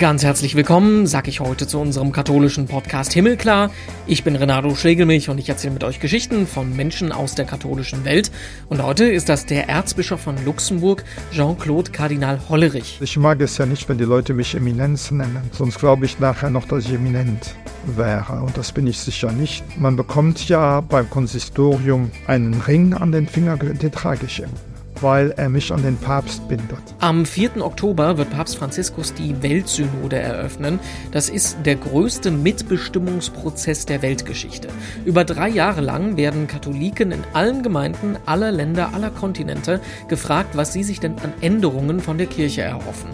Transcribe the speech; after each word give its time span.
Ganz 0.00 0.24
herzlich 0.24 0.54
willkommen, 0.54 1.06
sag 1.06 1.28
ich 1.28 1.40
heute 1.40 1.66
zu 1.66 1.78
unserem 1.78 2.10
katholischen 2.10 2.66
Podcast 2.66 3.12
Himmelklar. 3.12 3.70
Ich 4.06 4.24
bin 4.24 4.34
Renato 4.34 4.74
Schlegelmilch 4.74 5.28
und 5.28 5.36
ich 5.36 5.50
erzähle 5.50 5.74
mit 5.74 5.84
euch 5.84 6.00
Geschichten 6.00 6.46
von 6.46 6.74
Menschen 6.74 7.12
aus 7.12 7.34
der 7.34 7.44
katholischen 7.44 8.06
Welt. 8.06 8.30
Und 8.70 8.82
heute 8.82 9.04
ist 9.04 9.28
das 9.28 9.44
der 9.44 9.68
Erzbischof 9.68 10.22
von 10.22 10.42
Luxemburg, 10.42 11.04
Jean-Claude 11.32 11.90
Kardinal 11.90 12.40
Hollerich. 12.48 12.98
Ich 13.02 13.18
mag 13.18 13.42
es 13.42 13.58
ja 13.58 13.66
nicht, 13.66 13.90
wenn 13.90 13.98
die 13.98 14.04
Leute 14.04 14.32
mich 14.32 14.54
Eminenz 14.54 15.10
nennen, 15.10 15.50
sonst 15.52 15.78
glaube 15.78 16.06
ich 16.06 16.18
nachher 16.18 16.48
noch, 16.48 16.64
dass 16.64 16.86
ich 16.86 16.94
eminent 16.94 17.54
wäre. 17.84 18.40
Und 18.40 18.56
das 18.56 18.72
bin 18.72 18.86
ich 18.86 18.98
sicher 18.98 19.32
nicht. 19.32 19.62
Man 19.78 19.96
bekommt 19.96 20.48
ja 20.48 20.80
beim 20.80 21.10
Konsistorium 21.10 22.10
einen 22.26 22.54
Ring 22.54 22.94
an 22.94 23.12
den 23.12 23.28
Finger, 23.28 23.58
den 23.58 23.92
trage 23.92 24.24
ich 24.24 24.38
immer 24.38 24.69
weil 25.02 25.32
er 25.32 25.48
mich 25.48 25.72
an 25.72 25.82
den 25.82 25.96
Papst 25.96 26.46
bindet. 26.48 26.78
Am 26.98 27.24
4. 27.26 27.64
Oktober 27.64 28.18
wird 28.18 28.30
Papst 28.30 28.58
Franziskus 28.58 29.14
die 29.14 29.42
Weltsynode 29.42 30.18
eröffnen. 30.18 30.78
Das 31.12 31.28
ist 31.28 31.58
der 31.64 31.76
größte 31.76 32.30
Mitbestimmungsprozess 32.30 33.86
der 33.86 34.02
Weltgeschichte. 34.02 34.68
Über 35.04 35.24
drei 35.24 35.48
Jahre 35.48 35.80
lang 35.80 36.16
werden 36.16 36.46
Katholiken 36.46 37.12
in 37.12 37.24
allen 37.32 37.62
Gemeinden 37.62 38.16
aller 38.26 38.52
Länder, 38.52 38.94
aller 38.94 39.10
Kontinente 39.10 39.80
gefragt, 40.08 40.56
was 40.56 40.72
sie 40.72 40.82
sich 40.82 41.00
denn 41.00 41.18
an 41.18 41.32
Änderungen 41.40 42.00
von 42.00 42.18
der 42.18 42.26
Kirche 42.26 42.62
erhoffen. 42.62 43.10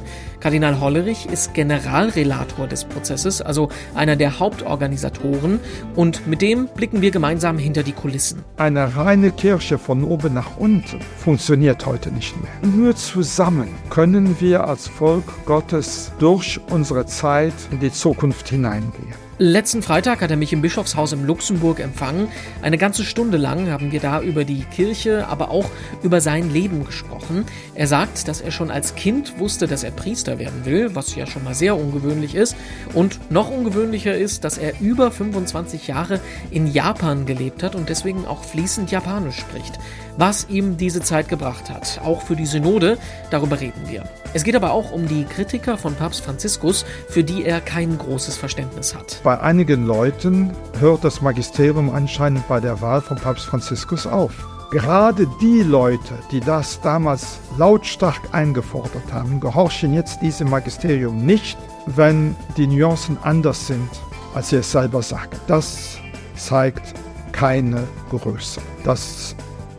Kardinal 0.46 0.78
Hollerich 0.78 1.26
ist 1.26 1.54
Generalrelator 1.54 2.68
des 2.68 2.84
Prozesses, 2.84 3.42
also 3.42 3.68
einer 3.96 4.14
der 4.14 4.38
Hauptorganisatoren, 4.38 5.58
und 5.96 6.28
mit 6.28 6.40
dem 6.40 6.68
blicken 6.68 7.02
wir 7.02 7.10
gemeinsam 7.10 7.58
hinter 7.58 7.82
die 7.82 7.90
Kulissen. 7.90 8.44
Eine 8.56 8.94
reine 8.94 9.32
Kirche 9.32 9.76
von 9.76 10.04
oben 10.04 10.34
nach 10.34 10.56
unten 10.56 11.00
funktioniert 11.18 11.84
heute 11.84 12.12
nicht 12.12 12.36
mehr. 12.40 12.52
Nur 12.62 12.94
zusammen 12.94 13.66
können 13.90 14.36
wir 14.38 14.68
als 14.68 14.86
Volk 14.86 15.24
Gottes 15.46 16.12
durch 16.20 16.60
unsere 16.70 17.06
Zeit 17.06 17.54
in 17.72 17.80
die 17.80 17.90
Zukunft 17.90 18.48
hineingehen. 18.48 19.25
Letzten 19.38 19.82
Freitag 19.82 20.22
hat 20.22 20.30
er 20.30 20.38
mich 20.38 20.54
im 20.54 20.62
Bischofshaus 20.62 21.12
im 21.12 21.26
Luxemburg 21.26 21.78
empfangen. 21.78 22.28
Eine 22.62 22.78
ganze 22.78 23.04
Stunde 23.04 23.36
lang 23.36 23.70
haben 23.70 23.92
wir 23.92 24.00
da 24.00 24.22
über 24.22 24.44
die 24.44 24.64
Kirche, 24.64 25.28
aber 25.28 25.50
auch 25.50 25.68
über 26.02 26.22
sein 26.22 26.50
Leben 26.50 26.86
gesprochen. 26.86 27.44
Er 27.74 27.86
sagt, 27.86 28.28
dass 28.28 28.40
er 28.40 28.50
schon 28.50 28.70
als 28.70 28.94
Kind 28.94 29.38
wusste, 29.38 29.66
dass 29.66 29.84
er 29.84 29.90
Priester 29.90 30.38
werden 30.38 30.64
will, 30.64 30.94
was 30.94 31.14
ja 31.14 31.26
schon 31.26 31.44
mal 31.44 31.54
sehr 31.54 31.76
ungewöhnlich 31.76 32.34
ist. 32.34 32.56
Und 32.94 33.30
noch 33.30 33.50
ungewöhnlicher 33.50 34.16
ist, 34.16 34.42
dass 34.42 34.56
er 34.56 34.80
über 34.80 35.10
25 35.10 35.86
Jahre 35.86 36.18
in 36.50 36.66
Japan 36.66 37.26
gelebt 37.26 37.62
hat 37.62 37.74
und 37.74 37.90
deswegen 37.90 38.24
auch 38.24 38.42
fließend 38.42 38.90
Japanisch 38.90 39.38
spricht. 39.38 39.78
Was 40.18 40.48
ihm 40.48 40.78
diese 40.78 41.02
Zeit 41.02 41.28
gebracht 41.28 41.68
hat, 41.68 42.00
auch 42.02 42.22
für 42.22 42.36
die 42.36 42.46
Synode, 42.46 42.96
darüber 43.30 43.60
reden 43.60 43.86
wir. 43.86 44.04
Es 44.32 44.44
geht 44.44 44.56
aber 44.56 44.72
auch 44.72 44.90
um 44.90 45.06
die 45.06 45.24
Kritiker 45.24 45.76
von 45.76 45.94
Papst 45.94 46.24
Franziskus, 46.24 46.86
für 47.08 47.22
die 47.22 47.44
er 47.44 47.60
kein 47.60 47.98
großes 47.98 48.38
Verständnis 48.38 48.94
hat. 48.94 49.20
Bei 49.22 49.38
einigen 49.40 49.86
Leuten 49.86 50.52
hört 50.78 51.04
das 51.04 51.20
Magisterium 51.20 51.90
anscheinend 51.90 52.48
bei 52.48 52.60
der 52.60 52.80
Wahl 52.80 53.02
von 53.02 53.18
Papst 53.18 53.44
Franziskus 53.44 54.06
auf. 54.06 54.32
Gerade 54.70 55.28
die 55.40 55.62
Leute, 55.62 56.18
die 56.32 56.40
das 56.40 56.80
damals 56.80 57.38
lautstark 57.58 58.20
eingefordert 58.32 59.12
haben, 59.12 59.38
gehorchen 59.38 59.92
jetzt 59.94 60.22
diesem 60.22 60.50
Magisterium 60.50 61.24
nicht, 61.24 61.56
wenn 61.86 62.34
die 62.56 62.66
Nuancen 62.66 63.18
anders 63.22 63.66
sind, 63.66 63.88
als 64.34 64.48
sie 64.48 64.56
es 64.56 64.72
selber 64.72 65.02
sagen. 65.02 65.38
Das 65.46 65.98
zeigt 66.36 66.94
keine 67.32 67.84
Größe. 68.10 68.60
Das 68.82 69.36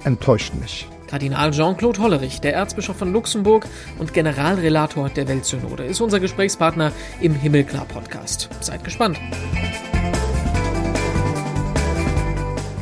enttäuscht 0.07 0.53
mich. 0.55 0.87
Kardinal 1.07 1.51
Jean-Claude 1.51 2.01
Hollerich, 2.01 2.41
der 2.41 2.53
Erzbischof 2.53 2.97
von 2.97 3.11
Luxemburg 3.11 3.67
und 3.99 4.13
Generalrelator 4.13 5.09
der 5.09 5.27
Weltsynode, 5.27 5.83
ist 5.83 6.01
unser 6.01 6.19
Gesprächspartner 6.19 6.91
im 7.21 7.33
Himmelklar-Podcast. 7.33 8.49
Seid 8.61 8.83
gespannt. 8.83 9.19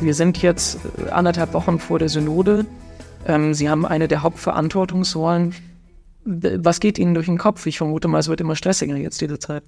Wir 0.00 0.14
sind 0.14 0.40
jetzt 0.40 0.78
äh, 0.98 1.10
anderthalb 1.10 1.52
Wochen 1.52 1.78
vor 1.78 1.98
der 1.98 2.08
Synode. 2.08 2.64
Ähm, 3.26 3.54
Sie 3.54 3.68
haben 3.68 3.84
eine 3.84 4.08
der 4.08 4.22
Hauptverantwortungsrollen. 4.22 5.54
Was 6.24 6.80
geht 6.80 6.98
Ihnen 6.98 7.14
durch 7.14 7.26
den 7.26 7.38
Kopf? 7.38 7.66
Ich 7.66 7.78
vermute 7.78 8.08
mal, 8.08 8.18
es 8.18 8.28
wird 8.28 8.40
immer 8.40 8.56
stressiger 8.56 8.96
jetzt 8.96 9.20
diese 9.20 9.38
Zeit. 9.38 9.64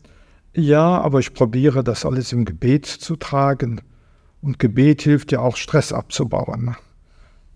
Ja, 0.54 1.00
aber 1.00 1.18
ich 1.20 1.34
probiere 1.34 1.82
das 1.82 2.04
alles 2.04 2.32
im 2.32 2.44
Gebet 2.44 2.86
zu 2.86 3.16
tragen. 3.16 3.80
Und 4.40 4.58
Gebet 4.58 5.02
hilft 5.02 5.32
ja 5.32 5.40
auch, 5.40 5.56
Stress 5.56 5.92
abzubauen. 5.92 6.76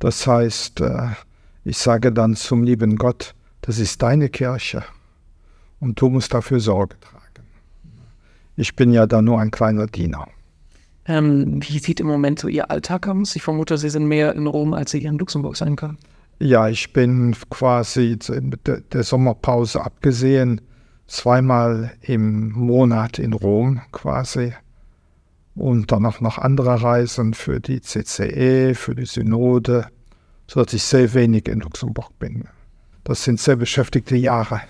Das 0.02 0.26
heißt, 0.26 0.80
äh, 0.80 1.10
ich 1.62 1.78
sage 1.78 2.10
dann 2.10 2.34
zum 2.34 2.64
lieben 2.64 2.96
Gott, 2.96 3.36
das 3.60 3.78
ist 3.78 4.02
deine 4.02 4.28
Kirche 4.28 4.82
und 5.78 6.00
du 6.00 6.08
musst 6.08 6.34
dafür 6.34 6.58
Sorge 6.58 6.98
tragen. 6.98 7.46
Ich 8.56 8.74
bin 8.74 8.92
ja 8.92 9.06
da 9.06 9.22
nur 9.22 9.40
ein 9.40 9.52
kleiner 9.52 9.86
Diener. 9.86 10.26
Ähm, 11.06 11.60
wie 11.62 11.78
sieht 11.78 12.00
im 12.00 12.08
Moment 12.08 12.40
so 12.40 12.48
Ihr 12.48 12.68
Alltag 12.68 13.06
aus? 13.06 13.36
Ich 13.36 13.44
vermute, 13.44 13.78
Sie 13.78 13.90
sind 13.90 14.06
mehr 14.06 14.34
in 14.34 14.48
Rom, 14.48 14.74
als 14.74 14.90
Sie 14.90 14.98
hier 14.98 15.10
in 15.10 15.18
Luxemburg 15.18 15.56
sein 15.56 15.76
können. 15.76 15.98
Ja, 16.40 16.68
ich 16.68 16.92
bin 16.92 17.36
quasi 17.50 18.18
mit 18.40 18.66
der 18.66 19.02
Sommerpause 19.04 19.84
abgesehen 19.84 20.62
zweimal 21.06 21.92
im 22.00 22.50
Monat 22.50 23.20
in 23.20 23.34
Rom 23.34 23.82
quasi 23.92 24.52
und 25.54 25.92
dann 25.92 26.06
auch 26.06 26.20
noch 26.20 26.38
andere 26.38 26.82
Reisen 26.82 27.34
für 27.34 27.60
die 27.60 27.80
CCE, 27.80 28.74
für 28.74 28.94
die 28.94 29.06
Synode, 29.06 29.86
sodass 30.46 30.72
ich 30.72 30.82
sehr 30.82 31.12
wenig 31.14 31.48
in 31.48 31.60
Luxemburg 31.60 32.10
bin. 32.18 32.44
Das 33.04 33.24
sind 33.24 33.40
sehr 33.40 33.56
beschäftigte 33.56 34.16
Jahre. 34.16 34.60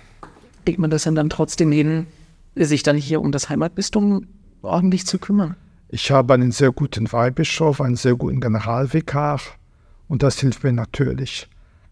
Kriegt 0.64 0.78
man 0.78 0.90
das 0.90 1.04
denn 1.04 1.14
dann 1.14 1.30
trotzdem 1.30 1.72
hin, 1.72 2.06
sich 2.54 2.82
dann 2.82 2.96
hier 2.96 3.20
um 3.20 3.32
das 3.32 3.48
Heimatbistum 3.48 4.26
ordentlich 4.62 5.06
zu 5.06 5.18
kümmern? 5.18 5.56
Ich 5.88 6.10
habe 6.10 6.34
einen 6.34 6.52
sehr 6.52 6.72
guten 6.72 7.12
Weihbischof, 7.12 7.80
einen 7.80 7.96
sehr 7.96 8.14
guten 8.14 8.40
Generalvikar 8.40 9.40
und 10.08 10.22
das 10.22 10.38
hilft 10.40 10.64
mir 10.64 10.72
natürlich. 10.72 11.48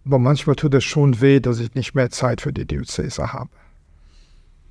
Aber 0.06 0.18
manchmal 0.18 0.56
tut 0.56 0.74
es 0.74 0.84
schon 0.84 1.20
weh, 1.20 1.40
dass 1.40 1.60
ich 1.60 1.74
nicht 1.74 1.94
mehr 1.94 2.10
Zeit 2.10 2.40
für 2.40 2.52
die 2.52 2.66
Diözese 2.66 3.32
habe. 3.32 3.50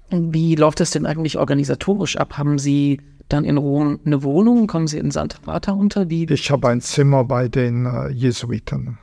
Wie 0.09 0.56
läuft 0.56 0.79
das 0.79 0.90
denn 0.90 1.06
eigentlich 1.06 1.38
organisatorisch 1.38 2.18
ab? 2.18 2.38
Haben 2.38 2.58
Sie 2.58 3.00
dann 3.29 3.45
in 3.45 3.57
Rom 3.57 4.00
eine 4.06 4.23
Wohnung? 4.23 4.67
Kommen 4.67 4.88
Sie 4.88 4.97
in 4.97 5.12
Santa 5.12 5.38
Marta 5.45 5.72
unter? 5.72 6.09
Wie? 6.09 6.25
Ich 6.25 6.51
habe 6.51 6.67
ein 6.67 6.81
Zimmer 6.81 7.23
bei 7.23 7.47
den 7.47 7.85
äh, 7.85 8.09
Jesuiten. 8.09 8.97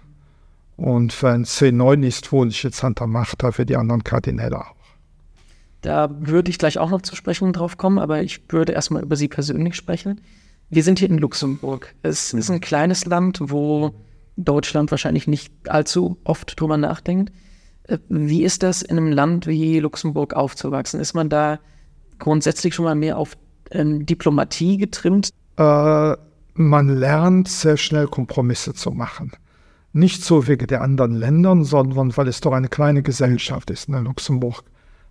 Und 0.77 1.23
wenn 1.23 1.45
C9 1.45 2.07
ist, 2.07 2.33
wohne 2.33 2.51
ich 2.51 2.65
in 2.65 2.73
Santa 2.73 3.07
Marta 3.07 3.53
für 3.53 3.65
die 3.65 3.77
anderen 3.77 4.05
Kardinäle 4.05 4.61
auch. 4.61 4.75
Da 5.81 6.11
würde 6.21 6.51
ich 6.51 6.59
gleich 6.59 6.79
auch 6.79 6.91
noch 6.91 7.03
zu 7.03 7.17
sprechen 7.17 7.53
drauf 7.53 7.79
kommen, 7.79 7.99
aber 7.99 8.23
ich 8.23 8.43
würde 8.49 8.73
erstmal 8.73 9.03
über 9.03 9.17
Sie 9.17 9.29
persönlich 9.29 9.77
sprechen. 9.77 10.21
Wir 10.69 10.83
sind 10.83 10.99
hier 10.99 11.09
in 11.09 11.19
Luxemburg. 11.19 11.95
Es 12.03 12.35
ist 12.35 12.51
ein 12.51 12.61
kleines 12.61 13.07
Land, 13.07 13.39
wo 13.41 13.95
Deutschland 14.37 14.91
wahrscheinlich 14.91 15.29
nicht 15.29 15.53
allzu 15.69 16.19
oft 16.25 16.61
drüber 16.61 16.77
nachdenkt. 16.77 17.33
Äh, 17.85 17.99
wie 18.09 18.43
ist 18.43 18.63
das 18.63 18.83
in 18.83 18.99
einem 18.99 19.13
Land 19.13 19.47
wie 19.47 19.79
Luxemburg 19.79 20.35
aufzuwachsen? 20.35 21.01
Ist 21.01 21.15
man 21.15 21.29
da 21.29 21.61
grundsätzlich 22.19 22.75
schon 22.75 22.85
mal 22.85 22.95
mehr 22.95 23.17
auf 23.17 23.37
ähm, 23.71 24.07
Diplomatie 24.07 24.77
getrimmt? 24.77 25.31
Äh, 25.57 26.17
man 26.55 26.89
lernt 26.89 27.49
sehr 27.49 27.77
schnell 27.77 28.07
Kompromisse 28.07 28.75
zu 28.75 28.91
machen. 28.91 29.33
Nicht 29.93 30.23
so 30.23 30.47
wegen 30.47 30.67
der 30.67 30.83
anderen 30.83 31.15
Ländern, 31.15 31.65
sondern 31.65 32.17
weil 32.17 32.29
es 32.29 32.41
doch 32.41 32.53
eine 32.53 32.69
kleine 32.69 33.03
Gesellschaft 33.03 33.71
ist. 33.71 33.89
Ne? 33.89 34.01
Luxemburg 34.01 34.63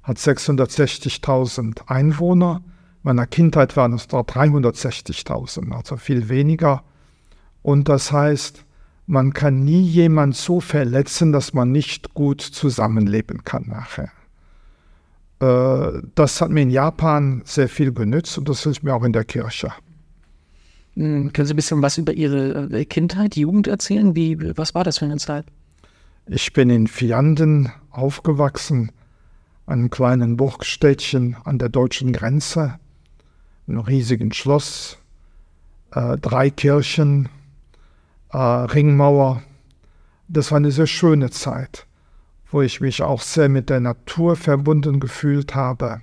hat 0.04 0.18
660.000 0.18 1.88
Einwohner. 1.88 2.62
Meiner 3.02 3.28
Kindheit 3.28 3.76
waren 3.78 3.94
es 3.94 4.08
dort 4.08 4.32
360.000, 4.36 5.72
also 5.72 5.98
viel 5.98 6.30
weniger. 6.30 6.84
Und 7.62 7.90
das 7.90 8.12
heißt, 8.12 8.66
man 9.08 9.34
kann 9.34 9.64
nie 9.64 9.82
jemand 9.82 10.36
so 10.36 10.60
verletzen, 10.60 11.32
dass 11.32 11.54
man 11.54 11.72
nicht 11.72 12.14
gut 12.14 12.42
zusammenleben 12.42 13.44
kann 13.44 13.66
nachher. 13.68 14.12
Äh, 15.46 16.02
das 16.16 16.42
hat 16.42 16.50
mir 16.50 16.62
in 16.62 16.70
Japan 16.70 17.42
sehr 17.46 17.70
viel 17.70 17.92
genützt 17.92 18.38
und 18.38 18.50
das 18.50 18.64
hilft 18.64 18.84
mir 18.84 18.96
auch 18.96 19.04
in 19.04 19.14
der 19.14 19.26
Kirche. 19.26 19.72
Hm, 20.96 21.34
können 21.34 21.48
Sie 21.48 21.54
ein 21.54 21.58
bisschen 21.58 21.82
was 21.82 21.98
über 21.98 22.14
Ihre 22.14 22.70
äh, 22.72 22.86
Kindheit, 22.86 23.36
Jugend 23.36 23.68
erzählen? 23.68 24.16
Wie, 24.16 24.58
was 24.58 24.74
war 24.74 24.84
das 24.84 25.00
für 25.00 25.06
eine 25.06 25.18
Zeit? 25.18 25.46
Ich 26.28 26.54
bin 26.54 26.70
in 26.70 26.88
Vianden 26.88 27.72
aufgewachsen, 27.92 28.92
einem 29.68 29.90
kleinen 29.90 30.38
Burgstädtchen 30.38 31.38
an 31.44 31.60
der 31.60 31.70
deutschen 31.70 32.14
Grenze, 32.14 32.80
einem 33.68 33.80
riesigen 33.80 34.32
Schloss, 34.32 34.98
äh, 35.92 36.18
drei 36.18 36.50
Kirchen, 36.50 37.30
äh, 38.32 38.38
Ringmauer. 38.38 39.44
Das 40.28 40.50
war 40.50 40.58
eine 40.58 40.72
sehr 40.72 40.88
schöne 40.88 41.30
Zeit 41.30 41.85
wo 42.56 42.62
ich 42.62 42.80
mich 42.80 43.02
auch 43.02 43.22
sehr 43.22 43.50
mit 43.50 43.70
der 43.70 43.82
Natur 43.82 44.38
verbunden 44.38 45.02
gefühlt 45.02 45.56
habe. 45.56 46.00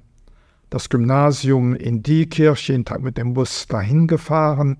Das 0.68 0.90
Gymnasium 0.90 1.74
in 1.74 2.02
die 2.02 2.26
Kirche, 2.26 2.72
jeden 2.72 2.84
Tag 2.84 3.00
mit 3.00 3.16
dem 3.16 3.32
Bus 3.32 3.66
dahin 3.66 4.06
gefahren. 4.06 4.76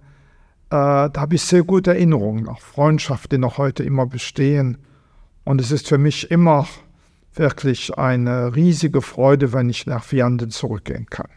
Äh, 0.69 1.08
da 1.08 1.12
habe 1.16 1.34
ich 1.34 1.40
sehr 1.40 1.62
gute 1.62 1.92
Erinnerungen, 1.92 2.46
auch 2.46 2.60
Freundschaften, 2.60 3.30
die 3.30 3.38
noch 3.38 3.56
heute 3.56 3.84
immer 3.84 4.04
bestehen. 4.04 4.76
Und 5.44 5.62
es 5.62 5.70
ist 5.70 5.88
für 5.88 5.96
mich 5.96 6.30
immer 6.30 6.69
wirklich 7.32 7.96
eine 7.96 8.54
riesige 8.54 9.00
Freude, 9.00 9.54
wenn 9.54 9.70
ich 9.70 9.86
nach 9.86 10.04
Vianden 10.04 10.50
zurückgehen 10.50 11.06
kann. 11.06 11.30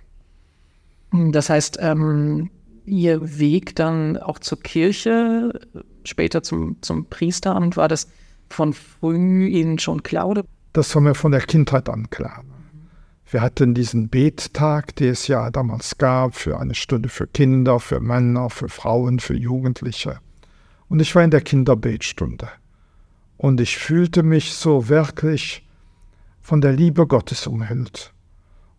Das 1.32 1.50
heißt, 1.50 1.78
ähm, 1.80 2.50
Ihr 2.86 3.40
Weg 3.40 3.78
dann 3.78 4.18
auch 4.18 4.40
zur 4.40 4.60
Kirche, 4.60 5.62
später 6.04 6.44
zum, 6.44 6.76
zum 6.82 7.06
Priesteramt, 7.06 7.78
war 7.78 7.88
das 7.88 8.10
von 8.56 8.74
früh 8.74 9.48
Ihnen 9.48 9.78
schon 9.80 10.02
klar? 10.02 10.28
Oder? 10.28 10.46
Das 10.74 10.94
war 10.96 11.02
mir 11.02 11.14
von 11.14 11.32
der 11.32 11.42
Kindheit 11.42 11.90
an 11.90 12.10
klar. 12.10 12.44
Wir 13.30 13.42
hatten 13.42 13.74
diesen 13.74 14.10
Bettag, 14.10 14.96
den 14.96 15.10
es 15.10 15.28
ja 15.28 15.50
damals 15.52 15.98
gab, 15.98 16.36
für 16.36 16.60
eine 16.60 16.76
Stunde 16.76 17.10
für 17.10 17.28
Kinder, 17.28 17.80
für 17.80 18.00
Männer, 18.00 18.50
für 18.50 18.70
Frauen, 18.70 19.20
für 19.20 19.36
Jugendliche. 19.36 20.20
Und 20.88 21.02
ich 21.02 21.14
war 21.16 21.24
in 21.24 21.32
der 21.32 21.42
Kinderbetstunde. 21.42 22.48
Und 23.38 23.60
ich 23.60 23.78
fühlte 23.78 24.24
mich 24.24 24.54
so 24.54 24.88
wirklich 24.88 25.68
von 26.40 26.62
der 26.62 26.72
Liebe 26.72 27.08
Gottes 27.08 27.48
umhüllt. 27.48 28.14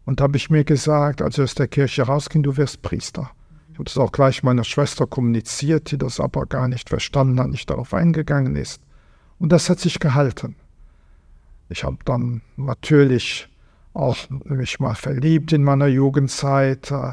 Und 0.05 0.21
habe 0.21 0.37
ich 0.37 0.49
mir 0.49 0.65
gesagt, 0.65 1.21
als 1.21 1.37
ich 1.37 1.45
aus 1.45 1.55
der 1.55 1.69
Kirche 1.69 2.05
rausging, 2.05 2.43
du 2.43 2.57
wirst 2.57 2.81
Priester. 2.81 3.31
Ich 3.73 3.75
habe 3.75 3.85
das 3.85 3.99
auch 3.99 4.13
gleich 4.13 4.43
meiner 4.43 4.65
Schwester 4.65 5.07
kommuniziert, 5.07 5.91
die 5.91 5.99
das 5.99 6.21
aber 6.21 6.47
gar 6.47 6.69
nicht 6.69 6.89
verstanden 6.89 7.41
hat, 7.41 7.49
nicht 7.49 7.69
darauf 7.69 7.93
eingegangen 7.93 8.57
ist. 8.57 8.81
Und 9.39 9.53
das 9.53 9.69
hat 9.69 9.81
sich 9.81 9.99
gehalten. 9.99 10.57
Ich 11.69 11.85
habe 11.85 11.99
dann 12.05 12.43
natürlich 12.57 13.49
auch 13.93 14.17
mich 14.45 14.79
mal 14.79 14.95
verliebt 14.95 15.53
in 15.53 15.65
meiner 15.65 15.87
Jugendzeit, 15.87 16.91
äh, 16.91 17.13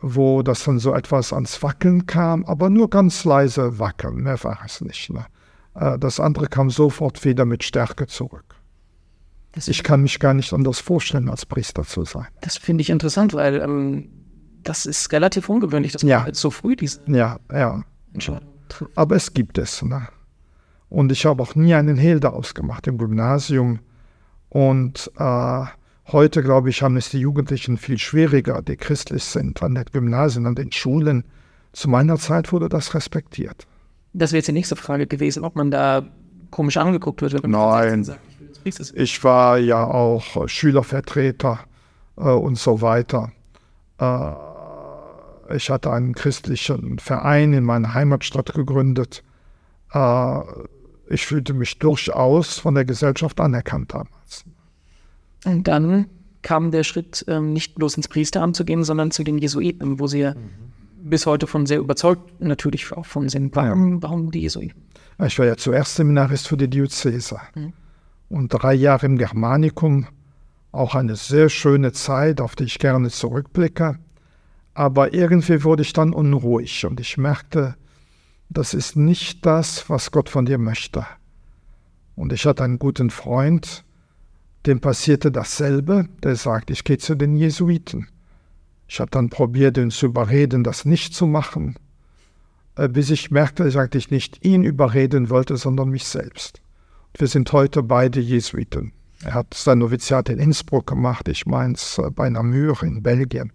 wo 0.00 0.42
das 0.42 0.64
dann 0.64 0.78
so 0.78 0.94
etwas 0.94 1.32
ans 1.32 1.62
Wackeln 1.62 2.06
kam, 2.06 2.44
aber 2.44 2.70
nur 2.70 2.90
ganz 2.90 3.24
leise 3.24 3.78
wackeln, 3.78 4.16
mehr 4.16 4.42
war 4.44 4.58
es 4.64 4.80
nicht. 4.80 5.10
Ne? 5.10 5.26
Äh, 5.74 5.98
das 5.98 6.20
andere 6.20 6.48
kam 6.48 6.70
sofort 6.70 7.24
wieder 7.24 7.44
mit 7.44 7.64
Stärke 7.64 8.06
zurück. 8.06 8.56
Das 9.52 9.68
ich 9.68 9.82
kann 9.82 10.02
mich 10.02 10.18
gar 10.18 10.34
nicht 10.34 10.52
anders 10.52 10.80
vorstellen, 10.80 11.28
als 11.28 11.44
Priester 11.46 11.84
zu 11.84 12.04
sein. 12.04 12.26
Das 12.40 12.56
finde 12.56 12.82
ich 12.82 12.90
interessant, 12.90 13.34
weil 13.34 13.60
ähm, 13.60 14.08
das 14.62 14.86
ist 14.86 15.12
relativ 15.12 15.48
ungewöhnlich, 15.48 15.92
dass 15.92 16.02
ja. 16.02 16.20
man 16.20 16.34
so 16.34 16.50
früh 16.50 16.74
diese 16.74 17.00
ja, 17.06 17.38
ja. 17.50 17.82
Entscheidung 18.14 18.48
trifft. 18.68 18.96
Aber 18.96 19.16
es 19.16 19.34
gibt 19.34 19.58
es. 19.58 19.82
Ne? 19.82 20.08
Und 20.92 21.10
ich 21.10 21.24
habe 21.24 21.42
auch 21.42 21.54
nie 21.54 21.74
einen 21.74 21.96
Hehl 21.96 22.20
daraus 22.20 22.54
gemacht 22.54 22.86
im 22.86 22.98
Gymnasium. 22.98 23.80
Und 24.50 25.10
äh, 25.16 25.64
Heute, 26.10 26.42
glaube 26.42 26.68
ich, 26.68 26.82
haben 26.82 26.96
es 26.96 27.10
die 27.10 27.20
Jugendlichen 27.20 27.78
viel 27.78 27.96
schwieriger, 27.96 28.60
die 28.60 28.76
christlich 28.76 29.22
sind, 29.22 29.62
an 29.62 29.74
den 29.74 29.84
Gymnasien, 29.84 30.46
an 30.46 30.56
den 30.56 30.72
Schulen. 30.72 31.24
Zu 31.72 31.88
meiner 31.88 32.18
Zeit 32.18 32.52
wurde 32.52 32.68
das 32.68 32.94
respektiert. 32.94 33.66
Das 34.12 34.32
wäre 34.32 34.38
jetzt 34.38 34.48
die 34.48 34.52
nächste 34.52 34.76
Frage 34.76 35.06
gewesen, 35.06 35.44
ob 35.44 35.54
man 35.56 35.70
da 35.70 36.02
komisch 36.50 36.76
angeguckt 36.76 37.22
wird. 37.22 37.40
Wenn 37.42 37.52
Nein, 37.52 38.04
sagt, 38.04 38.20
ich, 38.64 38.94
ich, 38.94 39.24
war 39.24 39.58
ja 39.58 39.84
auch 39.84 40.48
Schülervertreter 40.48 41.60
äh, 42.16 42.22
und 42.22 42.58
so 42.58 42.82
weiter. 42.82 43.32
Äh, 43.98 45.54
ich 45.56 45.70
hatte 45.70 45.92
einen 45.92 46.14
christlichen 46.14 46.98
Verein 46.98 47.52
in 47.54 47.64
meiner 47.64 47.94
Heimatstadt 47.94 48.52
gegründet. 48.52 49.22
Äh, 49.92 50.40
ich 51.12 51.26
fühlte 51.26 51.52
mich 51.52 51.78
durchaus 51.78 52.58
von 52.58 52.74
der 52.74 52.84
Gesellschaft 52.84 53.38
anerkannt 53.40 53.92
damals. 53.92 54.44
Und 55.44 55.68
dann 55.68 56.06
kam 56.40 56.70
der 56.70 56.84
Schritt, 56.84 57.24
ähm, 57.28 57.52
nicht 57.52 57.74
bloß 57.74 57.96
ins 57.96 58.08
Priesteramt 58.08 58.56
zu 58.56 58.64
gehen, 58.64 58.82
sondern 58.82 59.10
zu 59.10 59.22
den 59.22 59.38
Jesuiten, 59.38 60.00
wo 60.00 60.06
sie 60.06 60.24
mhm. 60.24 61.10
bis 61.10 61.26
heute 61.26 61.46
von 61.46 61.66
sehr 61.66 61.78
überzeugt 61.78 62.40
natürlich 62.40 62.90
auch 62.92 63.06
von 63.06 63.28
sind. 63.28 63.54
Warum, 63.54 63.94
ja. 63.94 64.02
warum 64.02 64.30
die 64.30 64.40
Jesuiten? 64.40 64.82
Ich 65.24 65.38
war 65.38 65.46
ja 65.46 65.56
zuerst 65.56 65.96
Seminarist 65.96 66.48
für 66.48 66.56
die 66.56 66.68
Diözese 66.68 67.38
mhm. 67.54 67.72
und 68.28 68.48
drei 68.48 68.74
Jahre 68.74 69.06
im 69.06 69.18
Germanikum. 69.18 70.06
Auch 70.72 70.94
eine 70.94 71.16
sehr 71.16 71.50
schöne 71.50 71.92
Zeit, 71.92 72.40
auf 72.40 72.56
die 72.56 72.64
ich 72.64 72.78
gerne 72.78 73.10
zurückblicke. 73.10 73.98
Aber 74.72 75.12
irgendwie 75.12 75.62
wurde 75.64 75.82
ich 75.82 75.92
dann 75.92 76.14
unruhig 76.14 76.86
und 76.86 76.98
ich 76.98 77.18
merkte, 77.18 77.76
das 78.52 78.74
ist 78.74 78.96
nicht 78.96 79.44
das, 79.46 79.88
was 79.88 80.10
Gott 80.10 80.28
von 80.28 80.46
dir 80.46 80.58
möchte. 80.58 81.06
Und 82.16 82.32
ich 82.32 82.46
hatte 82.46 82.64
einen 82.64 82.78
guten 82.78 83.10
Freund, 83.10 83.84
dem 84.66 84.80
passierte 84.80 85.32
dasselbe. 85.32 86.08
Der 86.22 86.36
sagt, 86.36 86.70
ich 86.70 86.84
gehe 86.84 86.98
zu 86.98 87.14
den 87.14 87.36
Jesuiten. 87.36 88.08
Ich 88.86 89.00
habe 89.00 89.10
dann 89.10 89.30
probiert, 89.30 89.78
ihn 89.78 89.90
zu 89.90 90.06
überreden, 90.06 90.64
das 90.64 90.84
nicht 90.84 91.14
zu 91.14 91.26
machen, 91.26 91.76
äh, 92.76 92.88
bis 92.88 93.10
ich 93.10 93.30
merkte, 93.30 93.64
dass 93.64 93.94
ich 93.94 94.10
nicht 94.10 94.44
ihn 94.44 94.64
überreden 94.64 95.30
wollte, 95.30 95.56
sondern 95.56 95.88
mich 95.88 96.04
selbst. 96.04 96.60
Wir 97.16 97.26
sind 97.26 97.50
heute 97.52 97.82
beide 97.82 98.20
Jesuiten. 98.20 98.92
Er 99.24 99.34
hat 99.34 99.54
sein 99.54 99.78
Noviziat 99.78 100.28
in 100.28 100.38
Innsbruck 100.38 100.86
gemacht, 100.88 101.28
ich 101.28 101.46
meins 101.46 101.98
äh, 101.98 102.10
bei 102.10 102.28
Namur 102.28 102.82
in 102.82 103.02
Belgien. 103.02 103.52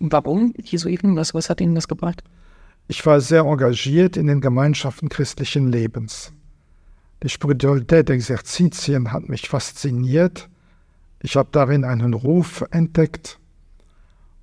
Warum 0.00 0.54
Jesuiten? 0.56 1.14
Was, 1.16 1.34
was 1.34 1.50
hat 1.50 1.60
Ihnen 1.60 1.74
das 1.74 1.86
gebracht? 1.86 2.24
Ich 2.90 3.06
war 3.06 3.20
sehr 3.20 3.42
engagiert 3.42 4.16
in 4.16 4.26
den 4.26 4.40
Gemeinschaften 4.40 5.08
christlichen 5.08 5.70
Lebens. 5.70 6.32
Die 7.22 7.28
Spiritualität 7.28 8.08
der 8.08 8.16
Exerzitien 8.16 9.12
hat 9.12 9.28
mich 9.28 9.48
fasziniert. 9.48 10.48
Ich 11.20 11.36
habe 11.36 11.50
darin 11.52 11.84
einen 11.84 12.14
Ruf 12.14 12.64
entdeckt. 12.72 13.38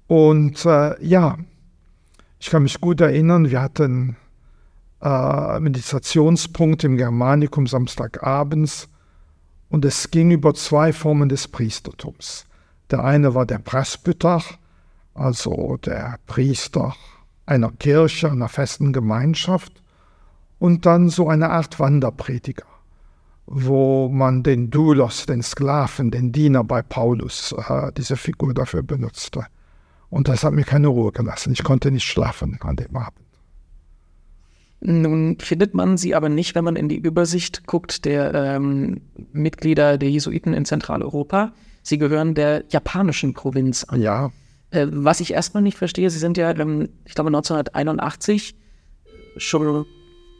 Und 0.07 0.65
äh, 0.65 0.95
ja, 1.05 1.37
ich 2.39 2.49
kann 2.49 2.63
mich 2.63 2.79
gut 2.79 3.01
erinnern, 3.01 3.51
wir 3.51 3.61
hatten 3.61 4.15
äh, 5.01 5.59
Meditationspunkt 5.59 6.85
im 6.85 6.95
Germanikum 6.95 7.67
Samstagabends 7.67 8.87
und 9.67 9.83
es 9.83 10.09
ging 10.09 10.31
über 10.31 10.53
zwei 10.53 10.93
Formen 10.93 11.27
des 11.27 11.49
Priestertums. 11.49 12.45
Der 12.91 13.03
eine 13.03 13.35
war 13.35 13.45
der 13.45 13.59
Presbyter, 13.59 14.41
also 15.13 15.75
der 15.83 16.17
Priester 16.27 16.95
einer 17.47 17.71
Kirche, 17.71 18.29
einer 18.29 18.49
festen 18.49 18.93
Gemeinschaft 18.93 19.81
und 20.59 20.85
dann 20.85 21.09
so 21.09 21.29
eine 21.29 21.49
Art 21.49 21.79
Wanderprediger, 21.79 22.65
wo 23.47 24.09
man 24.09 24.43
den 24.43 24.69
Doulos, 24.69 25.25
den 25.25 25.41
Sklaven, 25.41 26.11
den 26.11 26.31
Diener 26.31 26.63
bei 26.63 26.81
Paulus, 26.83 27.55
äh, 27.57 27.91
diese 27.97 28.17
Figur 28.17 28.53
dafür 28.53 28.83
benutzte. 28.83 29.45
Und 30.09 30.27
das 30.27 30.43
hat 30.43 30.53
mir 30.53 30.63
keine 30.63 30.87
Ruhe 30.87 31.11
gelassen. 31.11 31.51
Ich 31.51 31.63
konnte 31.63 31.91
nicht 31.91 32.05
schlafen 32.05 32.59
an 32.61 32.75
dem 32.75 32.95
Abend. 32.95 33.25
Nun 34.79 35.37
findet 35.39 35.73
man 35.73 35.97
sie 35.97 36.13
aber 36.13 36.29
nicht, 36.29 36.53
wenn 36.53 36.63
man 36.63 36.75
in 36.75 36.87
die 36.87 36.99
Übersicht 36.99 37.65
guckt 37.65 38.05
der 38.05 38.33
ähm, 38.33 39.01
Mitglieder 39.33 39.97
der 39.97 40.09
Jesuiten 40.09 40.53
in 40.53 40.65
Zentraleuropa. 40.65 41.53
Sie 41.81 41.97
gehören 41.97 42.35
der 42.35 42.63
japanischen 42.69 43.33
Provinz 43.33 43.85
an. 43.85 44.01
Ja. 44.01 44.31
Äh, 44.71 44.87
was 44.89 45.19
ich 45.19 45.33
erstmal 45.33 45.63
nicht 45.63 45.77
verstehe, 45.77 46.09
sie 46.09 46.19
sind 46.19 46.37
ja, 46.37 46.51
ähm, 46.51 46.89
ich 47.05 47.15
glaube, 47.15 47.29
1981 47.29 48.55
schon 49.37 49.85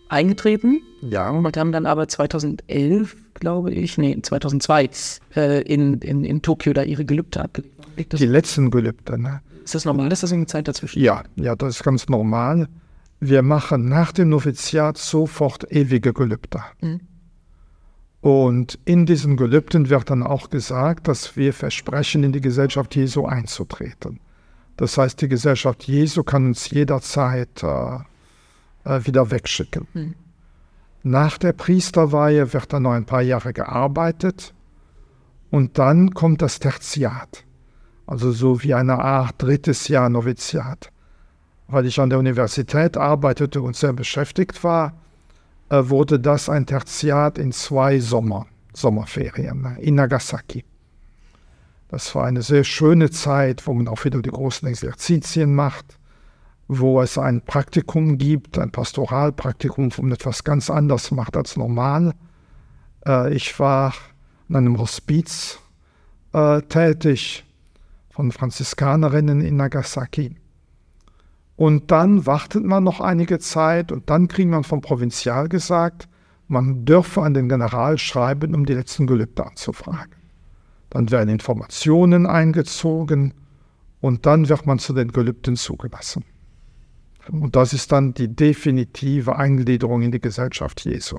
eingetreten. 0.10 0.82
Ja. 1.02 1.30
Und 1.30 1.58
haben 1.58 1.72
dann 1.72 1.86
aber 1.86 2.08
2011, 2.08 3.16
glaube 3.36 3.72
ich, 3.72 3.98
nee, 3.98 4.18
2002 4.22 4.90
äh, 5.36 5.62
in, 5.62 5.96
in, 5.96 6.24
in 6.24 6.42
Tokio 6.42 6.74
da 6.74 6.84
ihre 6.84 7.06
Gelübde 7.06 7.42
abgelegt. 7.42 7.74
Die 8.20 8.26
letzten 8.26 8.70
Gelübde, 8.70 9.20
ne? 9.20 9.42
Ist 9.64 9.76
das 9.76 9.86
normal? 9.86 10.12
Ist 10.12 10.24
das 10.24 10.32
eine 10.32 10.46
Zeit 10.46 10.68
dazwischen? 10.68 11.02
Ja, 11.02 11.24
ja, 11.36 11.56
das 11.56 11.78
ist 11.78 11.84
ganz 11.84 12.08
normal. 12.08 12.70
Wir 13.20 13.42
machen 13.42 13.90
nach 13.90 14.12
dem 14.12 14.30
Noviziat 14.30 14.98
sofort 14.98 15.70
ewige 15.72 16.14
Gelübde. 16.14 16.62
Mhm. 16.82 17.02
Und 18.22 18.80
in 18.86 19.06
diesen 19.06 19.38
Gelübden 19.38 19.90
wird 19.90 20.10
dann 20.10 20.24
auch 20.24 20.50
gesagt, 20.50 21.08
dass 21.08 21.38
wir 21.38 21.54
versprechen, 21.54 22.24
in 22.24 22.32
die 22.32 22.42
Gesellschaft 22.42 22.96
Jesu 22.96 23.26
einzutreten. 23.26 24.20
Das 24.76 24.98
heißt, 24.98 25.22
die 25.22 25.28
Gesellschaft 25.28 25.84
Jesu 25.84 26.24
kann 26.24 26.48
uns 26.48 26.70
jederzeit 26.70 27.64
äh, 27.64 27.98
äh, 28.84 29.06
wieder 29.06 29.32
wegschicken. 29.32 29.88
Mhm. 29.94 30.16
Nach 31.04 31.38
der 31.38 31.54
Priesterweihe 31.54 32.54
wird 32.54 32.74
dann 32.74 32.84
noch 32.84 32.92
ein 32.92 33.06
paar 33.06 33.22
Jahre 33.22 33.54
gearbeitet 33.54 34.54
und 35.50 35.78
dann 35.78 36.14
kommt 36.14 36.42
das 36.42 36.60
Tertiat, 36.60 37.46
also 38.06 38.32
so 38.32 38.62
wie 38.64 38.74
eine 38.74 39.00
Art 39.00 39.36
drittes 39.38 39.88
Jahr 39.88 40.10
Noviziat. 40.10 40.92
Weil 41.68 41.86
ich 41.86 42.00
an 42.00 42.10
der 42.10 42.20
Universität 42.20 42.98
arbeitete 42.98 43.62
und 43.62 43.76
sehr 43.76 43.94
beschäftigt 43.94 44.64
war, 44.64 44.94
wurde 45.70 46.20
das 46.20 46.50
ein 46.50 46.66
Tertiat 46.66 47.38
in 47.38 47.52
zwei 47.52 48.00
Sommer, 48.00 48.48
Sommerferien 48.74 49.62
ne, 49.62 49.78
in 49.80 49.96
Nagasaki. 49.96 50.64
Das 51.90 52.14
war 52.16 52.26
eine 52.26 52.42
sehr 52.42 52.64
schöne 52.64 53.12
Zeit, 53.12 53.66
wo 53.68 53.74
man 53.74 53.88
auch 53.88 54.04
wieder 54.06 54.22
die 54.22 54.30
großen 54.30 54.68
Exerzitien 54.68 55.54
macht 55.54 55.98
wo 56.68 57.02
es 57.02 57.18
ein 57.18 57.42
Praktikum 57.42 58.18
gibt, 58.18 58.58
ein 58.58 58.72
Pastoralpraktikum, 58.72 59.90
wo 59.96 60.02
man 60.02 60.12
etwas 60.12 60.44
ganz 60.44 60.70
anderes 60.70 61.12
macht 61.12 61.38
als 61.38 61.56
normal. 61.56 62.14
Äh, 63.06 63.34
ich 63.34 63.58
war 63.60 63.94
in 64.50 64.56
einem 64.56 64.78
Hospiz 64.78 65.60
äh, 66.34 66.62
tätig 66.64 67.46
von 68.10 68.32
Franziskanerinnen 68.32 69.42
in 69.42 69.56
Nagasaki. 69.56 70.36
Und 71.58 71.90
dann 71.90 72.28
wartet 72.28 72.64
man 72.64 72.84
noch 72.84 73.02
einige 73.02 73.40
Zeit 73.40 73.92
und 73.92 74.10
dann 74.12 74.28
kriegt 74.28 74.50
man 74.50 74.64
vom 74.64 74.80
Provinzial 74.80 75.50
gesagt, 75.50 76.08
man 76.48 76.86
dürfe 76.86 77.24
an 77.24 77.34
den 77.34 77.50
General 77.50 77.98
schreiben, 77.98 78.56
um 78.56 78.66
die 78.66 78.74
letzten 78.74 79.08
Gelübde 79.08 79.46
anzufragen. 79.46 80.16
dann 80.92 81.12
werden 81.12 81.30
Informationen 81.30 82.26
eingezogen 82.26 83.34
und 84.00 84.26
dann 84.26 84.48
wird 84.48 84.66
man 84.66 84.80
zu 84.80 84.94
den 84.94 85.12
Gelübden 85.12 85.58
zugelassen. 85.58 86.24
Und 87.32 87.56
das 87.58 87.74
ist 87.74 87.92
dann 87.92 88.14
die 88.14 88.34
definitive 88.34 89.36
Eingliederung 89.36 90.02
in 90.04 90.12
die 90.12 90.22
Gesellschaft 90.22 90.86
Jesu. 90.86 91.18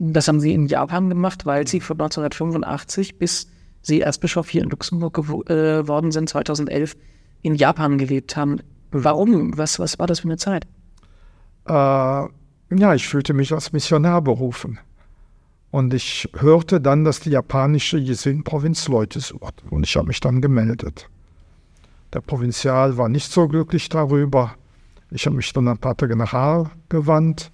Das 0.00 0.28
haben 0.28 0.40
Sie 0.40 0.52
in 0.52 0.66
Japan 0.66 1.10
gemacht, 1.10 1.44
weil 1.46 1.68
Sie 1.68 1.80
von 1.80 1.94
1985 2.00 3.18
bis 3.18 3.48
Sie 3.82 4.00
Erzbischof 4.00 4.48
hier 4.48 4.62
in 4.62 4.70
Luxemburg 4.70 5.14
geworden 5.14 6.08
äh, 6.08 6.12
sind, 6.12 6.28
2011, 6.28 6.96
in 7.42 7.54
Japan 7.54 7.98
gelebt 7.98 8.36
haben. 8.36 8.60
Warum? 8.90 9.56
Was, 9.56 9.78
was 9.78 9.98
war 9.98 10.06
das 10.06 10.20
für 10.20 10.28
eine 10.28 10.36
Zeit? 10.36 10.66
Äh, 11.66 11.72
ja, 11.72 12.94
ich 12.94 13.08
fühlte 13.08 13.34
mich 13.34 13.52
als 13.52 13.72
Missionar 13.72 14.22
berufen. 14.22 14.78
Und 15.70 15.92
ich 15.92 16.28
hörte 16.34 16.80
dann, 16.80 17.04
dass 17.04 17.20
die 17.20 17.30
japanische 17.30 17.98
Jesuitenprovinz 17.98 18.88
Leute 18.88 19.20
sucht. 19.20 19.62
Und 19.70 19.84
ich 19.84 19.96
habe 19.96 20.06
mich 20.06 20.20
dann 20.20 20.40
gemeldet. 20.40 21.08
Der 22.14 22.20
Provinzial 22.20 22.96
war 22.96 23.10
nicht 23.10 23.30
so 23.30 23.48
glücklich 23.48 23.90
darüber. 23.90 24.54
Ich 25.10 25.26
habe 25.26 25.36
mich 25.36 25.52
dann 25.52 25.68
an 25.68 25.78
Pater 25.78 26.08
General 26.08 26.70
gewandt 26.88 27.50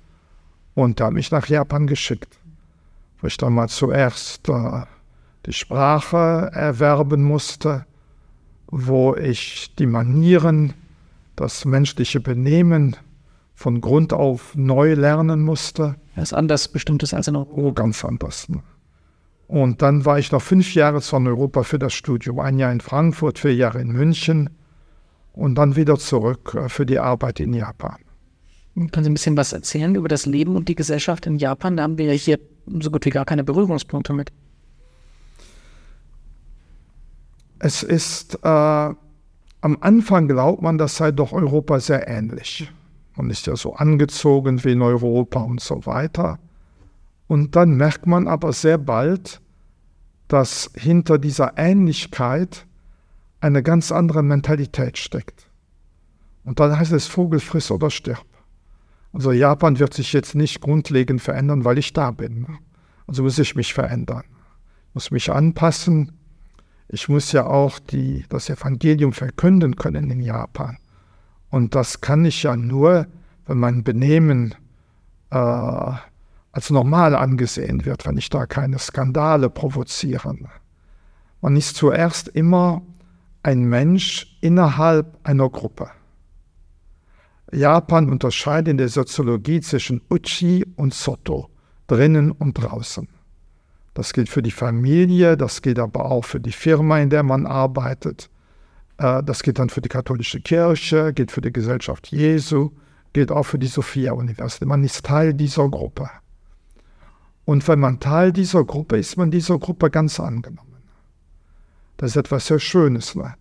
und 0.74 1.00
er 1.00 1.06
hat 1.06 1.12
mich 1.12 1.30
nach 1.30 1.46
Japan 1.46 1.86
geschickt, 1.86 2.38
wo 3.20 3.26
ich 3.26 3.36
dann 3.36 3.54
mal 3.54 3.68
zuerst 3.68 4.48
äh, 4.48 4.82
die 5.46 5.52
Sprache 5.52 6.50
erwerben 6.52 7.22
musste, 7.22 7.86
wo 8.66 9.14
ich 9.14 9.74
die 9.76 9.86
Manieren, 9.86 10.74
das 11.36 11.64
menschliche 11.64 12.20
Benehmen 12.20 12.96
von 13.54 13.80
Grund 13.80 14.12
auf 14.12 14.54
neu 14.56 14.94
lernen 14.94 15.42
musste. 15.42 15.96
Das 16.16 16.24
ist 16.24 16.32
anders 16.32 16.68
bestimmtes 16.68 17.14
als 17.14 17.28
in 17.28 17.36
Europa. 17.36 17.60
Oh, 17.60 17.72
ganz 17.72 18.04
anders. 18.04 18.48
Ne? 18.48 18.62
Und 19.46 19.82
dann 19.82 20.04
war 20.04 20.18
ich 20.18 20.32
noch 20.32 20.42
fünf 20.42 20.74
Jahre 20.74 21.00
von 21.00 21.26
Europa 21.26 21.62
für 21.62 21.78
das 21.78 21.92
Studium. 21.94 22.40
Ein 22.40 22.58
Jahr 22.58 22.72
in 22.72 22.80
Frankfurt, 22.80 23.38
vier 23.38 23.54
Jahre 23.54 23.80
in 23.80 23.92
München 23.92 24.50
und 25.32 25.56
dann 25.56 25.76
wieder 25.76 25.98
zurück 25.98 26.54
äh, 26.54 26.68
für 26.68 26.86
die 26.86 26.98
Arbeit 26.98 27.40
in 27.40 27.52
Japan. 27.52 27.98
Können 28.74 29.04
Sie 29.04 29.10
ein 29.10 29.14
bisschen 29.14 29.36
was 29.36 29.52
erzählen 29.52 29.94
über 29.94 30.08
das 30.08 30.26
Leben 30.26 30.56
und 30.56 30.68
die 30.68 30.74
Gesellschaft 30.74 31.26
in 31.26 31.36
Japan? 31.36 31.76
Da 31.76 31.84
haben 31.84 31.96
wir 31.96 32.06
ja 32.06 32.12
hier 32.12 32.40
so 32.80 32.90
gut 32.90 33.04
wie 33.04 33.10
gar 33.10 33.24
keine 33.24 33.44
Berührungspunkte 33.44 34.12
mit. 34.12 34.32
Es 37.60 37.84
ist, 37.84 38.38
äh, 38.42 38.94
am 39.64 39.78
Anfang 39.80 40.28
glaubt 40.28 40.60
man, 40.60 40.76
das 40.76 40.98
sei 40.98 41.10
doch 41.10 41.32
Europa 41.32 41.80
sehr 41.80 42.06
ähnlich. 42.06 42.70
Man 43.16 43.30
ist 43.30 43.46
ja 43.46 43.56
so 43.56 43.72
angezogen 43.74 44.62
wie 44.62 44.72
in 44.72 44.82
Europa 44.82 45.40
und 45.40 45.62
so 45.62 45.86
weiter. 45.86 46.38
Und 47.28 47.56
dann 47.56 47.70
merkt 47.78 48.06
man 48.06 48.28
aber 48.28 48.52
sehr 48.52 48.76
bald, 48.76 49.40
dass 50.28 50.70
hinter 50.74 51.16
dieser 51.16 51.56
Ähnlichkeit 51.56 52.66
eine 53.40 53.62
ganz 53.62 53.90
andere 53.90 54.22
Mentalität 54.22 54.98
steckt. 54.98 55.48
Und 56.44 56.60
dann 56.60 56.78
heißt 56.78 56.92
es 56.92 57.06
Vogel 57.06 57.40
friss 57.40 57.70
oder 57.70 57.88
stirb. 57.88 58.26
Also 59.14 59.32
Japan 59.32 59.78
wird 59.78 59.94
sich 59.94 60.12
jetzt 60.12 60.34
nicht 60.34 60.60
grundlegend 60.60 61.22
verändern, 61.22 61.64
weil 61.64 61.78
ich 61.78 61.94
da 61.94 62.10
bin. 62.10 62.58
Also 63.06 63.22
muss 63.22 63.38
ich 63.38 63.54
mich 63.54 63.72
verändern, 63.72 64.24
muss 64.92 65.10
mich 65.10 65.30
anpassen. 65.32 66.12
Ich 66.88 67.08
muss 67.08 67.32
ja 67.32 67.46
auch 67.46 67.78
die, 67.78 68.24
das 68.28 68.50
Evangelium 68.50 69.12
verkünden 69.12 69.76
können 69.76 70.10
in 70.10 70.20
Japan. 70.20 70.78
Und 71.50 71.74
das 71.74 72.00
kann 72.00 72.24
ich 72.24 72.42
ja 72.42 72.56
nur, 72.56 73.06
wenn 73.46 73.58
mein 73.58 73.84
Benehmen 73.84 74.54
äh, 75.30 75.36
als 75.36 76.70
normal 76.70 77.14
angesehen 77.14 77.84
wird, 77.84 78.06
wenn 78.06 78.16
ich 78.16 78.28
da 78.30 78.46
keine 78.46 78.78
Skandale 78.78 79.50
provoziere. 79.50 80.36
Man 81.40 81.56
ist 81.56 81.76
zuerst 81.76 82.28
immer 82.28 82.82
ein 83.42 83.64
Mensch 83.64 84.38
innerhalb 84.40 85.18
einer 85.24 85.50
Gruppe. 85.50 85.90
Japan 87.52 88.10
unterscheidet 88.10 88.68
in 88.68 88.78
der 88.78 88.88
Soziologie 88.88 89.60
zwischen 89.60 90.00
Uchi 90.10 90.64
und 90.76 90.94
Soto, 90.94 91.50
drinnen 91.86 92.32
und 92.32 92.54
draußen. 92.54 93.08
Das 93.94 94.12
gilt 94.12 94.28
für 94.28 94.42
die 94.42 94.50
Familie, 94.50 95.36
das 95.36 95.62
gilt 95.62 95.78
aber 95.78 96.06
auch 96.10 96.24
für 96.24 96.40
die 96.40 96.52
Firma, 96.52 96.98
in 96.98 97.10
der 97.10 97.22
man 97.22 97.46
arbeitet. 97.46 98.28
Äh, 98.98 99.22
das 99.22 99.42
gilt 99.42 99.58
dann 99.58 99.70
für 99.70 99.80
die 99.80 99.88
katholische 99.88 100.40
Kirche, 100.40 101.12
gilt 101.12 101.30
für 101.30 101.40
die 101.40 101.52
Gesellschaft 101.52 102.08
Jesu, 102.08 102.70
gilt 103.12 103.30
auch 103.30 103.44
für 103.44 103.58
die 103.58 103.68
Sophia-Universität. 103.68 104.68
Man 104.68 104.82
ist 104.82 105.04
Teil 105.04 105.32
dieser 105.32 105.68
Gruppe. 105.68 106.10
Und 107.44 107.66
wenn 107.68 107.78
man 107.78 108.00
Teil 108.00 108.32
dieser 108.32 108.64
Gruppe 108.64 108.98
ist, 108.98 109.16
man 109.16 109.30
dieser 109.30 109.58
Gruppe 109.58 109.90
ganz 109.90 110.18
angenommen. 110.18 110.82
Das 111.96 112.10
ist 112.10 112.16
etwas 112.16 112.46
sehr 112.46 112.58
Schönes. 112.58 113.14
Ne? 113.14 113.34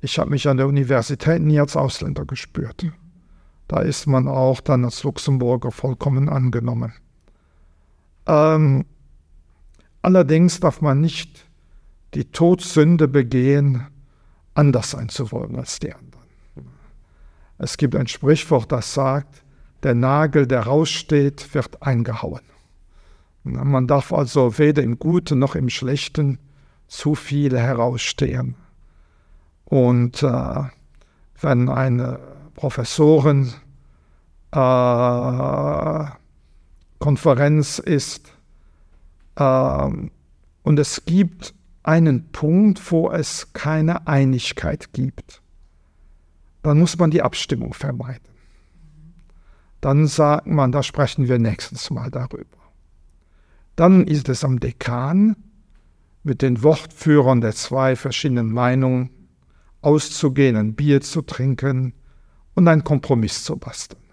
Ich 0.00 0.18
habe 0.18 0.30
mich 0.30 0.46
an 0.48 0.58
der 0.58 0.66
Universität 0.66 1.40
nie 1.40 1.58
als 1.58 1.76
Ausländer 1.76 2.26
gespürt. 2.26 2.86
Da 3.68 3.80
ist 3.80 4.06
man 4.06 4.28
auch 4.28 4.60
dann 4.60 4.84
als 4.84 5.02
Luxemburger 5.04 5.70
vollkommen 5.70 6.28
angenommen. 6.28 6.92
Ähm, 8.26 8.84
allerdings 10.04 10.60
darf 10.60 10.80
man 10.80 11.00
nicht 11.00 11.46
die 12.14 12.26
Todsünde 12.26 13.08
begehen, 13.08 13.86
anders 14.54 14.90
sein 14.90 15.08
zu 15.08 15.32
wollen 15.32 15.56
als 15.56 15.80
die 15.80 15.92
anderen. 15.92 16.22
Es 17.58 17.76
gibt 17.76 17.96
ein 17.96 18.06
Sprichwort, 18.06 18.70
das 18.70 18.92
sagt, 18.94 19.42
der 19.82 19.94
Nagel, 19.94 20.46
der 20.46 20.62
raussteht, 20.62 21.54
wird 21.54 21.82
eingehauen. 21.82 22.42
Man 23.44 23.86
darf 23.86 24.12
also 24.12 24.58
weder 24.58 24.82
im 24.82 24.98
Guten 24.98 25.38
noch 25.38 25.54
im 25.54 25.68
Schlechten 25.68 26.38
zu 26.86 27.14
viel 27.14 27.58
herausstehen. 27.58 28.56
Und 29.64 30.22
äh, 30.22 30.62
wenn 31.40 31.68
eine 31.68 32.18
Professoren 32.54 33.52
äh, 34.54 36.04
ist 37.78 38.33
äh, 39.36 39.90
und 40.62 40.78
es 40.78 41.04
gibt 41.04 41.54
einen 41.82 42.30
Punkt, 42.32 42.90
wo 42.90 43.10
es 43.10 43.52
keine 43.52 44.06
Einigkeit 44.06 44.92
gibt, 44.92 45.42
dann 46.62 46.78
muss 46.78 46.96
man 46.96 47.10
die 47.10 47.22
Abstimmung 47.22 47.74
vermeiden. 47.74 48.32
Dann 49.80 50.06
sagt 50.06 50.46
man, 50.46 50.72
da 50.72 50.82
sprechen 50.82 51.28
wir 51.28 51.38
nächstes 51.38 51.90
Mal 51.90 52.10
darüber. 52.10 52.56
Dann 53.76 54.06
ist 54.06 54.30
es 54.30 54.44
am 54.44 54.60
Dekan, 54.60 55.36
mit 56.22 56.40
den 56.40 56.62
Wortführern 56.62 57.42
der 57.42 57.52
zwei 57.52 57.96
verschiedenen 57.96 58.50
Meinungen 58.50 59.10
auszugehen, 59.82 60.56
ein 60.56 60.74
Bier 60.74 61.02
zu 61.02 61.20
trinken 61.20 61.92
und 62.54 62.66
einen 62.66 62.82
Kompromiss 62.82 63.44
zu 63.44 63.56
basteln. 63.56 64.03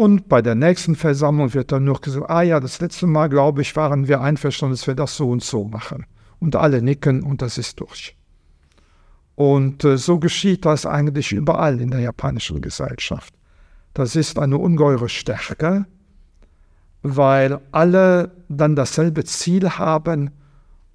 Und 0.00 0.30
bei 0.30 0.40
der 0.40 0.54
nächsten 0.54 0.96
Versammlung 0.96 1.52
wird 1.52 1.72
dann 1.72 1.84
nur 1.84 2.00
gesagt, 2.00 2.30
ah 2.30 2.40
ja, 2.40 2.58
das 2.58 2.80
letzte 2.80 3.06
Mal, 3.06 3.28
glaube 3.28 3.60
ich, 3.60 3.76
waren 3.76 4.08
wir 4.08 4.22
einverstanden, 4.22 4.72
dass 4.72 4.86
wir 4.86 4.94
das 4.94 5.14
so 5.14 5.28
und 5.28 5.44
so 5.44 5.64
machen. 5.64 6.06
Und 6.38 6.56
alle 6.56 6.80
nicken 6.80 7.22
und 7.22 7.42
das 7.42 7.58
ist 7.58 7.78
durch. 7.80 8.16
Und 9.34 9.84
äh, 9.84 9.98
so 9.98 10.18
geschieht 10.18 10.64
das 10.64 10.86
eigentlich 10.86 11.32
überall 11.32 11.82
in 11.82 11.90
der 11.90 12.00
japanischen 12.00 12.62
Gesellschaft. 12.62 13.34
Das 13.92 14.16
ist 14.16 14.38
eine 14.38 14.56
ungeheure 14.56 15.10
Stärke, 15.10 15.84
weil 17.02 17.60
alle 17.70 18.32
dann 18.48 18.76
dasselbe 18.76 19.24
Ziel 19.24 19.68
haben 19.68 20.30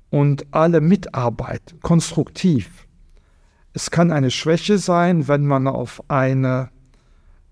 und 0.10 0.48
alle 0.50 0.82
mitarbeiten, 0.82 1.80
konstruktiv. 1.82 2.88
Es 3.72 3.92
kann 3.92 4.12
eine 4.12 4.32
Schwäche 4.32 4.80
sein, 4.80 5.28
wenn 5.28 5.46
man 5.46 5.68
auf 5.68 6.02
eine 6.08 6.72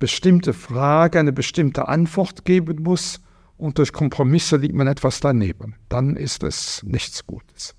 bestimmte 0.03 0.51
Frage 0.51 1.17
eine 1.17 1.31
bestimmte 1.31 1.87
Antwort 1.87 2.43
geben 2.43 2.83
muss 2.83 3.21
und 3.55 3.77
durch 3.77 3.93
Kompromisse 3.93 4.57
liegt 4.57 4.75
man 4.75 4.85
etwas 4.85 5.21
daneben. 5.21 5.75
Dann 5.87 6.17
ist 6.17 6.43
es 6.43 6.83
nichts 6.83 7.25
Gutes. 7.25 7.73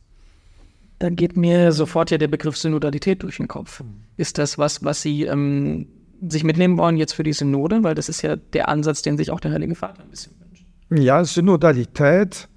Dann 1.00 1.16
geht 1.16 1.36
mir 1.36 1.70
sofort 1.72 2.10
ja 2.10 2.16
der 2.16 2.28
Begriff 2.28 2.56
Synodalität 2.56 3.22
durch 3.22 3.36
den 3.36 3.46
Kopf. 3.46 3.84
Ist 4.16 4.38
das 4.38 4.56
was, 4.56 4.82
was 4.82 5.02
Sie 5.02 5.24
ähm, 5.24 5.86
sich 6.26 6.44
mitnehmen 6.44 6.78
wollen 6.78 6.96
jetzt 6.96 7.12
für 7.12 7.24
die 7.24 7.34
Synode? 7.34 7.82
Weil 7.82 7.94
das 7.94 8.08
ist 8.08 8.22
ja 8.22 8.36
der 8.36 8.70
Ansatz, 8.70 9.02
den 9.02 9.18
sich 9.18 9.30
auch 9.30 9.40
der 9.40 9.52
Heilige 9.52 9.74
Vater 9.74 10.02
ein 10.02 10.08
bisschen 10.08 10.32
wünscht. 10.40 10.64
Ja, 10.90 11.22
Synodalität 11.26 12.48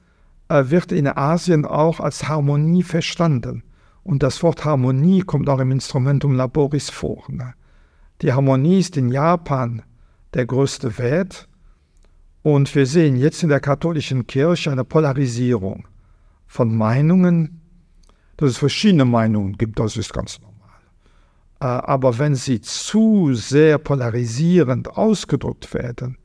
äh, 0.47 0.63
wird 0.69 0.93
in 0.93 1.07
Asien 1.07 1.65
auch 1.65 1.99
als 1.99 2.29
Harmonie 2.29 2.83
verstanden. 2.83 3.63
Und 4.03 4.23
das 4.23 4.41
Wort 4.43 4.63
Harmonie 4.63 5.23
kommt 5.23 5.49
auch 5.49 5.59
im 5.59 5.71
Instrumentum 5.71 6.35
Laboris 6.35 6.89
vor. 6.89 7.25
Ne? 7.27 7.53
Die 8.21 8.33
Harmonie 8.33 8.79
ist 8.79 8.97
in 8.97 9.09
Japan 9.09 9.83
der 10.33 10.45
größte 10.45 10.97
Wert. 10.97 11.47
Und 12.43 12.73
wir 12.75 12.85
sehen 12.85 13.17
jetzt 13.17 13.43
in 13.43 13.49
der 13.49 13.59
katholischen 13.59 14.25
Kirche 14.27 14.71
eine 14.71 14.83
Polarisierung 14.83 15.87
von 16.45 16.75
Meinungen, 16.75 17.61
dass 18.37 18.51
es 18.51 18.57
verschiedene 18.57 19.05
Meinungen 19.05 19.57
gibt, 19.57 19.79
das 19.79 19.97
ist 19.97 20.13
ganz 20.13 20.39
normal. 20.39 20.57
Äh, 21.59 21.65
aber 21.65 22.19
wenn 22.19 22.35
sie 22.35 22.61
zu 22.61 23.33
sehr 23.33 23.77
polarisierend 23.79 24.87
ausgedrückt 24.87 25.73
werden, 25.73 26.17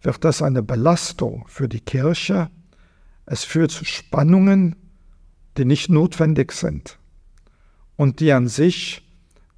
wird 0.00 0.24
das 0.24 0.40
eine 0.40 0.62
Belastung 0.62 1.44
für 1.48 1.68
die 1.68 1.80
Kirche. 1.80 2.48
Es 3.26 3.44
führt 3.44 3.70
zu 3.70 3.84
Spannungen 3.84 4.76
die 5.56 5.64
nicht 5.64 5.88
notwendig 5.88 6.52
sind 6.52 6.98
und 7.96 8.20
die 8.20 8.32
an 8.32 8.48
sich 8.48 9.05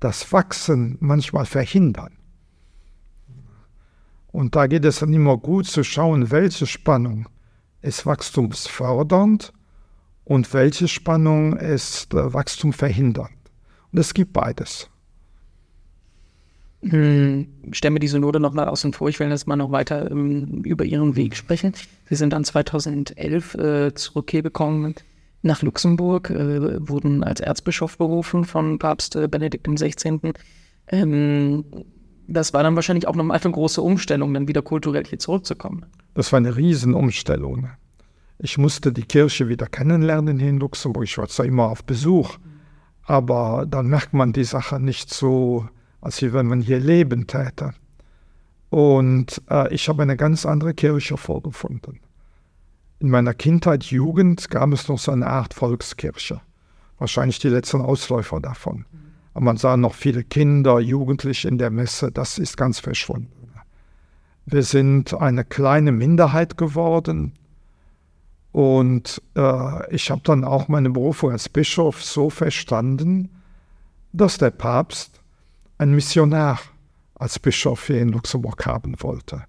das 0.01 0.33
Wachsen 0.33 0.97
manchmal 1.01 1.47
verhindern. 1.47 2.17
Und 4.29 4.55
da 4.55 4.67
geht 4.67 4.85
es 4.85 5.01
dann 5.01 5.13
immer 5.13 5.37
gut 5.37 5.67
zu 5.67 5.83
schauen, 5.83 6.31
welche 6.31 6.67
Spannung 6.67 7.29
ist 7.81 8.07
wachstumsfördernd 8.07 9.53
und 10.25 10.53
welche 10.53 10.89
Spannung 10.89 11.57
ist 11.57 12.13
äh, 12.13 12.33
Wachstum 12.33 12.73
verhindernd. 12.73 13.31
Und 13.93 13.99
es 13.99 14.13
gibt 14.13 14.33
beides. 14.33 14.91
Hm, 16.83 17.49
stellen 17.73 17.95
wir 17.95 18.01
die 18.01 18.09
Synode 18.09 18.39
noch 18.39 18.53
mal 18.53 18.69
außen 18.69 18.93
vor. 18.93 19.09
Ich 19.09 19.19
will 19.19 19.29
jetzt 19.29 19.49
mal 19.49 19.57
noch 19.57 19.73
weiter 19.73 20.11
ähm, 20.11 20.63
über 20.65 20.85
Ihren 20.85 21.17
Weg 21.17 21.35
sprechen. 21.35 21.73
Sie 22.09 22.15
sind 22.15 22.33
dann 22.33 22.45
2011 22.45 23.55
äh, 23.55 23.95
zurückgekommen 23.95 24.95
nach 25.49 25.63
Luxemburg, 25.63 26.31
äh, 26.31 26.89
wurden 26.89 27.25
als 27.25 27.41
Erzbischof 27.41 27.99
berufen 27.99 28.45
von 28.45 28.79
Papst 28.79 29.17
äh, 29.17 29.27
Benedikt 29.27 29.67
XVI. 29.69 30.33
Ähm, 30.87 31.65
das 32.29 32.53
war 32.53 32.63
dann 32.63 32.77
wahrscheinlich 32.77 33.09
auch 33.09 33.17
nochmal 33.17 33.41
eine 33.43 33.53
große 33.53 33.83
Umstellung, 33.83 34.33
dann 34.35 34.47
wieder 34.47 34.63
kulturell 34.63 35.05
hier 35.05 35.19
zurückzukommen. 35.19 35.87
Das 36.15 36.31
war 36.33 36.37
eine 36.37 36.57
Riesenumstellung. 36.57 37.69
Ich 38.39 38.59
musste 38.59 38.93
die 38.93 39.05
Kirche 39.05 39.49
wieder 39.49 39.67
kennenlernen 39.67 40.39
hier 40.39 40.51
in 40.51 40.59
Luxemburg. 40.59 41.05
Ich 41.05 41.19
war 41.19 41.27
zwar 41.27 41.47
immer 41.47 41.65
auf 41.65 41.83
Besuch, 41.83 42.39
aber 43.03 43.67
dann 43.69 43.89
merkt 43.89 44.13
man 44.13 44.33
die 44.33 44.45
Sache 44.45 44.79
nicht 44.79 45.13
so 45.13 45.67
als 46.01 46.23
wenn 46.23 46.47
man 46.47 46.61
hier 46.61 46.79
leben 46.81 47.27
täte. 47.27 47.75
Und 48.71 49.43
äh, 49.51 49.73
ich 49.75 49.89
habe 49.89 50.03
eine 50.03 50.17
ganz 50.17 50.45
andere 50.47 50.75
Kirche 50.75 51.17
vorgefunden. 51.17 52.01
In 53.01 53.11
meiner 53.11 53.33
Kindheit, 53.33 53.85
Jugend 53.85 54.51
gab 54.51 54.73
es 54.73 54.89
noch 54.89 54.99
so 54.99 55.13
eine 55.13 55.29
Art 55.29 55.55
Volkskirche. 55.55 56.41
Wahrscheinlich 56.99 57.39
die 57.39 57.49
letzten 57.49 57.81
Ausläufer 57.81 58.41
davon. 58.41 58.87
Aber 59.35 59.45
man 59.45 59.57
sah 59.57 59.77
noch 59.77 59.95
viele 59.95 60.25
Kinder, 60.25 60.81
Jugendliche 60.81 61.47
in 61.47 61.59
der 61.59 61.71
Messe. 61.71 62.11
Das 62.11 62.39
ist 62.39 62.57
ganz 62.57 62.81
verschwunden. 62.81 63.53
Wir 64.47 64.65
sind 64.65 65.15
eine 65.15 65.45
kleine 65.45 65.93
Minderheit 65.93 66.57
geworden. 66.57 67.35
Und 68.51 69.23
äh, 69.37 69.95
ich 69.95 70.11
habe 70.11 70.23
dann 70.25 70.43
auch 70.43 70.67
meine 70.67 70.91
Berufung 70.91 71.31
als 71.31 71.49
Bischof 71.49 72.03
so 72.03 72.31
verstanden, 72.31 73.29
dass 74.13 74.39
der 74.39 74.51
Papst 74.51 75.21
ein 75.77 75.93
Missionar 75.93 76.59
als 77.15 77.39
Bischof 77.39 77.87
hier 77.87 78.01
in 78.01 78.09
Luxemburg 78.09 78.67
haben 78.67 78.97
wollte. 79.01 79.45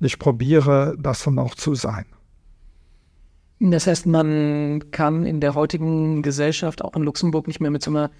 Ich 0.00 0.18
probiere 0.18 0.94
das 0.98 1.24
dann 1.24 1.38
auch 1.38 1.54
zu 1.54 1.74
sein. 1.74 2.04
Das 3.70 3.86
heißt, 3.86 4.06
man 4.06 4.90
kann 4.90 5.24
in 5.24 5.40
der 5.40 5.54
heutigen 5.54 6.22
Gesellschaft 6.22 6.82
auch 6.82 6.96
in 6.96 7.02
Luxemburg 7.02 7.46
nicht 7.46 7.60
mehr 7.60 7.70
mit 7.70 7.82
so 7.82 7.90
einer 7.90 8.10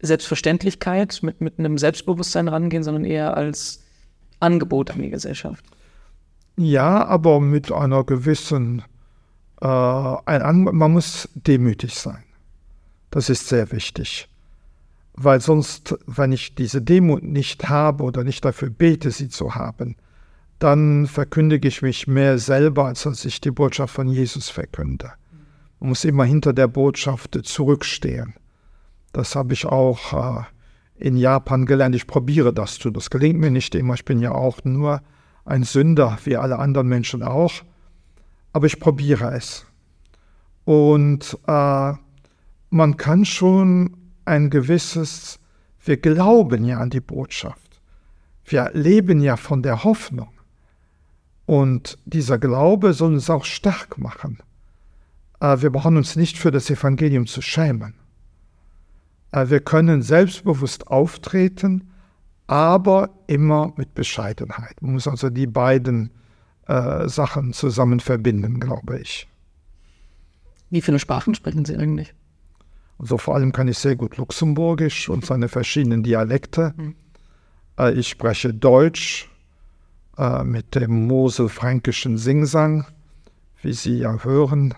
Selbstverständlichkeit, 0.00 1.20
mit, 1.22 1.40
mit 1.40 1.58
einem 1.58 1.78
Selbstbewusstsein 1.78 2.48
rangehen, 2.48 2.84
sondern 2.84 3.04
eher 3.04 3.36
als 3.36 3.82
Angebot 4.40 4.90
an 4.90 5.02
die 5.02 5.10
Gesellschaft. 5.10 5.64
Ja, 6.56 7.04
aber 7.04 7.40
mit 7.40 7.72
einer 7.72 8.04
gewissen, 8.04 8.82
äh, 9.60 9.66
ein, 9.66 10.64
man 10.64 10.92
muss 10.92 11.28
demütig 11.34 11.94
sein. 11.94 12.22
Das 13.10 13.28
ist 13.28 13.48
sehr 13.48 13.72
wichtig 13.72 14.28
weil 15.14 15.40
sonst, 15.40 15.96
wenn 16.06 16.32
ich 16.32 16.54
diese 16.54 16.82
Demut 16.82 17.22
nicht 17.22 17.68
habe 17.68 18.04
oder 18.04 18.24
nicht 18.24 18.44
dafür 18.44 18.70
bete, 18.70 19.10
sie 19.10 19.28
zu 19.28 19.54
haben, 19.54 19.96
dann 20.64 21.06
verkündige 21.06 21.68
ich 21.68 21.82
mich 21.82 22.06
mehr 22.06 22.38
selber, 22.38 22.86
als 22.86 23.02
dass 23.02 23.26
ich 23.26 23.38
die 23.42 23.50
Botschaft 23.50 23.94
von 23.94 24.08
Jesus 24.08 24.48
verkünde. 24.48 25.12
Man 25.78 25.90
muss 25.90 26.06
immer 26.06 26.24
hinter 26.24 26.54
der 26.54 26.68
Botschaft 26.68 27.38
zurückstehen. 27.42 28.32
Das 29.12 29.36
habe 29.36 29.52
ich 29.52 29.66
auch 29.66 30.14
äh, 30.38 30.44
in 30.96 31.18
Japan 31.18 31.66
gelernt. 31.66 31.94
Ich 31.94 32.06
probiere 32.06 32.54
das 32.54 32.78
zu. 32.78 32.90
Das 32.90 33.10
gelingt 33.10 33.38
mir 33.38 33.50
nicht 33.50 33.74
immer. 33.74 33.92
Ich 33.92 34.06
bin 34.06 34.20
ja 34.20 34.32
auch 34.32 34.64
nur 34.64 35.02
ein 35.44 35.64
Sünder, 35.64 36.16
wie 36.24 36.38
alle 36.38 36.58
anderen 36.58 36.88
Menschen 36.88 37.22
auch. 37.22 37.52
Aber 38.54 38.66
ich 38.66 38.80
probiere 38.80 39.34
es. 39.34 39.66
Und 40.64 41.38
äh, 41.46 41.92
man 42.70 42.96
kann 42.96 43.26
schon 43.26 43.98
ein 44.24 44.48
gewisses, 44.48 45.38
wir 45.84 45.98
glauben 45.98 46.64
ja 46.64 46.78
an 46.78 46.88
die 46.88 47.02
Botschaft. 47.02 47.82
Wir 48.46 48.70
leben 48.72 49.20
ja 49.20 49.36
von 49.36 49.62
der 49.62 49.84
Hoffnung. 49.84 50.33
Und 51.46 51.98
dieser 52.04 52.38
Glaube 52.38 52.92
soll 52.94 53.14
uns 53.14 53.28
auch 53.28 53.44
stark 53.44 53.98
machen. 53.98 54.38
Äh, 55.40 55.60
wir 55.60 55.70
brauchen 55.70 55.96
uns 55.96 56.16
nicht 56.16 56.38
für 56.38 56.50
das 56.50 56.70
Evangelium 56.70 57.26
zu 57.26 57.42
schämen. 57.42 57.94
Äh, 59.32 59.50
wir 59.50 59.60
können 59.60 60.02
selbstbewusst 60.02 60.86
auftreten, 60.86 61.90
aber 62.46 63.10
immer 63.26 63.72
mit 63.76 63.94
Bescheidenheit. 63.94 64.80
Man 64.80 64.92
muss 64.94 65.06
also 65.08 65.30
die 65.30 65.46
beiden 65.46 66.10
äh, 66.66 67.08
Sachen 67.08 67.52
zusammen 67.52 68.00
verbinden, 68.00 68.60
glaube 68.60 69.00
ich. 69.00 69.28
Wie 70.70 70.80
viele 70.80 70.98
Sprachen 70.98 71.34
sprechen 71.34 71.64
Sie 71.64 71.76
eigentlich? 71.76 72.14
Also 72.98 73.18
vor 73.18 73.34
allem 73.34 73.52
kann 73.52 73.68
ich 73.68 73.78
sehr 73.78 73.96
gut 73.96 74.16
Luxemburgisch 74.16 75.08
und 75.08 75.26
seine 75.26 75.48
verschiedenen 75.48 76.02
Dialekte. 76.02 76.74
Äh, 77.78 77.92
ich 77.94 78.08
spreche 78.08 78.54
Deutsch 78.54 79.28
äh, 80.18 80.44
mit 80.44 80.74
dem 80.74 81.06
moselfränkischen 81.06 82.18
Singsang, 82.18 82.86
wie 83.62 83.72
Sie 83.72 83.98
ja 83.98 84.22
hören, 84.22 84.74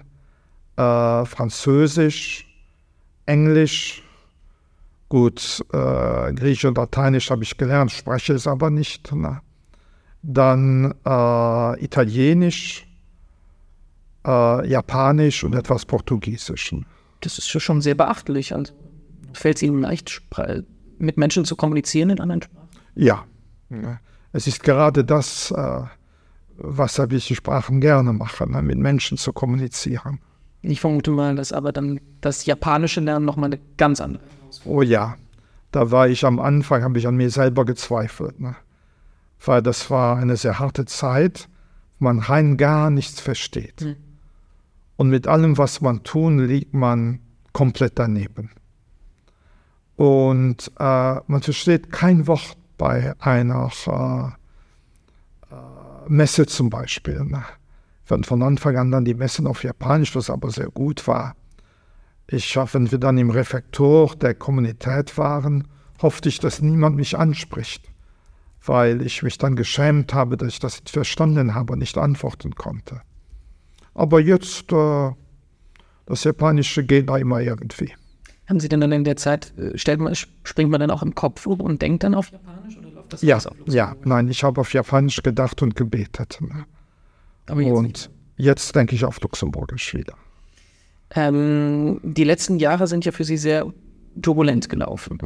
äh, 0.76 1.24
Französisch, 1.24 2.46
Englisch, 3.26 4.02
gut, 5.08 5.64
äh, 5.72 6.32
Griechisch 6.32 6.64
und 6.64 6.76
Lateinisch 6.76 7.30
habe 7.30 7.42
ich 7.42 7.56
gelernt, 7.56 7.90
spreche 7.90 8.34
es 8.34 8.46
aber 8.46 8.70
nicht. 8.70 9.12
Ne? 9.14 9.40
Dann 10.22 10.94
äh, 11.04 11.84
Italienisch, 11.84 12.86
äh, 14.26 14.68
Japanisch 14.68 15.44
und 15.44 15.54
etwas 15.54 15.84
Portugiesisch 15.84 16.72
das 17.20 17.38
ist 17.38 17.48
schon 17.48 17.80
sehr 17.80 17.94
beachtlich. 17.94 18.54
Also 18.54 18.72
fällt 19.32 19.56
es 19.56 19.62
Ihnen 19.62 19.80
leicht, 19.80 20.22
mit 20.98 21.16
Menschen 21.16 21.44
zu 21.44 21.56
kommunizieren 21.56 22.10
in 22.10 22.20
anderen 22.20 22.42
Sprachen? 22.42 22.68
Ja. 22.94 23.24
Es 24.36 24.46
ist 24.46 24.62
gerade 24.62 25.04
das, 25.04 25.50
äh, 25.50 25.82
was 26.58 26.98
ich 26.98 27.34
Sprachen 27.34 27.80
gerne 27.80 28.12
mache, 28.12 28.50
ne, 28.50 28.62
mit 28.62 28.78
Menschen 28.78 29.18
zu 29.18 29.32
kommunizieren. 29.32 30.20
Ich 30.62 30.80
vermute 30.80 31.10
mal, 31.10 31.34
dass 31.36 31.52
aber 31.52 31.72
dann 31.72 32.00
das 32.20 32.44
japanische 32.46 33.00
Lernen 33.00 33.24
nochmal 33.24 33.52
eine 33.52 33.60
ganz 33.76 34.00
andere 34.00 34.22
Oh 34.64 34.82
ja, 34.82 35.16
da 35.70 35.90
war 35.90 36.08
ich 36.08 36.24
am 36.24 36.38
Anfang, 36.40 36.82
habe 36.82 36.98
ich 36.98 37.06
an 37.06 37.16
mir 37.16 37.30
selber 37.30 37.64
gezweifelt. 37.64 38.40
Ne? 38.40 38.56
Weil 39.44 39.62
das 39.62 39.90
war 39.90 40.16
eine 40.16 40.36
sehr 40.36 40.58
harte 40.58 40.84
Zeit, 40.84 41.48
wo 41.98 42.04
man 42.04 42.18
rein 42.18 42.56
gar 42.56 42.90
nichts 42.90 43.20
versteht. 43.20 43.80
Hm 43.80 43.96
und 44.96 45.10
mit 45.10 45.26
allem, 45.26 45.58
was 45.58 45.80
man 45.80 46.02
tun, 46.02 46.38
liegt 46.46 46.74
man 46.74 47.20
komplett 47.52 47.98
daneben. 47.98 48.50
Und 49.96 50.72
äh, 50.78 51.14
man 51.26 51.42
versteht 51.42 51.92
kein 51.92 52.26
Wort 52.26 52.56
bei 52.76 53.14
einer 53.18 53.70
äh, 53.86 55.54
äh, 55.54 56.08
Messe 56.08 56.46
zum 56.46 56.70
Beispiel. 56.70 57.24
Ne? 57.24 57.44
Hatten 58.08 58.24
von 58.24 58.42
Anfang 58.42 58.76
an 58.76 58.90
dann 58.90 59.04
die 59.04 59.14
Messen 59.14 59.46
auf 59.46 59.64
Japanisch, 59.64 60.14
was 60.14 60.30
aber 60.30 60.50
sehr 60.50 60.68
gut 60.68 61.06
war. 61.06 61.34
Ich, 62.28 62.56
wenn 62.56 62.90
wir 62.90 62.98
dann 62.98 63.18
im 63.18 63.30
Refektor 63.30 64.14
der 64.16 64.34
Kommunität 64.34 65.16
waren, 65.16 65.68
hoffte 66.02 66.28
ich, 66.28 66.38
dass 66.38 66.60
niemand 66.60 66.96
mich 66.96 67.16
anspricht, 67.16 67.88
weil 68.64 69.02
ich 69.02 69.22
mich 69.22 69.38
dann 69.38 69.56
geschämt 69.56 70.12
habe, 70.12 70.36
dass 70.36 70.48
ich 70.48 70.58
das 70.58 70.80
nicht 70.80 70.90
verstanden 70.90 71.54
habe 71.54 71.74
und 71.74 71.78
nicht 71.78 71.96
antworten 71.96 72.54
konnte. 72.54 73.00
Aber 73.94 74.20
jetzt, 74.20 74.72
äh, 74.72 75.10
das 76.04 76.24
Japanische 76.24 76.84
geht 76.84 77.08
da 77.08 77.16
immer 77.16 77.40
irgendwie. 77.40 77.92
Haben 78.48 78.60
Sie 78.60 78.68
denn 78.68 78.80
dann 78.80 78.92
in 78.92 79.04
der 79.04 79.16
Zeit, 79.16 79.52
äh, 79.58 79.76
stellt 79.76 80.00
man, 80.00 80.14
springt 80.14 80.70
man 80.70 80.80
dann 80.80 80.90
auch 80.90 81.02
im 81.02 81.14
Kopf 81.14 81.46
um 81.46 81.60
und 81.60 81.82
denkt 81.82 82.04
dann 82.04 82.14
auf 82.14 82.30
Japanisch 82.30 82.78
oder 82.78 82.90
läuft 82.90 83.12
das 83.12 83.22
ja, 83.22 83.36
auf 83.36 83.56
Ja, 83.66 83.96
nein, 84.04 84.28
ich 84.28 84.44
habe 84.44 84.60
auf 84.60 84.72
Japanisch 84.72 85.22
gedacht 85.22 85.62
und 85.62 85.74
gebetet. 85.74 86.38
Ne? 86.40 86.64
Aber 87.46 87.60
jetzt 87.60 87.76
und 87.76 87.86
nicht. 87.86 88.10
jetzt 88.36 88.76
denke 88.76 88.94
ich 88.94 89.04
auf 89.04 89.20
Luxemburgisch 89.20 89.94
wieder. 89.94 90.14
Ähm, 91.14 92.00
die 92.02 92.24
letzten 92.24 92.58
Jahre 92.58 92.86
sind 92.86 93.04
ja 93.04 93.12
für 93.12 93.24
Sie 93.24 93.36
sehr 93.36 93.66
turbulent 94.20 94.68
gelaufen. 94.68 95.18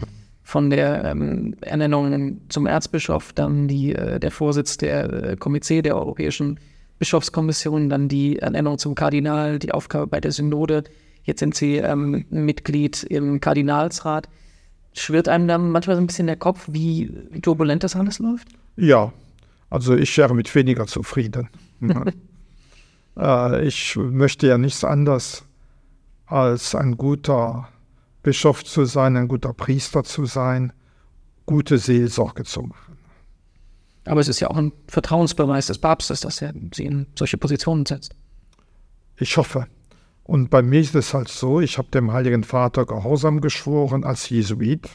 Von 0.42 0.70
der 0.70 1.04
ähm, 1.04 1.54
Ernennung 1.60 2.40
zum 2.48 2.66
Erzbischof, 2.66 3.32
dann 3.32 3.68
die, 3.68 3.94
äh, 3.94 4.18
der 4.18 4.30
Vorsitz 4.30 4.78
der 4.78 5.12
äh, 5.12 5.36
Komitee 5.36 5.82
der 5.82 5.96
Europäischen 5.96 6.58
Bischofskommission, 6.98 7.88
dann 7.88 8.08
die 8.08 8.38
Ernennung 8.38 8.78
zum 8.78 8.94
Kardinal, 8.94 9.58
die 9.58 9.72
Aufgabe 9.72 10.06
bei 10.06 10.20
der 10.20 10.32
Synode. 10.32 10.84
Jetzt 11.22 11.40
sind 11.40 11.54
Sie 11.54 11.76
ähm, 11.76 12.24
Mitglied 12.30 13.02
im 13.04 13.40
Kardinalsrat. 13.40 14.28
Schwirrt 14.92 15.28
einem 15.28 15.46
dann 15.46 15.70
manchmal 15.70 15.96
so 15.96 16.02
ein 16.02 16.06
bisschen 16.06 16.26
der 16.26 16.36
Kopf, 16.36 16.66
wie 16.70 17.12
turbulent 17.42 17.84
das 17.84 17.94
alles 17.94 18.18
läuft? 18.18 18.48
Ja, 18.76 19.12
also 19.68 19.94
ich 19.94 20.16
wäre 20.18 20.34
mit 20.34 20.52
weniger 20.54 20.86
zufrieden. 20.86 21.48
äh, 23.16 23.66
ich 23.66 23.96
möchte 23.96 24.48
ja 24.48 24.58
nichts 24.58 24.82
anderes 24.82 25.44
als 26.26 26.74
ein 26.74 26.96
guter 26.96 27.68
Bischof 28.22 28.64
zu 28.64 28.84
sein, 28.84 29.16
ein 29.16 29.28
guter 29.28 29.52
Priester 29.52 30.04
zu 30.04 30.26
sein, 30.26 30.72
gute 31.46 31.78
Seelsorge 31.78 32.44
zu 32.44 32.62
machen. 32.62 32.98
Aber 34.04 34.20
es 34.20 34.28
ist 34.28 34.40
ja 34.40 34.48
auch 34.48 34.56
ein 34.56 34.72
Vertrauensbeweis 34.88 35.66
des 35.66 35.78
Papstes, 35.78 36.20
dass 36.20 36.42
er 36.42 36.52
sie 36.72 36.86
in 36.86 37.06
solche 37.16 37.38
Positionen 37.38 37.86
setzt. 37.86 38.14
Ich 39.16 39.36
hoffe. 39.36 39.66
Und 40.30 40.48
bei 40.48 40.62
mir 40.62 40.78
ist 40.78 40.94
es 40.94 41.12
halt 41.12 41.26
so, 41.26 41.60
ich 41.60 41.76
habe 41.76 41.88
dem 41.90 42.12
Heiligen 42.12 42.44
Vater 42.44 42.86
Gehorsam 42.86 43.40
geschworen 43.40 44.04
als 44.04 44.28
Jesuit 44.28 44.88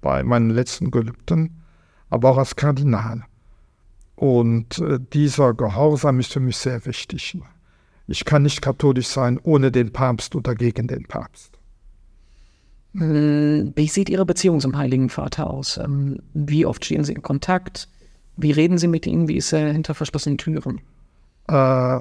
bei 0.00 0.22
meinen 0.22 0.48
letzten 0.48 0.90
Gelübden, 0.90 1.62
aber 2.08 2.30
auch 2.30 2.38
als 2.38 2.56
Kardinal. 2.56 3.22
Und 4.16 4.78
äh, 4.78 4.98
dieser 5.12 5.52
Gehorsam 5.52 6.20
ist 6.20 6.32
für 6.32 6.40
mich 6.40 6.56
sehr 6.56 6.86
wichtig. 6.86 7.36
Ich 8.06 8.24
kann 8.24 8.44
nicht 8.44 8.62
katholisch 8.62 9.08
sein 9.08 9.38
ohne 9.42 9.70
den 9.70 9.92
Papst 9.92 10.34
oder 10.34 10.54
gegen 10.54 10.88
den 10.88 11.04
Papst. 11.04 11.58
Hm, 12.94 13.74
wie 13.76 13.88
sieht 13.88 14.08
Ihre 14.08 14.24
Beziehung 14.24 14.58
zum 14.58 14.74
Heiligen 14.74 15.10
Vater 15.10 15.50
aus? 15.50 15.76
Ähm, 15.76 16.22
wie 16.32 16.64
oft 16.64 16.82
stehen 16.82 17.04
Sie 17.04 17.12
in 17.12 17.20
Kontakt? 17.20 17.90
Wie 18.38 18.52
reden 18.52 18.78
Sie 18.78 18.88
mit 18.88 19.06
ihm? 19.06 19.28
Wie 19.28 19.36
ist 19.36 19.52
er 19.52 19.70
hinter 19.70 19.94
verschlossenen 19.94 20.38
Türen? 20.38 20.80
Äh, 21.46 22.00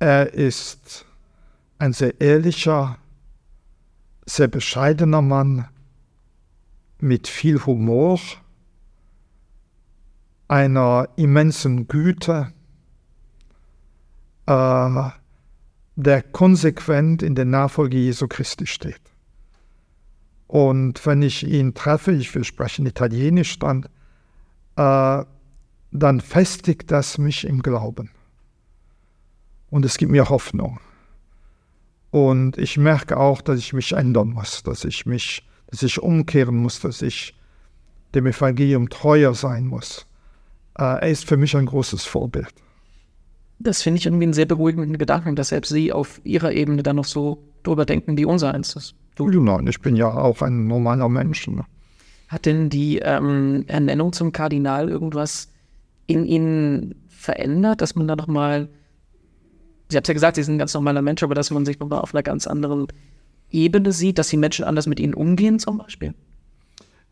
er 0.00 0.34
ist 0.34 1.06
ein 1.80 1.94
sehr 1.94 2.20
ehrlicher, 2.20 2.98
sehr 4.26 4.48
bescheidener 4.48 5.22
Mann 5.22 5.66
mit 6.98 7.26
viel 7.26 7.64
Humor, 7.64 8.20
einer 10.46 11.08
immensen 11.16 11.88
Güte, 11.88 12.52
äh, 14.46 15.10
der 15.96 16.22
konsequent 16.22 17.22
in 17.22 17.34
der 17.34 17.46
Nachfolge 17.46 17.96
Jesu 17.96 18.28
Christi 18.28 18.66
steht. 18.66 19.00
Und 20.48 21.06
wenn 21.06 21.22
ich 21.22 21.46
ihn 21.46 21.72
treffe, 21.72 22.12
ich 22.12 22.34
will 22.34 22.44
sprechen 22.44 22.84
Italienisch 22.84 23.58
dann, 23.58 23.88
äh, 24.76 25.24
dann 25.92 26.20
festigt 26.20 26.90
das 26.90 27.16
mich 27.16 27.46
im 27.46 27.62
Glauben. 27.62 28.10
Und 29.70 29.84
es 29.86 29.96
gibt 29.96 30.12
mir 30.12 30.28
Hoffnung. 30.28 30.78
Und 32.10 32.58
ich 32.58 32.76
merke 32.76 33.16
auch, 33.16 33.40
dass 33.40 33.58
ich 33.58 33.72
mich 33.72 33.92
ändern 33.92 34.30
muss, 34.30 34.62
dass 34.62 34.84
ich 34.84 35.06
mich, 35.06 35.46
dass 35.68 35.82
ich 35.82 36.02
umkehren 36.02 36.56
muss, 36.56 36.80
dass 36.80 37.02
ich 37.02 37.34
dem 38.14 38.26
Evangelium 38.26 38.88
treuer 38.88 39.34
sein 39.34 39.66
muss. 39.66 40.06
Äh, 40.76 40.82
er 40.82 41.08
ist 41.08 41.24
für 41.24 41.36
mich 41.36 41.56
ein 41.56 41.66
großes 41.66 42.04
Vorbild. 42.04 42.52
Das 43.60 43.82
finde 43.82 43.98
ich 43.98 44.06
irgendwie 44.06 44.24
einen 44.24 44.32
sehr 44.32 44.46
beruhigenden 44.46 44.98
Gedanken, 44.98 45.36
dass 45.36 45.48
selbst 45.48 45.68
Sie 45.68 45.92
auf 45.92 46.20
Ihrer 46.24 46.52
Ebene 46.52 46.82
dann 46.82 46.96
noch 46.96 47.04
so 47.04 47.44
drüber 47.62 47.84
denken, 47.84 48.16
wie 48.16 48.24
unser 48.24 48.54
eins 48.54 48.74
ist. 48.74 48.94
Nein, 49.18 49.66
ich 49.66 49.80
bin 49.80 49.96
ja 49.96 50.10
auch 50.10 50.40
ein 50.40 50.66
normaler 50.66 51.10
Mensch. 51.10 51.46
Ne? 51.46 51.64
Hat 52.28 52.46
denn 52.46 52.70
die 52.70 53.00
ähm, 53.00 53.64
Ernennung 53.66 54.14
zum 54.14 54.32
Kardinal 54.32 54.88
irgendwas 54.88 55.48
in 56.06 56.24
Ihnen 56.24 56.94
verändert, 57.08 57.82
dass 57.82 57.94
man 57.94 58.08
da 58.08 58.16
nochmal 58.16 58.70
Sie 59.90 59.96
haben 59.96 60.04
ja 60.06 60.14
gesagt, 60.14 60.36
Sie 60.36 60.42
sind 60.42 60.54
ein 60.54 60.58
ganz 60.58 60.74
normaler 60.74 61.02
Mensch, 61.02 61.22
aber 61.22 61.34
dass 61.34 61.50
man 61.50 61.66
sich 61.66 61.78
nochmal 61.78 62.00
auf 62.00 62.14
einer 62.14 62.22
ganz 62.22 62.46
anderen 62.46 62.86
Ebene 63.50 63.92
sieht, 63.92 64.18
dass 64.18 64.28
die 64.28 64.36
Menschen 64.36 64.64
anders 64.64 64.86
mit 64.86 65.00
Ihnen 65.00 65.14
umgehen 65.14 65.58
zum 65.58 65.78
Beispiel? 65.78 66.14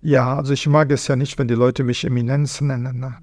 Ja, 0.00 0.36
also 0.36 0.52
ich 0.52 0.66
mag 0.68 0.90
es 0.92 1.08
ja 1.08 1.16
nicht, 1.16 1.38
wenn 1.38 1.48
die 1.48 1.54
Leute 1.54 1.82
mich 1.82 2.04
Eminenz 2.04 2.60
nennen. 2.60 3.00
Ne? 3.00 3.16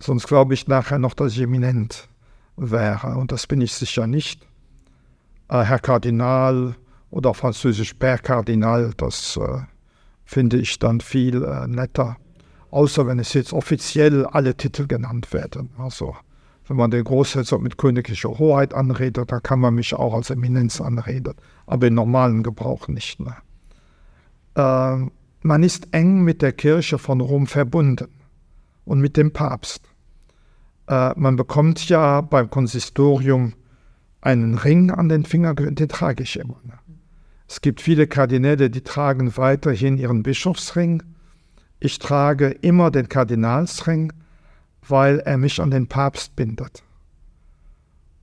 Sonst 0.00 0.26
glaube 0.26 0.54
ich 0.54 0.66
nachher 0.66 0.98
noch, 0.98 1.14
dass 1.14 1.32
ich 1.32 1.40
eminent 1.40 2.08
wäre. 2.56 3.16
Und 3.16 3.30
das 3.30 3.46
bin 3.46 3.60
ich 3.60 3.72
sicher 3.72 4.08
nicht. 4.08 4.42
Äh, 5.48 5.62
Herr 5.62 5.78
Kardinal 5.78 6.74
oder 7.10 7.34
französisch 7.34 7.94
Père 7.94 8.18
Kardinal, 8.18 8.92
das 8.96 9.36
äh, 9.36 9.60
finde 10.24 10.58
ich 10.58 10.78
dann 10.80 11.00
viel 11.00 11.44
äh, 11.44 11.68
netter. 11.68 12.16
Außer 12.72 13.06
wenn 13.06 13.20
es 13.20 13.32
jetzt 13.34 13.52
offiziell 13.52 14.26
alle 14.26 14.56
Titel 14.56 14.88
genannt 14.88 15.32
werden. 15.32 15.70
Also 15.78 16.16
wenn 16.68 16.76
man 16.76 16.90
den 16.90 17.04
Großherzog 17.04 17.60
mit 17.62 17.78
königlicher 17.78 18.38
Hoheit 18.38 18.74
anredet, 18.74 19.30
da 19.32 19.40
kann 19.40 19.60
man 19.60 19.74
mich 19.74 19.94
auch 19.94 20.14
als 20.14 20.30
Eminenz 20.30 20.80
anreden, 20.80 21.34
aber 21.66 21.88
im 21.88 21.94
normalen 21.94 22.42
Gebrauch 22.42 22.88
nicht. 22.88 23.20
Ne? 23.20 23.36
Äh, 24.54 25.10
man 25.42 25.62
ist 25.62 25.88
eng 25.92 26.22
mit 26.22 26.42
der 26.42 26.52
Kirche 26.52 26.98
von 26.98 27.20
Rom 27.20 27.46
verbunden 27.46 28.08
und 28.84 29.00
mit 29.00 29.16
dem 29.16 29.32
Papst. 29.32 29.82
Äh, 30.88 31.12
man 31.16 31.36
bekommt 31.36 31.88
ja 31.88 32.20
beim 32.20 32.48
Konsistorium 32.48 33.54
einen 34.20 34.54
Ring 34.54 34.90
an 34.90 35.08
den 35.08 35.24
Finger, 35.24 35.54
den 35.54 35.88
trage 35.88 36.22
ich 36.22 36.38
immer. 36.38 36.60
Ne? 36.64 36.74
Es 37.48 37.60
gibt 37.60 37.80
viele 37.80 38.06
Kardinäle, 38.06 38.70
die 38.70 38.82
tragen 38.82 39.36
weiterhin 39.36 39.98
ihren 39.98 40.22
Bischofsring. 40.22 41.02
Ich 41.80 41.98
trage 41.98 42.48
immer 42.48 42.90
den 42.90 43.08
Kardinalsring 43.08 44.12
weil 44.86 45.20
er 45.20 45.38
mich 45.38 45.60
an 45.60 45.70
den 45.70 45.86
Papst 45.86 46.36
bindet. 46.36 46.82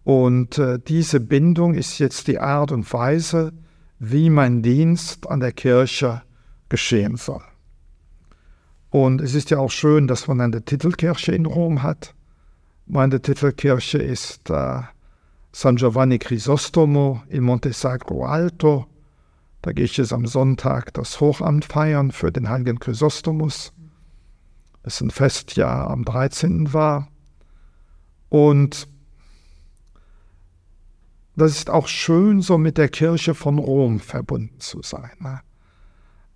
Und 0.03 0.57
äh, 0.57 0.79
diese 0.79 1.19
Bindung 1.19 1.73
ist 1.73 1.99
jetzt 1.99 2.27
die 2.27 2.39
Art 2.39 2.71
und 2.71 2.91
Weise, 2.91 3.53
wie 3.99 4.29
mein 4.29 4.61
Dienst 4.61 5.29
an 5.29 5.39
der 5.39 5.51
Kirche 5.51 6.23
geschehen 6.69 7.15
soll. 7.15 7.43
Und 8.89 9.21
es 9.21 9.35
ist 9.35 9.51
ja 9.51 9.59
auch 9.59 9.69
schön, 9.69 10.07
dass 10.07 10.27
man 10.27 10.41
eine 10.41 10.63
Titelkirche 10.63 11.31
in 11.33 11.45
Rom 11.45 11.83
hat. 11.83 12.15
Meine 12.87 13.21
Titelkirche 13.21 13.99
ist 13.99 14.49
äh, 14.49 14.81
San 15.51 15.75
Giovanni 15.75 16.17
Crisostomo 16.17 17.21
in 17.27 17.43
Montesacro 17.43 18.25
Alto. 18.25 18.87
Da 19.61 19.73
gehe 19.73 19.85
ich 19.85 19.97
jetzt 19.97 20.13
am 20.13 20.25
Sonntag 20.25 20.93
das 20.93 21.19
Hochamt 21.19 21.65
feiern 21.65 22.11
für 22.11 22.31
den 22.31 22.49
heiligen 22.49 22.79
Chrysostomus 22.79 23.73
dessen 24.85 25.11
Fest 25.11 25.55
ja 25.55 25.87
am 25.87 26.05
13. 26.05 26.73
war. 26.73 27.09
Und 28.29 28.87
das 31.35 31.51
ist 31.51 31.69
auch 31.69 31.87
schön, 31.87 32.41
so 32.41 32.57
mit 32.57 32.77
der 32.77 32.89
Kirche 32.89 33.33
von 33.33 33.59
Rom 33.59 33.99
verbunden 33.99 34.59
zu 34.59 34.81
sein. 34.81 35.11
Ne? 35.19 35.39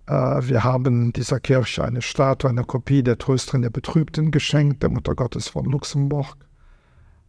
Äh, 0.06 0.48
wir 0.48 0.64
haben 0.64 1.12
dieser 1.12 1.40
Kirche 1.40 1.84
eine 1.84 2.02
Statue, 2.02 2.50
eine 2.50 2.64
Kopie 2.64 3.02
der 3.02 3.18
Trösterin 3.18 3.62
der 3.62 3.70
Betrübten 3.70 4.30
geschenkt, 4.30 4.82
der 4.82 4.90
Mutter 4.90 5.14
Gottes 5.14 5.48
von 5.48 5.66
Luxemburg. 5.66 6.36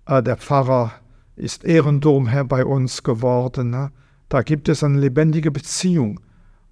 Äh, 0.06 0.24
der 0.24 0.38
Pfarrer 0.38 0.94
ist 1.36 1.64
Ehrendomherr 1.64 2.46
bei 2.46 2.66
uns 2.66 3.04
geworden. 3.04 3.72
Ne? 3.72 3.92
Da 4.30 4.42
gibt 4.42 4.70
es 4.70 4.84
eine 4.84 5.00
lebendige 5.00 5.52
Beziehung. 5.52 6.20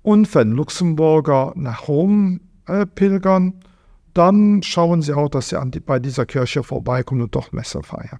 Und 0.02 0.34
wenn 0.36 0.52
Luxemburger 0.52 1.54
nach 1.56 1.88
Rom 1.88 2.42
äh, 2.66 2.86
pilgern, 2.86 3.56
dann 4.14 4.62
schauen 4.64 5.02
Sie 5.02 5.14
auch, 5.14 5.30
dass 5.30 5.50
Sie 5.50 5.60
die, 5.66 5.80
bei 5.80 6.00
dieser 6.00 6.26
Kirche 6.26 6.64
vorbeikommen 6.64 7.22
und 7.22 7.36
doch 7.36 7.52
Messe 7.52 7.82
feiern. 7.84 8.20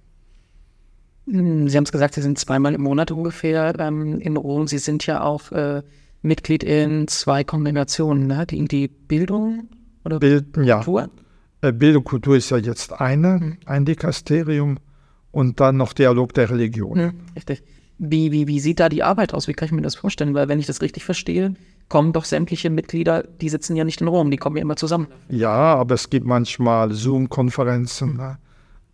Hm, 1.26 1.68
Sie 1.68 1.76
haben 1.76 1.84
es 1.84 1.92
gesagt, 1.92 2.14
Sie 2.14 2.22
sind 2.22 2.38
zweimal 2.38 2.74
im 2.74 2.82
Monat 2.82 3.10
ungefähr 3.10 3.78
ähm, 3.78 4.20
in 4.20 4.36
Rom. 4.36 4.66
Sie 4.66 4.78
sind 4.78 5.06
ja 5.06 5.22
auch 5.22 5.52
äh, 5.52 5.82
Mitglied 6.22 6.64
in 6.64 7.08
zwei 7.08 7.44
Kongregationen, 7.44 8.26
ne? 8.26 8.46
die, 8.46 8.64
die 8.66 8.88
Bildung 8.88 9.68
oder 10.04 10.18
Bild, 10.18 10.52
Kultur? 10.52 11.08
Ja. 11.62 11.68
Äh, 11.68 11.72
Bildung 11.72 12.02
und 12.02 12.08
Kultur 12.08 12.36
ist 12.36 12.50
ja 12.50 12.58
jetzt 12.58 13.00
eine, 13.00 13.40
hm. 13.40 13.56
ein 13.66 13.84
Dikasterium 13.84 14.78
und 15.30 15.60
dann 15.60 15.76
noch 15.76 15.92
Dialog 15.92 16.34
der 16.34 16.50
Religion. 16.50 16.98
Hm, 16.98 17.12
richtig. 17.34 17.62
Wie, 17.98 18.32
wie, 18.32 18.48
wie 18.48 18.60
sieht 18.60 18.80
da 18.80 18.88
die 18.88 19.02
Arbeit 19.02 19.34
aus? 19.34 19.46
Wie 19.48 19.52
kann 19.52 19.66
ich 19.66 19.72
mir 19.72 19.82
das 19.82 19.94
vorstellen? 19.94 20.34
Weil 20.34 20.48
wenn 20.48 20.58
ich 20.58 20.66
das 20.66 20.82
richtig 20.82 21.04
verstehe, 21.04 21.54
kommen 21.88 22.12
doch 22.12 22.24
sämtliche 22.24 22.70
Mitglieder, 22.70 23.22
die 23.22 23.48
sitzen 23.48 23.76
ja 23.76 23.84
nicht 23.84 24.00
in 24.00 24.08
Rom, 24.08 24.30
die 24.30 24.36
kommen 24.36 24.56
ja 24.56 24.62
immer 24.62 24.76
zusammen. 24.76 25.08
Ja, 25.28 25.50
aber 25.50 25.94
es 25.94 26.10
gibt 26.10 26.26
manchmal 26.26 26.92
Zoom-Konferenzen. 26.92 28.16
Ne? 28.16 28.38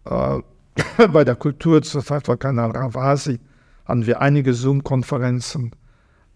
Äh, 0.04 1.06
bei 1.08 1.24
der 1.24 1.36
Kultur 1.36 1.82
zur 1.82 2.04
Zeit 2.04 2.26
von 2.26 2.38
Kanal 2.38 2.70
Ravasi 2.72 3.38
hatten 3.84 4.06
wir 4.06 4.20
einige 4.20 4.54
Zoom-Konferenzen, 4.54 5.72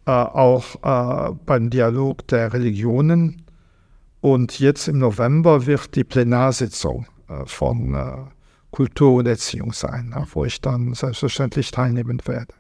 äh, 0.07 0.11
auch 0.11 0.65
äh, 0.83 1.35
beim 1.47 1.71
Dialog 1.71 2.27
der 2.29 2.53
Religionen. 2.53 3.43
Und 4.21 4.59
jetzt 4.59 4.89
im 4.89 4.99
November 4.99 5.67
wird 5.67 5.95
die 5.95 6.05
Plenarsitzung 6.05 7.07
äh, 7.29 7.45
von 7.47 7.95
äh, 7.95 8.17
Kultur 8.71 9.15
und 9.15 9.27
Erziehung 9.27 9.73
sein, 9.73 10.09
ne? 10.09 10.27
wo 10.33 10.45
ich 10.45 10.61
dann 10.61 10.95
selbstverständlich 10.95 11.71
teilnehmen 11.71 12.21
werde 12.25 12.55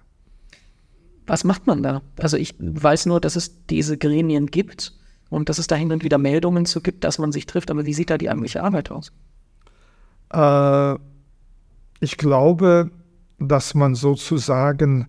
was 1.27 1.45
macht 1.45 1.67
man 1.67 1.83
da? 1.83 2.03
Also 2.19 2.37
ich 2.37 2.55
weiß 2.59 3.07
nur, 3.07 3.21
dass 3.21 3.37
es 3.37 3.67
diese 3.67 3.97
Gremien 3.97 4.47
gibt 4.47 4.93
und 5.31 5.49
dass 5.49 5.59
es 5.59 5.67
da 5.67 5.75
hin 5.75 5.93
und 5.93 6.05
wieder 6.05 6.19
Meldungen 6.19 6.67
zu 6.67 6.81
gibt, 6.81 7.05
dass 7.05 7.19
man 7.19 7.33
sich 7.33 7.47
trifft. 7.47 7.71
Aber 7.71 7.87
wie 7.87 7.95
sieht 7.95 8.11
da 8.11 8.19
die 8.19 8.31
eigentliche 8.31 8.63
Arbeit 8.63 8.91
aus? 8.91 9.13
Äh, 10.33 10.95
ich 12.01 12.17
glaube, 12.17 12.91
dass 13.39 13.75
man 13.75 13.95
sozusagen 13.95 15.09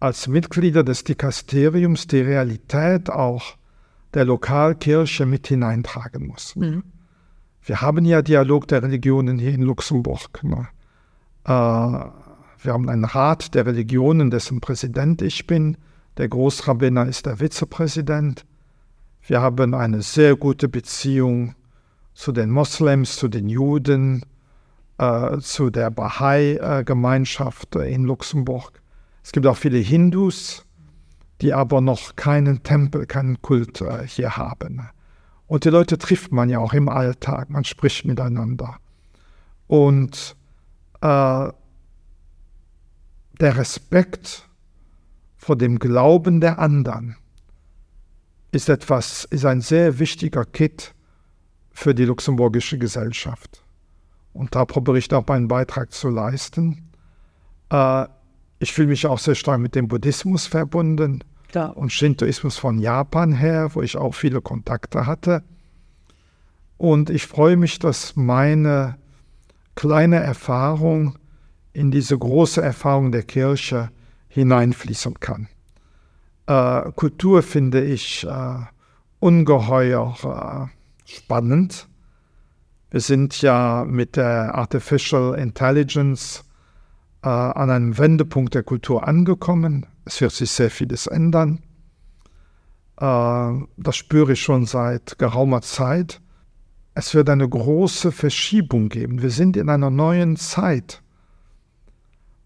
als 0.00 0.28
Mitglieder 0.28 0.84
des 0.84 1.04
Dikasteriums 1.04 2.06
die 2.06 2.20
Realität 2.20 3.10
auch 3.10 3.56
der 4.14 4.24
Lokalkirche 4.24 5.26
mit 5.26 5.48
hineintragen 5.48 6.26
muss. 6.26 6.54
Mhm. 6.56 6.84
Wir 7.62 7.80
haben 7.80 8.04
ja 8.04 8.22
Dialog 8.22 8.68
der 8.68 8.82
Religionen 8.82 9.38
hier 9.38 9.52
in 9.52 9.62
Luxemburg. 9.62 10.42
Ne? 10.42 10.68
Äh, 11.44 12.27
wir 12.60 12.72
haben 12.72 12.88
einen 12.88 13.04
Rat 13.04 13.54
der 13.54 13.66
Religionen, 13.66 14.30
dessen 14.30 14.60
Präsident 14.60 15.22
ich 15.22 15.46
bin. 15.46 15.76
Der 16.16 16.28
Großrabbiner 16.28 17.06
ist 17.06 17.26
der 17.26 17.38
Vizepräsident. 17.38 18.44
Wir 19.22 19.40
haben 19.40 19.74
eine 19.74 20.02
sehr 20.02 20.36
gute 20.36 20.68
Beziehung 20.68 21.54
zu 22.14 22.32
den 22.32 22.50
Moslems, 22.50 23.16
zu 23.16 23.28
den 23.28 23.48
Juden, 23.48 24.24
äh, 24.98 25.38
zu 25.38 25.70
der 25.70 25.90
Bahai-Gemeinschaft 25.90 27.76
in 27.76 28.04
Luxemburg. 28.04 28.82
Es 29.22 29.30
gibt 29.30 29.46
auch 29.46 29.56
viele 29.56 29.78
Hindus, 29.78 30.64
die 31.40 31.54
aber 31.54 31.80
noch 31.80 32.16
keinen 32.16 32.64
Tempel, 32.64 33.06
keinen 33.06 33.40
Kult 33.40 33.80
äh, 33.80 34.04
hier 34.06 34.36
haben. 34.36 34.88
Und 35.46 35.64
die 35.64 35.70
Leute 35.70 35.96
trifft 35.96 36.32
man 36.32 36.48
ja 36.48 36.58
auch 36.58 36.72
im 36.74 36.88
Alltag, 36.88 37.50
man 37.50 37.64
spricht 37.64 38.04
miteinander. 38.04 38.78
Und 39.68 40.34
äh, 41.00 41.48
der 43.40 43.56
Respekt 43.56 44.48
vor 45.36 45.56
dem 45.56 45.78
Glauben 45.78 46.40
der 46.40 46.58
anderen 46.58 47.16
ist 48.50 48.68
etwas, 48.68 49.24
ist 49.24 49.44
ein 49.44 49.60
sehr 49.60 49.98
wichtiger 49.98 50.44
Kit 50.44 50.94
für 51.70 51.94
die 51.94 52.04
luxemburgische 52.04 52.78
Gesellschaft. 52.78 53.62
Und 54.32 54.54
da 54.54 54.64
probiere 54.64 54.98
ich 54.98 55.12
auch 55.12 55.26
meinen 55.26 55.48
Beitrag 55.48 55.92
zu 55.92 56.08
leisten. 56.08 56.90
Äh, 57.70 58.06
ich 58.58 58.72
fühle 58.72 58.88
mich 58.88 59.06
auch 59.06 59.18
sehr 59.18 59.34
stark 59.34 59.60
mit 59.60 59.74
dem 59.74 59.88
Buddhismus 59.88 60.46
verbunden 60.46 61.22
Klar. 61.48 61.76
und 61.76 61.92
Shintoismus 61.92 62.56
von 62.56 62.78
Japan 62.78 63.32
her, 63.32 63.70
wo 63.74 63.82
ich 63.82 63.96
auch 63.96 64.14
viele 64.14 64.40
Kontakte 64.40 65.06
hatte. 65.06 65.44
Und 66.76 67.10
ich 67.10 67.26
freue 67.26 67.56
mich, 67.56 67.78
dass 67.78 68.16
meine 68.16 68.96
kleine 69.74 70.16
Erfahrung 70.16 71.18
in 71.78 71.90
diese 71.90 72.18
große 72.18 72.60
Erfahrung 72.60 73.12
der 73.12 73.22
Kirche 73.22 73.90
hineinfließen 74.28 75.20
kann. 75.20 75.48
Äh, 76.46 76.90
Kultur 76.92 77.42
finde 77.42 77.84
ich 77.84 78.26
äh, 78.26 78.56
ungeheuer 79.20 80.16
äh, 80.24 81.10
spannend. 81.10 81.88
Wir 82.90 83.00
sind 83.00 83.40
ja 83.42 83.84
mit 83.86 84.16
der 84.16 84.54
Artificial 84.54 85.38
Intelligence 85.38 86.44
äh, 87.22 87.28
an 87.28 87.70
einem 87.70 87.96
Wendepunkt 87.96 88.54
der 88.54 88.62
Kultur 88.64 89.06
angekommen. 89.06 89.86
Es 90.04 90.20
wird 90.20 90.32
sich 90.32 90.50
sehr 90.50 90.70
vieles 90.70 91.06
ändern. 91.06 91.62
Äh, 92.96 93.52
das 93.76 93.96
spüre 93.96 94.32
ich 94.32 94.42
schon 94.42 94.66
seit 94.66 95.18
geraumer 95.18 95.60
Zeit. 95.62 96.20
Es 96.94 97.14
wird 97.14 97.30
eine 97.30 97.48
große 97.48 98.10
Verschiebung 98.10 98.88
geben. 98.88 99.22
Wir 99.22 99.30
sind 99.30 99.56
in 99.56 99.68
einer 99.68 99.90
neuen 99.90 100.36
Zeit. 100.36 101.02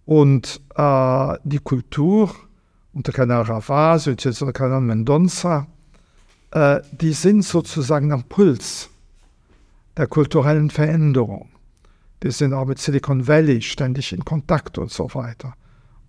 Und 0.05 0.61
äh, 0.75 1.39
die 1.45 1.59
Kultur 1.59 2.35
unter 2.93 3.13
Kanal 3.13 3.43
Ravasi 3.43 4.11
und 4.11 4.25
jetzt 4.25 4.43
unter 4.43 4.53
Kanal 4.53 4.81
Mendonça, 4.81 5.67
äh, 6.51 6.81
die 6.93 7.13
sind 7.13 7.45
sozusagen 7.45 8.13
am 8.13 8.25
Puls 8.25 8.91
der 9.97 10.07
kulturellen 10.07 10.71
Veränderung. 10.71 11.51
Die 12.23 12.31
sind 12.31 12.53
auch 12.53 12.67
mit 12.67 12.79
Silicon 12.79 13.27
Valley 13.27 13.63
ständig 13.63 14.13
in 14.13 14.25
Kontakt 14.25 14.79
und 14.79 14.91
so 14.91 15.15
weiter. 15.15 15.55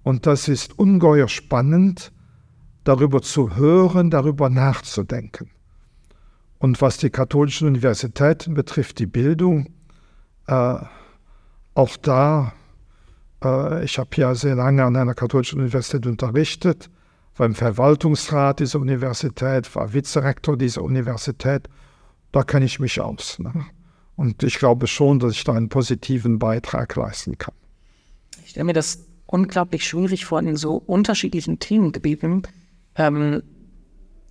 Und 0.03 0.25
das 0.25 0.47
ist 0.47 0.77
ungeheuer 0.77 1.27
spannend, 1.27 2.12
darüber 2.84 3.21
zu 3.21 3.56
hören, 3.56 4.10
darüber 4.10 4.49
nachzudenken. 4.49 5.49
Und 6.60 6.82
was 6.82 6.97
die 6.97 7.10
katholischen 7.10 7.67
Universitäten 7.67 8.53
betrifft, 8.53 8.99
die 8.99 9.06
Bildung, 9.06 9.69
äh, 10.47 10.75
auch 11.73 11.97
da 11.97 12.53
ich 13.84 13.97
habe 13.99 14.10
ja 14.15 14.36
sehr 14.36 14.56
lange 14.56 14.84
an 14.84 14.95
einer 14.95 15.13
katholischen 15.13 15.60
Universität 15.60 16.06
unterrichtet, 16.06 16.89
war 17.36 17.45
im 17.45 17.56
Verwaltungsrat 17.56 18.60
dieser 18.60 18.79
Universität, 18.79 19.73
war 19.75 19.93
Vizerektor 19.93 20.58
dieser 20.58 20.84
Universität. 20.84 21.67
Da 22.32 22.43
kenne 22.43 22.65
ich 22.65 22.79
mich 22.79 23.01
aus. 23.01 23.39
Ne? 23.39 23.51
Und 24.15 24.43
ich 24.43 24.60
glaube 24.60 24.88
schon, 24.88 25.19
dass 25.19 25.34
ich 25.34 25.43
da 25.43 25.53
einen 25.53 25.69
positiven 25.69 26.39
Beitrag 26.39 26.95
leisten 26.95 27.38
kann. 27.38 27.56
Ich 28.43 28.51
stelle 28.51 28.65
mir 28.65 28.73
das 28.73 29.06
unglaublich 29.25 29.88
schwierig 29.88 30.25
vor, 30.25 30.39
in 30.39 30.56
so 30.56 30.75
unterschiedlichen 30.75 31.60
Themengebieten 31.60 32.43
ähm, 32.95 33.41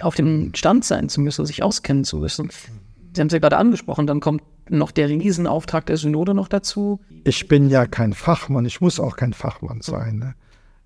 auf 0.00 0.14
dem 0.14 0.54
Stand 0.54 0.84
sein 0.84 1.08
zu 1.08 1.20
müssen, 1.20 1.44
sich 1.46 1.62
auskennen 1.62 2.04
zu 2.04 2.18
müssen. 2.18 2.50
Sie 3.14 3.20
haben 3.20 3.26
es 3.26 3.32
ja 3.32 3.40
gerade 3.40 3.56
angesprochen, 3.56 4.06
dann 4.06 4.20
kommt 4.20 4.42
noch 4.68 4.90
der 4.90 5.08
Riesenauftrag 5.08 5.86
der 5.86 5.96
Synode 5.96 6.34
noch 6.34 6.48
dazu. 6.48 7.00
Ich 7.24 7.48
bin 7.48 7.68
ja 7.68 7.86
kein 7.86 8.12
Fachmann, 8.12 8.64
ich 8.64 8.80
muss 8.80 9.00
auch 9.00 9.16
kein 9.16 9.32
Fachmann 9.32 9.80
sein. 9.80 10.18
Ne? 10.18 10.34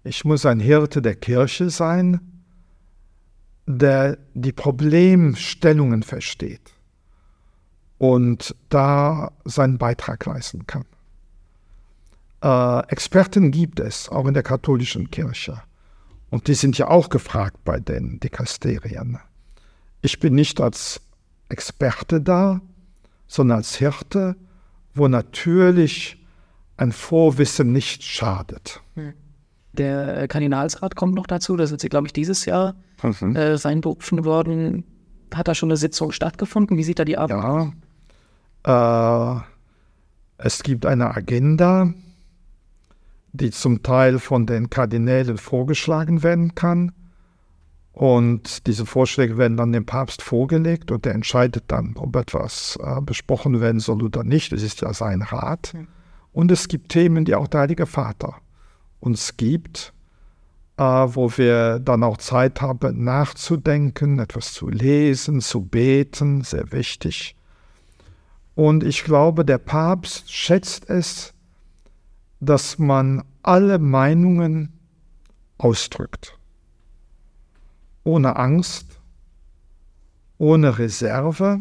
Ich 0.04 0.24
muss 0.24 0.46
ein 0.46 0.60
Hirte 0.60 1.02
der 1.02 1.16
Kirche 1.16 1.70
sein, 1.70 2.20
der 3.66 4.18
die 4.34 4.52
Problemstellungen 4.52 6.02
versteht 6.02 6.72
und 7.98 8.54
da 8.68 9.32
seinen 9.44 9.78
Beitrag 9.78 10.24
leisten 10.26 10.66
kann. 10.66 10.84
Äh, 12.42 12.86
Experten 12.88 13.50
gibt 13.50 13.80
es, 13.80 14.08
auch 14.08 14.26
in 14.26 14.34
der 14.34 14.42
katholischen 14.42 15.10
Kirche. 15.10 15.62
Und 16.30 16.48
die 16.48 16.54
sind 16.54 16.76
ja 16.78 16.88
auch 16.88 17.08
gefragt 17.08 17.64
bei 17.64 17.80
den 17.80 18.20
Dikasterien. 18.20 19.18
Ich 20.02 20.20
bin 20.20 20.34
nicht 20.34 20.60
als 20.60 21.00
Experte 21.48 22.20
da, 22.20 22.60
sondern 23.28 23.58
als 23.58 23.76
Hirte, 23.76 24.36
wo 24.94 25.08
natürlich 25.08 26.24
ein 26.76 26.92
Vorwissen 26.92 27.72
nicht 27.72 28.02
schadet. 28.02 28.82
Hm. 28.94 29.14
Der 29.72 30.26
Kardinalsrat 30.28 30.96
kommt 30.96 31.14
noch 31.14 31.26
dazu, 31.26 31.56
das 31.56 31.70
ist, 31.70 31.88
glaube 31.90 32.06
ich, 32.06 32.12
dieses 32.12 32.46
Jahr 32.46 32.76
mhm. 33.02 33.36
äh, 33.36 33.58
sein 33.58 33.80
berufen 33.80 34.24
worden. 34.24 34.84
Hat 35.34 35.48
da 35.48 35.54
schon 35.54 35.70
eine 35.70 35.76
Sitzung 35.76 36.12
stattgefunden? 36.12 36.76
Wie 36.78 36.84
sieht 36.84 36.98
da 36.98 37.04
die 37.04 37.18
Arbeit 37.18 37.44
aus? 37.44 37.72
Ja, 38.66 39.38
äh, 39.38 39.40
es 40.38 40.62
gibt 40.62 40.86
eine 40.86 41.14
Agenda, 41.14 41.92
die 43.32 43.50
zum 43.50 43.82
Teil 43.82 44.18
von 44.18 44.46
den 44.46 44.70
Kardinälen 44.70 45.36
vorgeschlagen 45.36 46.22
werden 46.22 46.54
kann. 46.54 46.92
Und 47.96 48.66
diese 48.66 48.84
Vorschläge 48.84 49.38
werden 49.38 49.56
dann 49.56 49.72
dem 49.72 49.86
Papst 49.86 50.20
vorgelegt 50.20 50.90
und 50.90 51.06
er 51.06 51.14
entscheidet 51.14 51.64
dann, 51.68 51.94
ob 51.96 52.14
etwas 52.14 52.78
äh, 52.82 53.00
besprochen 53.00 53.62
werden 53.62 53.80
soll 53.80 54.02
oder 54.02 54.22
nicht. 54.22 54.52
Es 54.52 54.62
ist 54.62 54.82
ja 54.82 54.92
sein 54.92 55.22
Rat. 55.22 55.72
Und 56.30 56.52
es 56.52 56.68
gibt 56.68 56.90
Themen, 56.90 57.24
die 57.24 57.34
auch 57.34 57.48
der 57.48 57.60
Heilige 57.60 57.86
Vater 57.86 58.34
uns 59.00 59.38
gibt, 59.38 59.94
äh, 60.76 60.82
wo 60.82 61.38
wir 61.38 61.78
dann 61.78 62.02
auch 62.02 62.18
Zeit 62.18 62.60
haben, 62.60 63.02
nachzudenken, 63.02 64.18
etwas 64.18 64.52
zu 64.52 64.68
lesen, 64.68 65.40
zu 65.40 65.62
beten, 65.62 66.42
sehr 66.42 66.72
wichtig. 66.72 67.34
Und 68.54 68.84
ich 68.84 69.04
glaube, 69.04 69.46
der 69.46 69.56
Papst 69.56 70.30
schätzt 70.30 70.90
es, 70.90 71.32
dass 72.40 72.78
man 72.78 73.24
alle 73.42 73.78
Meinungen 73.78 74.78
ausdrückt 75.56 76.35
ohne 78.06 78.36
Angst, 78.36 79.00
ohne 80.38 80.78
Reserve, 80.78 81.60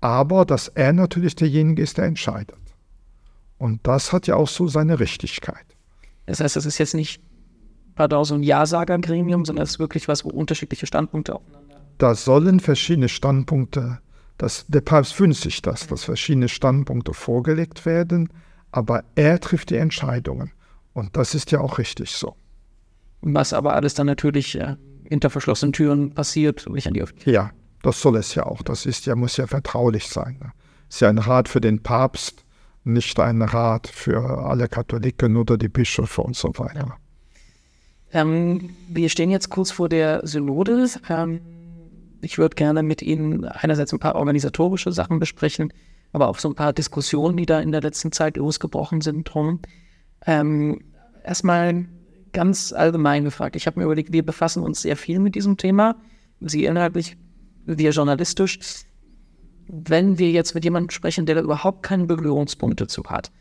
aber 0.00 0.44
dass 0.44 0.68
er 0.68 0.92
natürlich 0.92 1.36
derjenige 1.36 1.82
ist, 1.82 1.98
der 1.98 2.04
entscheidet. 2.04 2.56
Und 3.58 3.86
das 3.86 4.12
hat 4.12 4.26
ja 4.26 4.36
auch 4.36 4.48
so 4.48 4.68
seine 4.68 5.00
Richtigkeit. 5.00 5.66
Das 6.26 6.40
heißt, 6.40 6.56
es 6.56 6.66
ist 6.66 6.78
jetzt 6.78 6.94
nicht 6.94 7.20
pardon, 7.98 8.24
so 8.24 8.36
ein 8.36 8.42
Ja-Sager-Gremium, 8.44 9.44
sondern 9.44 9.64
es 9.64 9.70
ist 9.70 9.78
wirklich 9.80 10.08
was, 10.08 10.24
wo 10.24 10.30
unterschiedliche 10.30 10.86
Standpunkte 10.86 11.34
aufeinander. 11.34 11.80
Da 11.98 12.14
sollen 12.14 12.60
verschiedene 12.60 13.08
Standpunkte, 13.08 13.98
das, 14.38 14.66
der 14.68 14.82
Papst 14.82 15.18
wünscht 15.18 15.42
sich 15.42 15.60
das, 15.62 15.88
dass 15.88 16.04
verschiedene 16.04 16.48
Standpunkte 16.48 17.12
vorgelegt 17.12 17.84
werden, 17.84 18.28
aber 18.70 19.02
er 19.16 19.40
trifft 19.40 19.70
die 19.70 19.76
Entscheidungen. 19.76 20.52
Und 20.92 21.16
das 21.16 21.34
ist 21.34 21.50
ja 21.50 21.60
auch 21.60 21.78
richtig 21.78 22.12
so. 22.12 22.36
Was 23.20 23.52
aber 23.52 23.74
alles 23.74 23.94
dann 23.94 24.06
natürlich 24.06 24.54
äh, 24.60 24.76
hinter 25.08 25.30
verschlossenen 25.30 25.72
Türen 25.72 26.12
passiert 26.14 26.66
und 26.66 26.74
nicht 26.74 26.86
an 26.86 26.94
die 26.94 27.02
Öffentlichkeit. 27.02 27.34
Ja, 27.34 27.50
das 27.82 28.00
soll 28.00 28.16
es 28.16 28.34
ja 28.34 28.44
auch. 28.44 28.62
Das 28.62 28.86
ist 28.86 29.06
ja, 29.06 29.16
muss 29.16 29.36
ja 29.36 29.46
vertraulich 29.46 30.06
sein. 30.08 30.38
Ne? 30.40 30.52
Ist 30.88 31.00
ja 31.00 31.08
ein 31.08 31.18
Rat 31.18 31.48
für 31.48 31.60
den 31.60 31.82
Papst, 31.82 32.44
nicht 32.84 33.18
ein 33.20 33.42
Rat 33.42 33.86
für 33.86 34.44
alle 34.46 34.68
Katholiken 34.68 35.36
oder 35.36 35.56
die 35.56 35.68
Bischöfe 35.68 36.22
und 36.22 36.36
so 36.36 36.48
weiter. 36.56 36.96
Ja. 38.12 38.20
Ähm, 38.20 38.70
wir 38.88 39.08
stehen 39.08 39.30
jetzt 39.30 39.50
kurz 39.50 39.70
vor 39.70 39.88
der 39.88 40.26
Synode. 40.26 40.88
Ähm, 41.08 41.40
ich 42.20 42.38
würde 42.38 42.54
gerne 42.54 42.82
mit 42.82 43.02
Ihnen 43.02 43.44
einerseits 43.44 43.92
ein 43.92 43.98
paar 43.98 44.16
organisatorische 44.16 44.92
Sachen 44.92 45.18
besprechen, 45.18 45.72
aber 46.12 46.28
auch 46.28 46.38
so 46.38 46.48
ein 46.48 46.54
paar 46.54 46.72
Diskussionen, 46.72 47.36
die 47.36 47.46
da 47.46 47.60
in 47.60 47.72
der 47.72 47.82
letzten 47.82 48.12
Zeit 48.12 48.36
losgebrochen 48.36 49.02
sind, 49.02 49.24
drum. 49.24 49.60
Ähm, 50.26 50.80
erstmal 51.22 51.86
ganz 52.38 52.72
allgemein 52.72 53.24
gefragt. 53.24 53.56
Ich 53.56 53.66
habe 53.66 53.80
mir 53.80 53.86
überlegt, 53.86 54.12
wir 54.12 54.24
befassen 54.24 54.62
uns 54.62 54.80
sehr 54.80 54.96
viel 54.96 55.18
mit 55.18 55.34
diesem 55.34 55.56
Thema. 55.56 55.96
Sie 56.38 56.66
inhaltlich, 56.66 57.16
wir 57.66 57.90
journalistisch. 57.90 58.60
Wenn 59.66 60.18
wir 60.18 60.30
jetzt 60.30 60.54
mit 60.54 60.62
jemandem 60.62 60.90
sprechen, 60.90 61.26
der 61.26 61.34
da 61.34 61.40
überhaupt 61.40 61.82
keine 61.82 62.04
Berührungspunkte 62.04 62.86
zu 62.86 63.02
hat, 63.06 63.32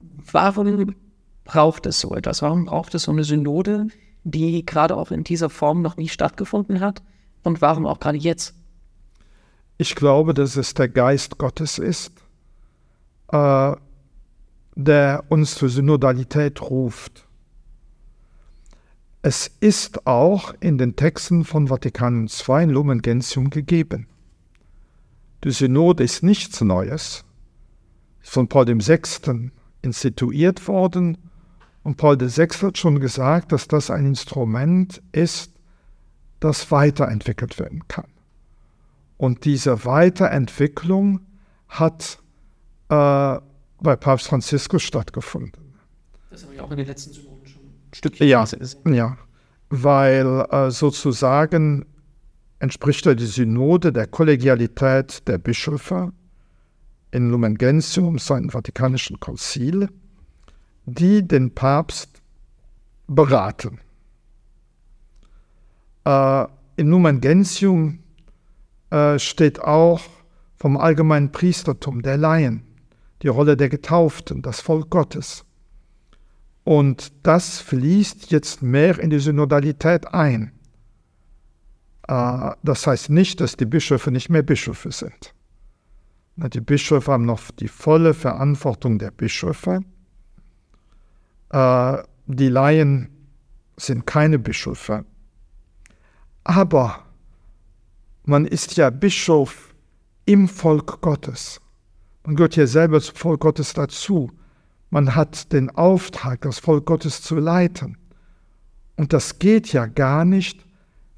warum 0.00 0.94
braucht 1.42 1.86
es 1.86 1.98
so 1.98 2.14
etwas? 2.14 2.40
Warum 2.40 2.66
braucht 2.66 2.94
es 2.94 3.02
so 3.02 3.10
eine 3.10 3.24
Synode, 3.24 3.88
die 4.22 4.64
gerade 4.64 4.96
auch 4.96 5.10
in 5.10 5.24
dieser 5.24 5.50
Form 5.50 5.82
noch 5.82 5.96
nie 5.96 6.08
stattgefunden 6.08 6.78
hat? 6.78 7.02
Und 7.42 7.60
warum 7.60 7.84
auch 7.84 7.98
gerade 7.98 8.18
jetzt? 8.18 8.54
Ich 9.76 9.96
glaube, 9.96 10.34
dass 10.34 10.54
es 10.54 10.72
der 10.74 10.88
Geist 10.88 11.36
Gottes 11.36 11.80
ist, 11.80 12.12
äh, 13.32 13.72
der 14.76 15.24
uns 15.30 15.56
zur 15.56 15.68
Synodalität 15.68 16.62
ruft. 16.62 17.25
Es 19.28 19.50
ist 19.58 20.06
auch 20.06 20.54
in 20.60 20.78
den 20.78 20.94
Texten 20.94 21.44
von 21.44 21.66
Vatikan 21.66 22.28
II 22.28 22.62
in 22.62 22.70
Lumen 22.70 23.02
Gentium 23.02 23.50
gegeben. 23.50 24.06
Die 25.42 25.50
Synode 25.50 26.04
ist 26.04 26.22
nichts 26.22 26.60
Neues, 26.60 27.24
ist 28.22 28.30
von 28.30 28.46
Paul 28.46 28.68
VI. 28.68 29.50
instituiert 29.82 30.68
worden 30.68 31.18
und 31.82 31.96
Paul 31.96 32.20
VI. 32.20 32.46
hat 32.68 32.78
schon 32.78 33.00
gesagt, 33.00 33.50
dass 33.50 33.66
das 33.66 33.90
ein 33.90 34.06
Instrument 34.06 35.02
ist, 35.10 35.50
das 36.38 36.70
weiterentwickelt 36.70 37.58
werden 37.58 37.88
kann. 37.88 38.06
Und 39.16 39.44
diese 39.44 39.84
Weiterentwicklung 39.84 41.18
hat 41.66 42.20
äh, 42.90 43.40
bei 43.80 43.96
Papst 43.96 44.28
Franziskus 44.28 44.84
stattgefunden. 44.84 45.74
Das 46.30 46.44
habe 46.44 46.54
ich 46.54 46.60
auch 46.60 46.70
in 46.70 46.76
den 46.76 46.86
letzten 46.86 47.12
Synoden 47.12 47.35
Stückchen 47.92 48.28
ja, 48.28 48.44
gesehen. 48.44 48.94
Ja, 48.94 49.16
weil 49.70 50.46
äh, 50.50 50.70
sozusagen 50.70 51.86
entspricht 52.58 53.04
die 53.06 53.26
Synode 53.26 53.92
der 53.92 54.06
Kollegialität 54.06 55.26
der 55.28 55.38
Bischöfe 55.38 56.12
in 57.10 57.30
Lumen 57.30 57.56
Gentium, 57.56 58.18
seinem 58.18 58.50
Vatikanischen 58.50 59.20
Konzil, 59.20 59.88
die 60.86 61.26
den 61.26 61.54
Papst 61.54 62.22
beraten. 63.06 63.80
Äh, 66.04 66.46
in 66.76 66.88
Lumen 66.88 67.20
Gentium 67.20 68.00
äh, 68.90 69.18
steht 69.18 69.60
auch 69.60 70.00
vom 70.56 70.76
allgemeinen 70.76 71.32
Priestertum 71.32 72.02
der 72.02 72.16
Laien, 72.16 72.62
die 73.22 73.28
Rolle 73.28 73.56
der 73.56 73.68
Getauften, 73.68 74.42
das 74.42 74.60
Volk 74.60 74.90
Gottes. 74.90 75.44
Und 76.66 77.12
das 77.22 77.60
fließt 77.60 78.32
jetzt 78.32 78.60
mehr 78.60 78.98
in 78.98 79.08
die 79.10 79.20
Synodalität 79.20 80.12
ein. 80.12 80.50
Äh, 82.08 82.50
das 82.60 82.88
heißt 82.88 83.08
nicht, 83.08 83.40
dass 83.40 83.56
die 83.56 83.66
Bischöfe 83.66 84.10
nicht 84.10 84.30
mehr 84.30 84.42
Bischöfe 84.42 84.90
sind. 84.90 85.32
Die 86.34 86.60
Bischöfe 86.60 87.12
haben 87.12 87.24
noch 87.24 87.52
die 87.52 87.68
volle 87.68 88.14
Verantwortung 88.14 88.98
der 88.98 89.12
Bischöfe. 89.12 89.82
Äh, 91.50 91.98
die 92.26 92.48
Laien 92.48 93.10
sind 93.76 94.04
keine 94.04 94.40
Bischöfe. 94.40 95.04
Aber 96.42 97.04
man 98.24 98.44
ist 98.44 98.76
ja 98.76 98.90
Bischof 98.90 99.72
im 100.24 100.48
Volk 100.48 101.00
Gottes. 101.00 101.60
Man 102.24 102.34
gehört 102.34 102.56
ja 102.56 102.66
selber 102.66 103.00
zum 103.00 103.14
Volk 103.14 103.42
Gottes 103.42 103.72
dazu. 103.72 104.32
Man 104.90 105.14
hat 105.14 105.52
den 105.52 105.70
Auftrag, 105.70 106.42
das 106.42 106.58
Volk 106.58 106.86
Gottes 106.86 107.22
zu 107.22 107.36
leiten. 107.36 107.98
Und 108.96 109.12
das 109.12 109.38
geht 109.38 109.72
ja 109.72 109.86
gar 109.86 110.24
nicht, 110.24 110.64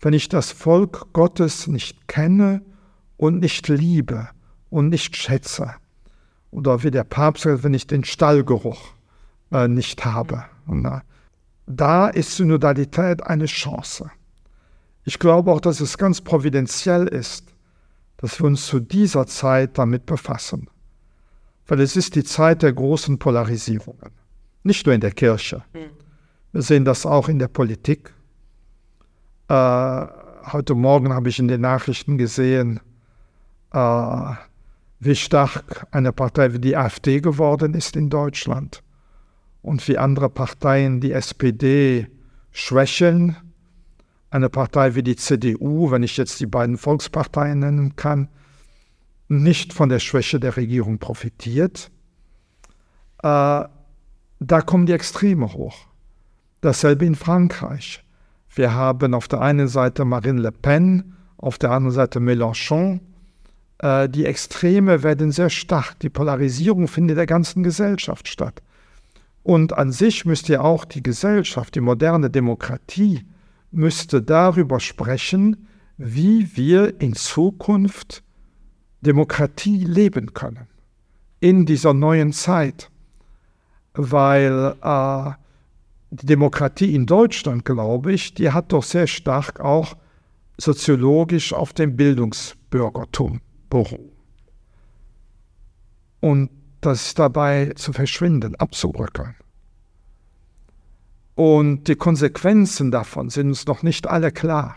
wenn 0.01 0.13
ich 0.13 0.29
das 0.29 0.53
Volk 0.53 1.13
Gottes 1.13 1.67
nicht 1.67 2.09
kenne 2.09 2.63
und 3.17 3.41
nicht 3.41 3.69
liebe 3.69 4.29
und 4.71 4.89
nicht 4.89 5.17
schätze. 5.17 5.75
Oder 6.51 6.83
wie 6.83 6.91
der 6.91 7.05
Papst 7.05 7.45
sagt, 7.45 7.63
wenn 7.63 7.75
ich 7.75 7.87
den 7.87 8.05
Stallgeruch 8.05 8.95
äh, 9.53 9.69
nicht 9.69 10.05
habe. 10.05 10.45
Äh, 10.69 11.01
da 11.67 12.09
ist 12.09 12.37
Synodalität 12.37 13.23
eine 13.25 13.47
Chance. 13.47 14.11
Ich 15.05 15.19
glaube 15.19 15.53
auch, 15.53 15.61
dass 15.61 15.81
es 15.81 15.99
ganz 15.99 16.21
providentiell 16.21 17.07
ist, 17.07 17.55
dass 18.19 18.41
wir 18.41 18.47
uns 18.47 18.67
zu 18.67 18.81
dieser 18.81 19.27
Zeit 19.27 19.79
damit 19.79 20.07
befassen. 20.07 20.69
Weil 21.69 21.81
es 21.81 21.97
ist 21.97 22.15
die 22.15 22.25
Zeit 22.25 22.63
der 22.63 22.73
großen 22.73 23.19
Polarisierungen. 23.19 24.11
Nicht 24.65 24.87
nur 24.87 24.95
in 24.95 25.01
der 25.01 25.13
Kirche. 25.13 25.63
Hm. 25.73 25.91
Wir 26.53 26.63
sehen 26.63 26.85
das 26.85 27.07
auch 27.07 27.29
in 27.29 27.39
der 27.39 27.49
Politik. 27.49 28.13
Äh, 29.49 30.07
heute 30.53 30.75
Morgen 30.75 31.13
habe 31.13 31.29
ich 31.29 31.39
in 31.39 31.49
den 31.49 31.61
Nachrichten 31.61 32.19
gesehen, 32.19 32.81
äh, 33.73 34.33
wie 35.01 35.15
stark 35.15 35.87
eine 35.91 36.13
Partei 36.13 36.53
wie 36.53 36.59
die 36.59 36.77
AfD 36.77 37.21
geworden 37.21 37.75
ist 37.75 37.97
in 37.97 38.11
Deutschland 38.11 38.83
und 39.63 39.87
wie 39.87 39.99
andere 39.99 40.29
Parteien 40.29 41.01
die 41.01 41.13
SPD 41.13 42.09
schwächeln 42.51 43.37
eine 44.31 44.49
Partei 44.49 44.95
wie 44.95 45.03
die 45.03 45.17
CDU, 45.17 45.91
wenn 45.91 46.03
ich 46.03 46.17
jetzt 46.17 46.41
die 46.41 46.47
beiden 46.47 46.77
Volksparteien 46.77 47.61
nennen 47.61 47.97
kann, 47.97 48.29
nicht 49.29 49.73
von 49.73 49.89
der 49.89 49.99
Schwäche 49.99 50.41
der 50.41 50.57
Regierung 50.57 50.99
profitiert. 50.99 51.91
Äh, 53.23 53.65
da 54.41 54.61
kommen 54.65 54.87
die 54.87 54.93
Extreme 54.93 55.53
hoch. 55.53 55.87
Dasselbe 56.61 57.05
in 57.05 57.15
Frankreich. 57.15 58.05
Wir 58.55 58.75
haben 58.75 59.15
auf 59.15 59.29
der 59.29 59.41
einen 59.41 59.69
Seite 59.69 60.05
Marine 60.05 60.41
Le 60.41 60.53
Pen, 60.53 61.15
auf 61.37 61.59
der 61.59 61.71
anderen 61.71 61.95
Seite 61.95 62.21
Mélenchon. 62.21 63.01
Äh, 63.79 64.09
die 64.09 64.25
Extreme 64.25 65.03
werden 65.03 65.31
sehr 65.31 65.51
stark. 65.51 65.99
Die 66.01 66.09
Polarisierung 66.09 66.89
findet 66.89 67.13
in 67.13 67.17
der 67.19 67.27
ganzen 67.27 67.63
Gesellschaft 67.63 68.29
statt. 68.29 68.63
Und 69.43 69.73
an 69.73 69.93
sich 69.93 70.25
müsste 70.25 70.55
ja 70.55 70.61
auch 70.63 70.85
die 70.85 71.03
Gesellschaft, 71.03 71.75
die 71.75 71.81
moderne 71.81 72.31
Demokratie, 72.31 73.25
müsste 73.71 74.23
darüber 74.23 74.81
sprechen, 74.81 75.69
wie 75.97 76.57
wir 76.57 77.01
in 77.01 77.15
Zukunft 77.15 78.23
Demokratie 79.01 79.85
leben 79.85 80.35
können 80.35 80.67
in 81.41 81.67
dieser 81.67 81.95
neuen 81.95 82.33
Zeit, 82.33 82.91
weil 83.95 84.75
äh, 84.83 85.31
die 86.11 86.27
Demokratie 86.27 86.95
in 86.95 87.07
Deutschland, 87.07 87.65
glaube 87.65 88.13
ich, 88.13 88.35
die 88.35 88.51
hat 88.51 88.73
doch 88.73 88.83
sehr 88.83 89.07
stark 89.07 89.61
auch 89.61 89.97
soziologisch 90.57 91.53
auf 91.53 91.73
dem 91.73 91.97
Bildungsbürgertum 91.97 93.41
beruht. 93.71 94.13
Und 96.21 96.51
das 96.81 97.09
ist 97.09 97.19
dabei 97.19 97.73
zu 97.77 97.93
verschwinden, 97.93 98.57
abzubröckeln. 98.57 99.35
Und 101.37 101.87
die 101.87 101.95
Konsequenzen 101.95 102.91
davon 102.91 103.31
sind 103.31 103.49
uns 103.49 103.67
noch 103.67 103.85
nicht 103.85 104.09
alle 104.09 104.33
klar. 104.33 104.77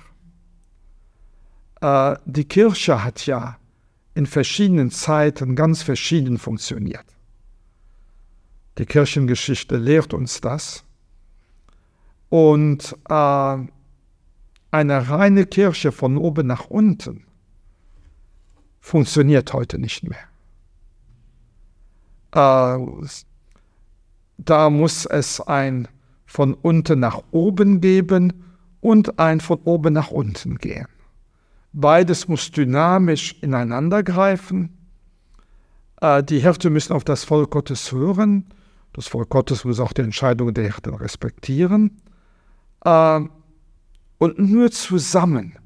Äh, 1.81 2.15
die 2.25 2.45
Kirche 2.45 3.03
hat 3.03 3.25
ja 3.25 3.57
in 4.13 4.25
verschiedenen 4.25 4.91
Zeiten 4.91 5.55
ganz 5.55 5.83
verschieden 5.83 6.37
funktioniert. 6.37 7.05
Die 8.77 8.85
Kirchengeschichte 8.85 9.77
lehrt 9.77 10.13
uns 10.13 10.41
das. 10.41 10.83
Und 12.29 12.95
äh, 13.09 13.57
eine 14.71 15.09
reine 15.09 15.45
Kirche 15.45 15.91
von 15.91 16.17
oben 16.17 16.47
nach 16.47 16.67
unten 16.67 17.25
funktioniert 18.79 19.53
heute 19.53 19.77
nicht 19.77 20.03
mehr. 20.03 20.31
Äh, 22.33 22.85
da 24.37 24.69
muss 24.69 25.05
es 25.05 25.41
ein 25.41 25.87
von 26.25 26.53
unten 26.53 26.99
nach 27.01 27.21
oben 27.31 27.81
geben 27.81 28.45
und 28.79 29.19
ein 29.19 29.41
von 29.41 29.59
oben 29.65 29.93
nach 29.93 30.09
unten 30.09 30.57
gehen. 30.57 30.87
Beides 31.73 32.27
muss 32.27 32.51
dynamisch 32.51 33.35
ineinandergreifen. 33.41 34.77
Äh, 36.01 36.23
die 36.23 36.39
Hirte 36.39 36.69
müssen 36.69 36.93
auf 36.93 37.03
das 37.03 37.23
Volk 37.23 37.51
Gottes 37.51 37.91
hören. 37.91 38.45
Das 38.93 39.07
Volk 39.07 39.29
Gottes 39.29 39.63
muss 39.63 39.79
auch 39.79 39.93
die 39.93 40.01
Entscheidungen 40.01 40.53
der 40.53 40.65
Hirten 40.65 40.93
respektieren. 40.93 42.01
Äh, 42.83 43.21
und 44.17 44.37
nur 44.37 44.71
zusammen 44.71 45.57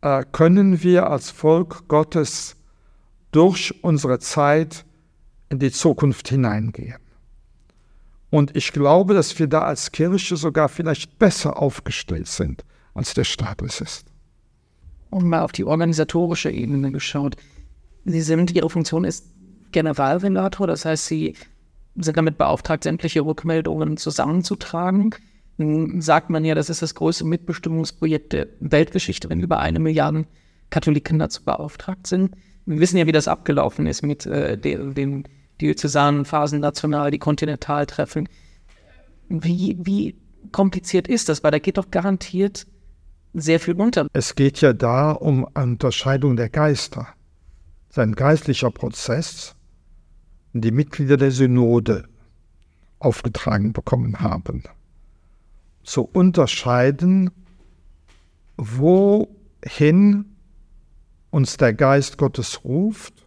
äh, 0.00 0.24
können 0.32 0.82
wir 0.82 1.10
als 1.10 1.30
Volk 1.30 1.86
Gottes 1.88 2.56
durch 3.32 3.74
unsere 3.82 4.18
Zeit 4.18 4.84
in 5.50 5.58
die 5.58 5.70
Zukunft 5.70 6.28
hineingehen. 6.28 6.96
Und 8.30 8.56
ich 8.56 8.72
glaube, 8.72 9.14
dass 9.14 9.38
wir 9.38 9.48
da 9.48 9.62
als 9.62 9.90
Kirche 9.92 10.36
sogar 10.36 10.68
vielleicht 10.68 11.18
besser 11.18 11.60
aufgestellt 11.60 12.28
sind, 12.28 12.64
als 12.94 13.12
der 13.14 13.24
Staat 13.24 13.60
es 13.62 13.80
ist. 13.80 14.09
Und 15.10 15.24
mal 15.24 15.42
auf 15.42 15.52
die 15.52 15.64
organisatorische 15.64 16.50
Ebene 16.50 16.92
geschaut. 16.92 17.36
Sie 18.04 18.20
sind, 18.20 18.52
Ihre 18.52 18.70
Funktion 18.70 19.04
ist 19.04 19.26
Generalrelator, 19.72 20.66
das 20.66 20.84
heißt, 20.84 21.06
Sie 21.06 21.34
sind 21.96 22.16
damit 22.16 22.38
beauftragt, 22.38 22.84
sämtliche 22.84 23.20
Rückmeldungen 23.20 23.96
zusammenzutragen. 23.96 25.14
Nun 25.58 26.00
sagt 26.00 26.30
man 26.30 26.44
ja, 26.44 26.54
das 26.54 26.70
ist 26.70 26.82
das 26.82 26.94
größte 26.94 27.24
Mitbestimmungsprojekt 27.24 28.32
der 28.32 28.46
Weltgeschichte, 28.60 29.28
wenn 29.28 29.40
über 29.40 29.58
eine 29.58 29.78
Milliarde 29.78 30.24
Katholiken 30.70 31.18
dazu 31.18 31.44
beauftragt 31.44 32.06
sind. 32.06 32.36
Wir 32.64 32.80
wissen 32.80 32.96
ja, 32.96 33.06
wie 33.06 33.12
das 33.12 33.28
abgelaufen 33.28 33.86
ist 33.86 34.02
mit 34.02 34.26
äh, 34.26 34.56
den, 34.56 34.94
den 34.94 35.24
Diözesanen, 35.60 36.24
Phasen 36.24 36.60
national, 36.60 37.10
die 37.10 37.18
Kontinentaltreffen. 37.18 38.28
Wie, 39.28 39.76
wie 39.80 40.16
kompliziert 40.52 41.08
ist 41.08 41.28
das? 41.28 41.44
Weil 41.44 41.50
da 41.50 41.58
geht 41.58 41.76
doch 41.76 41.90
garantiert 41.90 42.66
sehr 43.34 43.60
viel 43.60 43.74
unter. 43.74 44.06
Es 44.12 44.34
geht 44.34 44.60
ja 44.60 44.72
da 44.72 45.12
um 45.12 45.44
Unterscheidung 45.44 46.36
der 46.36 46.48
Geister. 46.48 47.08
Sein 47.88 48.12
geistlicher 48.14 48.70
Prozess, 48.70 49.54
die 50.52 50.70
Mitglieder 50.70 51.16
der 51.16 51.30
Synode 51.30 52.08
aufgetragen 52.98 53.72
bekommen 53.72 54.20
haben. 54.20 54.62
Zu 55.82 56.02
unterscheiden, 56.02 57.30
wohin 58.56 60.36
uns 61.30 61.56
der 61.56 61.72
Geist 61.72 62.18
Gottes 62.18 62.64
ruft 62.64 63.26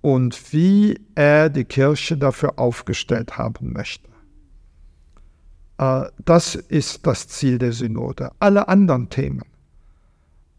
und 0.00 0.52
wie 0.52 1.00
er 1.14 1.48
die 1.50 1.64
Kirche 1.64 2.16
dafür 2.16 2.58
aufgestellt 2.58 3.38
haben 3.38 3.72
möchte. 3.72 4.08
Äh, 5.78 6.04
das 6.24 6.54
ist 6.54 7.06
das 7.06 7.28
Ziel 7.28 7.58
der 7.58 7.72
Synode. 7.72 8.30
Alle 8.38 8.68
anderen 8.68 9.08
Themen 9.08 9.42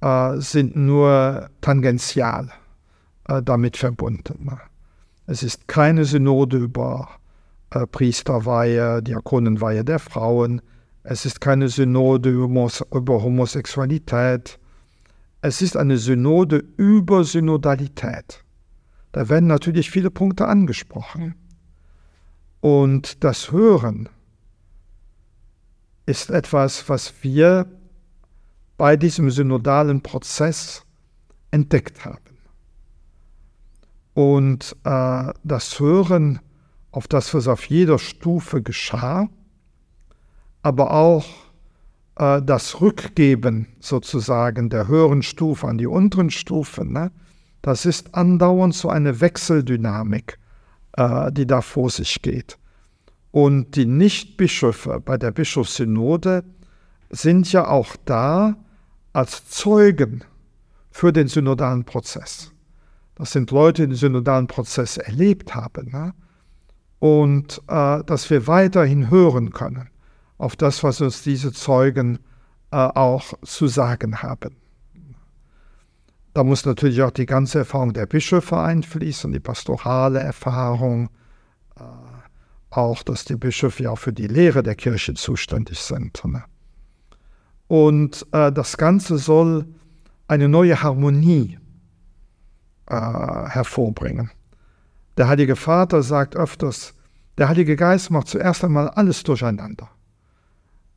äh, 0.02 0.38
sind 0.38 0.76
nur 0.76 1.50
tangential 1.62 2.52
äh, 3.28 3.42
damit 3.42 3.78
verbunden. 3.78 4.52
Es 5.26 5.44
ist 5.44 5.68
keine 5.68 6.06
Synode 6.06 6.58
über 6.58 7.10
Priesterweihe, 7.92 9.04
Diakonenweihe 9.04 9.84
der 9.84 10.00
Frauen. 10.00 10.62
Es 11.04 11.26
ist 11.26 11.42
keine 11.42 11.68
Synode 11.68 12.30
über 12.30 13.24
Homosexualität. 13.24 14.58
Es 15.42 15.62
ist 15.62 15.76
eine 15.76 15.98
Synode 15.98 16.64
über 16.78 17.26
Synodalität. 17.26 18.42
Da 19.12 19.28
werden 19.28 19.48
natürlich 19.48 19.92
viele 19.92 20.10
Punkte 20.10 20.48
angesprochen. 20.48 21.36
Und 22.62 23.22
das 23.26 23.52
Hören 23.52 24.08
ist 26.08 26.32
etwas, 26.32 26.90
was 26.90 27.14
wir 27.22 27.68
bei 28.78 28.96
diesem 28.96 29.30
synodalen 29.30 30.02
Prozess 30.02 30.84
entdeckt 31.52 32.06
haben. 32.06 32.38
Und 34.14 34.76
äh, 34.84 35.34
das 35.44 35.80
Hören 35.80 36.40
auf 36.92 37.08
das, 37.08 37.34
was 37.34 37.48
auf 37.48 37.66
jeder 37.66 38.00
Stufe 38.00 38.64
geschah, 38.64 39.30
aber 40.64 40.92
auch 40.92 41.26
äh, 42.16 42.42
das 42.42 42.82
Rückgeben 42.82 43.68
sozusagen 43.80 44.70
der 44.70 44.88
höheren 44.88 45.22
Stufe 45.22 45.68
an 45.68 45.78
die 45.78 45.88
unteren 45.88 46.32
Stufen, 46.32 46.94
ne, 46.94 47.12
das 47.62 47.86
ist 47.86 48.16
andauernd 48.16 48.74
so 48.74 48.90
eine 48.90 49.20
Wechseldynamik, 49.20 50.40
äh, 50.94 51.32
die 51.32 51.46
da 51.46 51.62
vor 51.62 51.90
sich 51.90 52.22
geht. 52.22 52.58
Und 53.38 53.76
die 53.76 53.86
Nichtbischöfe 53.86 55.00
bei 55.00 55.16
der 55.16 55.30
Bischofssynode 55.30 56.44
sind 57.12 57.52
ja 57.52 57.68
auch 57.68 57.96
da 58.04 58.58
als 59.14 59.48
Zeugen 59.48 60.24
für 60.90 61.14
den 61.14 61.28
synodalen 61.28 61.86
Prozess. 61.86 62.52
Das 63.14 63.34
sind 63.34 63.52
Leute, 63.52 63.84
die 63.84 63.90
den 63.90 63.96
synodalen 63.96 64.48
Prozess 64.48 64.98
erlebt 64.98 65.54
haben. 65.54 65.92
Ne? 65.92 66.16
Und 66.98 67.62
äh, 67.68 68.04
dass 68.06 68.28
wir 68.32 68.48
weiterhin 68.48 69.12
hören 69.12 69.52
können 69.52 69.92
auf 70.40 70.56
das, 70.56 70.84
was 70.84 71.00
uns 71.02 71.22
diese 71.22 71.54
Zeugen 71.54 72.18
äh, 72.72 72.78
auch 72.78 73.36
zu 73.44 73.68
sagen 73.68 74.24
haben. 74.24 74.56
Da 76.34 76.44
muss 76.44 76.66
natürlich 76.66 77.04
auch 77.04 77.12
die 77.12 77.28
ganze 77.28 77.60
Erfahrung 77.60 77.94
der 77.94 78.08
Bischöfe 78.08 78.58
einfließen, 78.58 79.32
die 79.32 79.40
pastorale 79.40 80.22
Erfahrung, 80.22 81.12
äh, 81.76 81.84
auch, 82.70 83.04
dass 83.04 83.26
die 83.26 83.36
Bischöfe 83.36 83.84
ja 83.84 83.96
für 83.96 84.14
die 84.14 84.28
Lehre 84.28 84.64
der 84.64 84.76
Kirche 84.76 85.14
zuständig 85.14 85.80
sind. 85.80 86.24
Ne? 86.26 86.44
Und 87.68 88.26
äh, 88.32 88.52
das 88.52 88.78
Ganze 88.78 89.18
soll 89.18 89.66
eine 90.28 90.50
neue 90.50 90.82
Harmonie 90.82 91.58
äh, 92.88 92.96
hervorbringen. 92.96 94.32
Der 95.18 95.28
Heilige 95.28 95.56
Vater 95.56 96.04
sagt 96.04 96.36
öfters, 96.36 96.94
der 97.38 97.50
Heilige 97.50 97.76
Geist 97.76 98.10
macht 98.10 98.28
zuerst 98.28 98.64
einmal 98.64 98.90
alles 98.90 99.24
durcheinander. 99.24 99.90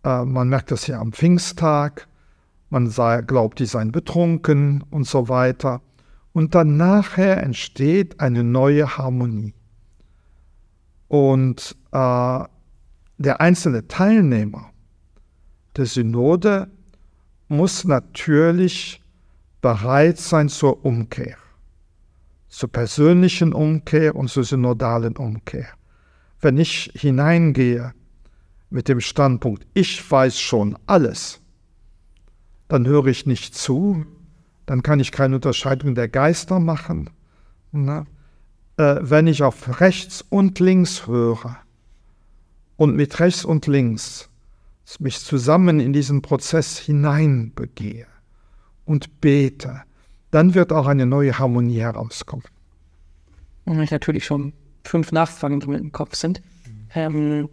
Äh, 0.05 0.25
man 0.25 0.49
merkt 0.49 0.71
das 0.71 0.87
ja 0.87 1.01
am 1.01 1.13
Pfingsttag, 1.13 2.09
man 2.69 2.89
sei, 2.89 3.23
glaubt, 3.23 3.59
die 3.59 3.67
seien 3.67 3.93
betrunken 3.93 4.85
und 4.91 5.07
so 5.07 5.29
weiter. 5.29 5.81
Und 6.33 6.55
dann 6.55 6.77
nachher 6.77 7.43
entsteht 7.43 8.21
eine 8.21 8.45
neue 8.45 8.97
Harmonie. 8.97 9.55
Und 11.11 11.77
äh, 11.91 12.45
der 13.19 13.41
einzelne 13.41 13.89
Teilnehmer 13.89 14.71
der 15.77 15.87
Synode 15.87 16.71
muss 17.49 17.85
natürlich 17.85 19.03
bereit 19.61 20.19
sein 20.19 20.49
zur 20.49 20.85
Umkehr, 20.85 21.37
zur 22.47 22.71
persönlichen 22.71 23.53
Umkehr 23.53 24.15
und 24.15 24.29
zur 24.29 24.45
synodalen 24.45 25.17
Umkehr. 25.17 25.67
Wenn 26.41 26.59
ich 26.59 26.93
hineingehe 26.95 27.93
mit 28.71 28.87
dem 28.87 29.01
Standpunkt, 29.01 29.67
ich 29.75 30.09
weiß 30.09 30.39
schon 30.39 30.79
alles, 30.87 31.41
dann 32.69 32.87
höre 32.87 33.07
ich 33.07 33.27
nicht 33.27 33.57
zu, 33.57 34.07
dann 34.65 34.85
kann 34.85 35.01
ich 35.01 35.11
keine 35.11 35.35
Unterscheidung 35.35 35.97
der 35.97 36.09
Geister 36.09 36.61
machen. 36.61 37.11
Na? 37.73 38.07
Äh, 38.81 39.11
wenn 39.11 39.27
ich 39.27 39.43
auf 39.43 39.81
rechts 39.81 40.25
und 40.31 40.59
links 40.59 41.07
höre 41.07 41.59
und 42.79 42.97
mit 42.97 43.21
rechts 43.21 43.45
und 43.45 43.67
links 43.67 44.31
mich 44.99 45.21
zusammen 45.21 45.81
in 45.81 45.93
diesen 45.93 46.23
Prozess 46.23 46.79
hineinbegehe 46.79 48.07
und 48.87 49.21
bete, 49.21 49.83
dann 50.31 50.55
wird 50.55 50.73
auch 50.73 50.87
eine 50.87 51.05
neue 51.05 51.39
Harmonie 51.39 51.81
herauskommen. 51.81 52.47
Und 53.67 53.83
ich 53.83 53.91
natürlich 53.91 54.25
schon 54.25 54.55
fünf 54.85 55.13
Nachfragen 55.13 55.61
drin 55.61 55.75
im 55.75 55.93
Kopf 55.93 56.15
sind. 56.15 56.41
Ähm, 56.95 57.51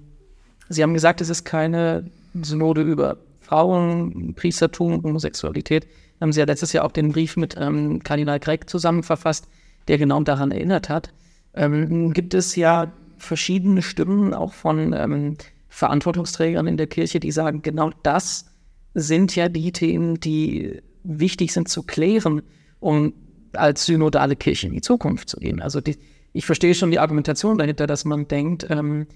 Sie 0.70 0.82
haben 0.82 0.94
gesagt, 0.94 1.20
es 1.20 1.28
ist 1.28 1.44
keine 1.44 2.10
Synode 2.42 2.84
über 2.84 3.18
Frauen, 3.42 4.34
Priestertum, 4.34 5.04
Homosexualität. 5.04 5.88
Haben 6.22 6.32
Sie 6.32 6.40
ja 6.40 6.46
letztes 6.46 6.72
Jahr 6.72 6.86
auch 6.86 6.92
den 6.94 7.12
Brief 7.12 7.36
mit 7.36 7.56
ähm, 7.60 8.02
Kardinal 8.02 8.40
Gregg 8.40 8.68
zusammenverfasst, 8.68 9.48
der 9.88 9.98
genau 9.98 10.22
daran 10.22 10.52
erinnert 10.52 10.90
hat. 10.90 11.14
Ähm, 11.54 12.14
gibt 12.14 12.34
es 12.34 12.56
ja 12.56 12.92
verschiedene 13.18 13.82
Stimmen 13.82 14.34
auch 14.34 14.54
von 14.54 14.94
ähm, 14.94 15.38
Verantwortungsträgern 15.70 16.68
in 16.68 16.78
der 16.78 16.88
Kirche, 16.88 17.20
die 17.20 17.32
sagen, 17.32 17.62
genau 17.62 17.92
das 18.04 18.46
sind 18.94 19.36
ja 19.36 19.50
die 19.50 19.72
Themen, 19.72 20.20
die 20.20 20.82
wichtig 21.04 21.54
sind 21.54 21.70
zu 21.70 21.84
klären, 21.84 22.42
um 22.80 23.14
als 23.54 23.86
synodale 23.86 24.36
Kirche 24.36 24.68
in 24.68 24.74
die 24.74 24.82
Zukunft 24.82 25.30
zu 25.30 25.38
gehen. 25.38 25.62
Also 25.62 25.82
die, 25.82 25.98
ich 26.34 26.46
verstehe 26.46 26.76
schon 26.76 26.92
die 26.92 27.00
Argumentation 27.00 27.58
dahinter, 27.58 27.88
dass 27.88 28.06
man 28.06 28.28
denkt, 28.28 28.68
ähm, 28.70 29.08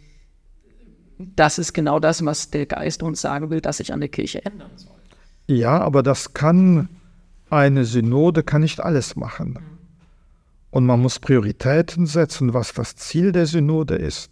das 1.18 1.60
ist 1.60 1.74
genau 1.74 2.00
das, 2.00 2.26
was 2.26 2.50
der 2.50 2.66
Geist 2.66 3.04
uns 3.04 3.22
sagen 3.22 3.50
will, 3.50 3.62
dass 3.62 3.78
sich 3.78 3.94
an 3.94 4.00
der 4.00 4.10
Kirche 4.10 4.44
ändern 4.44 4.72
soll. 4.76 4.92
Ja, 5.48 5.80
aber 5.80 6.02
das 6.02 6.34
kann 6.34 6.90
eine 7.50 7.86
Synode 7.86 8.44
kann 8.44 8.62
nicht 8.62 8.80
alles 8.80 9.16
machen. 9.16 9.60
Und 10.72 10.86
man 10.86 11.02
muss 11.02 11.20
Prioritäten 11.20 12.06
setzen, 12.06 12.54
was 12.54 12.74
das 12.74 12.96
Ziel 12.96 13.32
der 13.32 13.46
Synode 13.46 13.96
ist. 13.96 14.32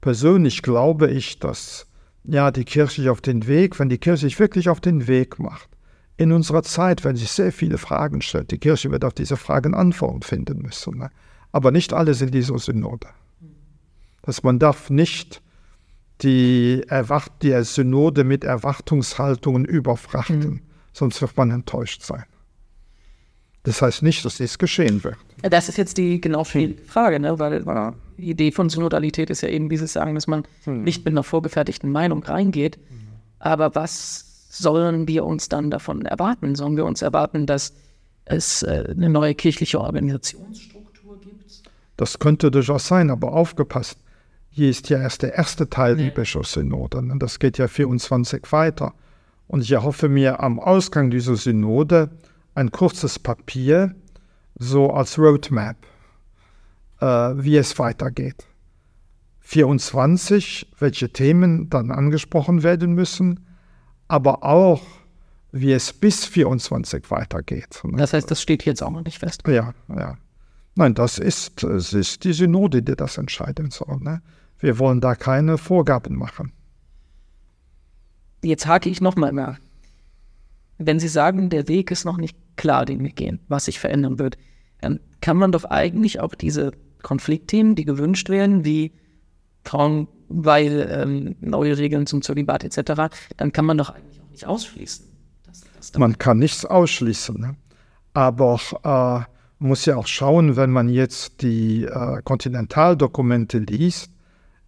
Persönlich 0.00 0.62
glaube 0.62 1.08
ich, 1.10 1.38
dass 1.38 1.86
ja 2.24 2.50
die 2.50 2.64
Kirche 2.64 3.02
sich 3.02 3.10
auf 3.10 3.20
den 3.20 3.46
Weg, 3.46 3.78
wenn 3.78 3.88
die 3.88 3.98
Kirche 3.98 4.26
sich 4.26 4.38
wirklich 4.38 4.68
auf 4.68 4.80
den 4.80 5.06
Weg 5.06 5.38
macht, 5.38 5.68
in 6.16 6.32
unserer 6.32 6.62
Zeit, 6.62 7.04
wenn 7.04 7.16
sich 7.16 7.30
sehr 7.30 7.52
viele 7.52 7.78
Fragen 7.78 8.20
stellt, 8.22 8.50
die 8.50 8.58
Kirche 8.58 8.90
wird 8.90 9.04
auf 9.04 9.14
diese 9.14 9.36
Fragen 9.36 9.74
Antworten 9.74 10.22
finden 10.22 10.58
müssen. 10.62 10.98
Ne? 10.98 11.10
Aber 11.52 11.70
nicht 11.70 11.92
alles 11.92 12.20
in 12.20 12.30
dieser 12.30 12.58
Synode. 12.58 13.08
Dass 14.22 14.42
man 14.42 14.58
darf 14.58 14.90
nicht 14.90 15.42
die, 16.22 16.82
Erwacht 16.88 17.32
die 17.42 17.60
Synode 17.62 18.24
mit 18.24 18.44
Erwartungshaltungen 18.44 19.64
überfrachten, 19.64 20.38
mhm. 20.38 20.60
sonst 20.92 21.20
wird 21.20 21.36
man 21.36 21.50
enttäuscht 21.50 22.02
sein. 22.02 22.24
Das 23.64 23.80
heißt 23.80 24.02
nicht, 24.02 24.24
dass 24.24 24.38
dies 24.38 24.58
geschehen 24.58 25.04
wird. 25.04 25.16
Das 25.42 25.68
ist 25.68 25.76
jetzt 25.78 25.96
die 25.96 26.20
genau 26.20 26.44
die 26.44 26.76
Frage, 26.86 27.20
ne? 27.20 27.38
weil 27.38 27.64
ja. 27.64 27.94
die 28.18 28.30
Idee 28.30 28.50
von 28.50 28.68
Synodalität 28.68 29.30
ist 29.30 29.42
ja 29.42 29.48
eben 29.48 29.68
dieses 29.68 29.92
Sagen, 29.92 30.14
dass 30.14 30.26
man 30.26 30.44
hm. 30.64 30.82
nicht 30.82 31.04
mit 31.04 31.14
einer 31.14 31.22
vorgefertigten 31.22 31.90
Meinung 31.90 32.24
reingeht. 32.24 32.76
Hm. 32.76 32.98
Aber 33.38 33.74
was 33.74 34.48
sollen 34.50 35.06
wir 35.06 35.24
uns 35.24 35.48
dann 35.48 35.70
davon 35.70 36.04
erwarten? 36.04 36.54
Sollen 36.54 36.76
wir 36.76 36.84
uns 36.84 37.02
erwarten, 37.02 37.46
dass 37.46 37.72
es 38.24 38.62
äh, 38.62 38.84
eine 38.90 39.08
neue 39.08 39.34
kirchliche 39.34 39.80
Organisationsstruktur 39.80 41.20
gibt? 41.20 41.62
Das 41.96 42.18
könnte 42.18 42.50
durchaus 42.50 42.88
sein, 42.88 43.10
aber 43.10 43.32
aufgepasst. 43.32 43.98
Hier 44.50 44.68
ist 44.68 44.90
ja 44.90 44.98
erst 44.98 45.22
der 45.22 45.34
erste 45.34 45.70
Teil 45.70 45.96
nee. 45.96 46.04
der 46.04 46.10
Bischofssynode. 46.10 46.98
Und 46.98 47.20
das 47.20 47.38
geht 47.38 47.58
ja 47.58 47.68
24 47.68 48.42
weiter. 48.50 48.92
Und 49.46 49.62
ich 49.62 49.70
erhoffe 49.72 50.08
mir 50.08 50.40
am 50.40 50.58
Ausgang 50.58 51.10
dieser 51.10 51.36
Synode 51.36 52.10
ein 52.54 52.70
kurzes 52.70 53.18
Papier, 53.18 53.94
so 54.58 54.90
als 54.92 55.18
Roadmap, 55.18 55.76
äh, 57.00 57.06
wie 57.06 57.56
es 57.56 57.78
weitergeht. 57.78 58.46
24, 59.40 60.72
welche 60.78 61.12
Themen 61.12 61.68
dann 61.68 61.90
angesprochen 61.90 62.62
werden 62.62 62.94
müssen, 62.94 63.46
aber 64.08 64.44
auch, 64.44 64.82
wie 65.50 65.72
es 65.72 65.92
bis 65.92 66.24
24 66.24 67.10
weitergeht. 67.10 67.82
Das 67.92 68.12
heißt, 68.12 68.30
das 68.30 68.40
steht 68.40 68.64
jetzt 68.64 68.82
auch 68.82 68.90
noch 68.90 69.04
nicht 69.04 69.18
fest. 69.18 69.42
Ja, 69.46 69.74
ja. 69.88 70.16
Nein, 70.74 70.94
das 70.94 71.18
ist, 71.18 71.62
es 71.64 71.92
ist 71.92 72.24
die 72.24 72.32
Synode, 72.32 72.82
die 72.82 72.96
das 72.96 73.18
entscheiden 73.18 73.70
soll. 73.70 73.98
Ne? 74.00 74.22
Wir 74.58 74.78
wollen 74.78 75.00
da 75.00 75.14
keine 75.14 75.58
Vorgaben 75.58 76.16
machen. 76.16 76.52
Jetzt 78.42 78.66
hake 78.66 78.88
ich 78.88 79.00
nochmal 79.00 79.32
nach. 79.32 79.58
Wenn 80.86 81.00
Sie 81.00 81.08
sagen, 81.08 81.50
der 81.50 81.68
Weg 81.68 81.90
ist 81.90 82.04
noch 82.04 82.16
nicht 82.16 82.36
klar, 82.56 82.84
den 82.84 83.02
wir 83.02 83.12
gehen, 83.12 83.40
was 83.48 83.66
sich 83.66 83.78
verändern 83.78 84.18
wird, 84.18 84.36
dann 84.80 85.00
kann 85.20 85.36
man 85.36 85.52
doch 85.52 85.64
eigentlich 85.64 86.20
auch 86.20 86.34
diese 86.34 86.72
Konfliktthemen, 87.02 87.74
die 87.74 87.84
gewünscht 87.84 88.28
werden, 88.28 88.64
wie 88.64 88.92
Frauen, 89.64 90.08
weil 90.28 90.88
ähm, 90.90 91.36
neue 91.40 91.78
Regeln 91.78 92.06
zum 92.06 92.22
Zölibat 92.22 92.64
etc., 92.64 93.14
dann 93.36 93.52
kann 93.52 93.64
man 93.64 93.78
doch 93.78 93.90
eigentlich 93.90 94.20
auch 94.20 94.30
nicht 94.30 94.46
ausschließen. 94.46 95.06
Dass, 95.46 95.60
dass 95.76 95.98
man 95.98 96.18
kann 96.18 96.38
nichts 96.38 96.64
ausschließen. 96.64 97.40
Ne? 97.40 97.56
Aber 98.14 98.60
äh, 98.82 98.88
man 99.58 99.68
muss 99.68 99.84
ja 99.84 99.96
auch 99.96 100.06
schauen, 100.06 100.56
wenn 100.56 100.70
man 100.70 100.88
jetzt 100.88 101.42
die 101.42 101.84
äh, 101.84 102.22
Kontinentaldokumente 102.22 103.58
liest, 103.58 104.10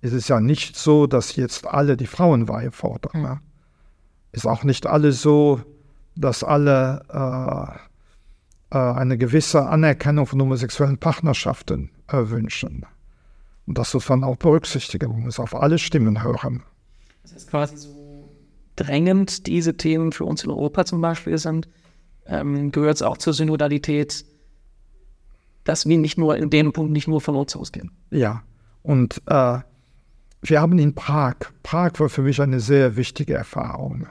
ist 0.01 0.13
es 0.13 0.29
ja 0.29 0.39
nicht 0.39 0.77
so, 0.77 1.07
dass 1.07 1.35
jetzt 1.37 1.67
alle 1.67 1.97
die 1.97 2.07
Frauenweihe 2.07 2.71
fordern. 2.71 3.23
Ne? 3.23 3.41
Ist 4.33 4.47
auch 4.47 4.63
nicht 4.63 4.87
alle 4.87 5.13
so, 5.13 5.61
dass 6.17 6.45
alle 6.45 7.03
äh, 8.71 8.77
äh, 8.77 8.79
eine 8.79 9.19
gewisse 9.19 9.67
Anerkennung 9.67 10.27
von 10.27 10.41
homosexuellen 10.41 10.99
Partnerschaften 10.99 11.91
äh, 12.09 12.19
wünschen. 12.29 12.87
Und 13.67 13.79
das 13.79 13.95
muss 13.95 14.09
man 14.09 14.25
auch 14.25 14.37
berücksichtigen. 14.37 15.11
Man 15.11 15.23
muss 15.23 15.41
auf 15.41 15.55
alle 15.55 15.79
Stimmen 15.79 16.23
hören. 16.23 16.63
Das 17.23 17.33
ist 17.33 17.51
quasi 17.51 17.77
so 17.77 18.05
drängend 18.77 19.47
diese 19.47 19.77
Themen 19.77 20.13
für 20.13 20.25
uns 20.25 20.45
in 20.45 20.51
Europa 20.51 20.85
zum 20.85 21.01
Beispiel 21.01 21.39
sind, 21.39 21.69
ähm, 22.27 22.73
gehört 22.73 22.97
es 22.97 23.03
auch 23.03 23.19
zur 23.19 23.33
Synodalität, 23.33 24.25
dass 25.65 25.87
wir 25.87 25.99
nicht 25.99 26.19
nur 26.19 26.37
in 26.37 26.51
dem 26.51 26.73
Punkt 26.73 26.93
nicht 26.93 27.09
nur 27.09 27.21
von 27.21 27.37
uns 27.37 27.57
ausgehen. 27.57 27.91
Ja, 28.11 28.43
und 28.83 29.23
äh, 29.27 29.59
wir 30.43 30.61
haben 30.61 30.79
in 30.79 30.95
Prag, 30.95 31.37
Prag 31.63 31.93
war 31.99 32.09
für 32.09 32.23
mich 32.23 32.41
eine 32.41 32.61
sehr 32.61 32.97
wichtige 32.97 33.35
Erfahrung, 33.35 34.07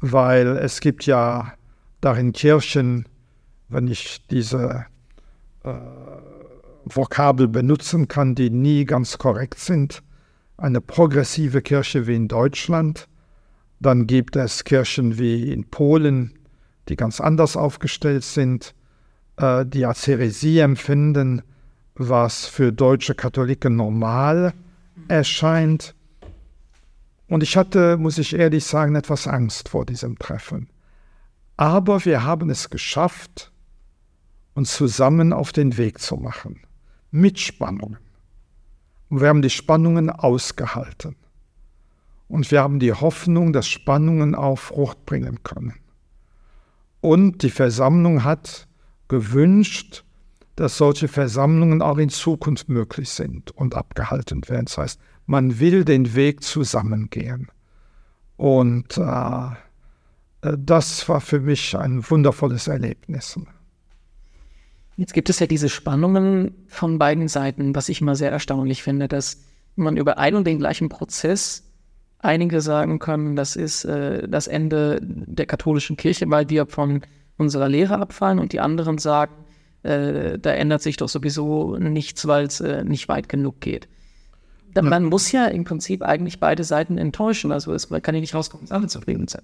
weil 0.00 0.56
es 0.56 0.80
gibt 0.80 1.06
ja 1.06 1.52
darin 2.00 2.32
Kirchen, 2.32 3.06
wenn 3.68 3.86
ich 3.88 4.26
diese 4.30 4.86
äh, 5.64 5.72
Vokabel 6.84 7.48
benutzen 7.48 8.08
kann, 8.08 8.34
die 8.34 8.50
nie 8.50 8.84
ganz 8.84 9.18
korrekt 9.18 9.58
sind. 9.58 10.02
Eine 10.56 10.80
progressive 10.80 11.62
Kirche 11.62 12.06
wie 12.06 12.16
in 12.16 12.28
Deutschland. 12.28 13.08
Dann 13.78 14.06
gibt 14.06 14.36
es 14.36 14.64
Kirchen 14.64 15.18
wie 15.18 15.52
in 15.52 15.64
Polen, 15.64 16.38
die 16.88 16.96
ganz 16.96 17.20
anders 17.20 17.56
aufgestellt 17.56 18.24
sind, 18.24 18.74
äh, 19.36 19.64
die 19.64 19.86
als 19.86 20.06
Heresie 20.06 20.58
empfinden, 20.58 21.42
was 21.94 22.46
für 22.46 22.72
deutsche 22.72 23.14
Katholiken 23.14 23.76
normal 23.76 24.54
erscheint. 25.08 25.94
Und 27.30 27.44
ich 27.44 27.56
hatte, 27.56 27.96
muss 27.96 28.18
ich 28.18 28.34
ehrlich 28.34 28.64
sagen, 28.64 28.96
etwas 28.96 29.28
Angst 29.28 29.68
vor 29.68 29.86
diesem 29.86 30.18
Treffen. 30.18 30.68
Aber 31.56 32.04
wir 32.04 32.24
haben 32.24 32.50
es 32.50 32.70
geschafft, 32.70 33.52
uns 34.54 34.74
zusammen 34.74 35.32
auf 35.32 35.52
den 35.52 35.76
Weg 35.76 36.00
zu 36.00 36.16
machen 36.16 36.60
mit 37.12 37.38
Spannungen. 37.38 37.98
Und 39.10 39.20
wir 39.20 39.28
haben 39.28 39.42
die 39.42 39.50
Spannungen 39.50 40.10
ausgehalten. 40.10 41.14
Und 42.26 42.50
wir 42.50 42.62
haben 42.62 42.80
die 42.80 42.92
Hoffnung, 42.92 43.52
dass 43.52 43.68
Spannungen 43.68 44.34
auch 44.34 44.58
Frucht 44.58 45.06
bringen 45.06 45.44
können. 45.44 45.74
Und 47.00 47.44
die 47.44 47.50
Versammlung 47.50 48.24
hat 48.24 48.66
gewünscht, 49.06 50.04
dass 50.56 50.76
solche 50.76 51.06
Versammlungen 51.06 51.80
auch 51.80 51.98
in 51.98 52.08
Zukunft 52.08 52.68
möglich 52.68 53.08
sind 53.08 53.52
und 53.52 53.76
abgehalten 53.76 54.48
werden. 54.48 54.64
Das 54.64 54.78
heißt, 54.78 55.00
man 55.30 55.60
will 55.60 55.84
den 55.84 56.16
Weg 56.16 56.42
zusammengehen. 56.42 57.48
Und 58.36 58.98
äh, 58.98 59.50
das 60.58 61.08
war 61.08 61.20
für 61.20 61.38
mich 61.38 61.76
ein 61.76 62.02
wundervolles 62.10 62.66
Erlebnis. 62.66 63.38
Jetzt 64.96 65.14
gibt 65.14 65.30
es 65.30 65.38
ja 65.38 65.46
diese 65.46 65.68
Spannungen 65.68 66.54
von 66.66 66.98
beiden 66.98 67.28
Seiten, 67.28 67.76
was 67.76 67.88
ich 67.88 68.00
immer 68.00 68.16
sehr 68.16 68.32
erstaunlich 68.32 68.82
finde, 68.82 69.06
dass 69.06 69.40
man 69.76 69.96
über 69.96 70.18
einen 70.18 70.36
und 70.38 70.46
den 70.48 70.58
gleichen 70.58 70.88
Prozess 70.88 71.62
einige 72.18 72.60
sagen 72.60 72.98
können, 72.98 73.36
das 73.36 73.54
ist 73.54 73.84
äh, 73.84 74.28
das 74.28 74.48
Ende 74.48 74.98
der 75.00 75.46
katholischen 75.46 75.96
Kirche, 75.96 76.28
weil 76.28 76.50
wir 76.50 76.66
von 76.66 77.02
unserer 77.38 77.68
Lehre 77.68 77.98
abfallen 78.00 78.40
und 78.40 78.52
die 78.52 78.60
anderen 78.60 78.98
sagen, 78.98 79.32
äh, 79.84 80.40
da 80.40 80.50
ändert 80.50 80.82
sich 80.82 80.96
doch 80.96 81.08
sowieso 81.08 81.76
nichts, 81.76 82.26
weil 82.26 82.46
es 82.46 82.60
äh, 82.60 82.82
nicht 82.82 83.08
weit 83.08 83.28
genug 83.28 83.60
geht. 83.60 83.88
Man 84.74 85.04
muss 85.04 85.32
ja 85.32 85.46
im 85.46 85.64
Prinzip 85.64 86.02
eigentlich 86.02 86.40
beide 86.40 86.64
Seiten 86.64 86.98
enttäuschen. 86.98 87.52
Also 87.52 87.72
es, 87.72 87.90
man 87.90 88.02
kann 88.02 88.14
ja 88.14 88.20
nicht 88.20 88.34
rauskommen, 88.34 88.66
dass 88.66 88.76
alle 88.76 88.86
zufrieden 88.86 89.28
sind. 89.28 89.42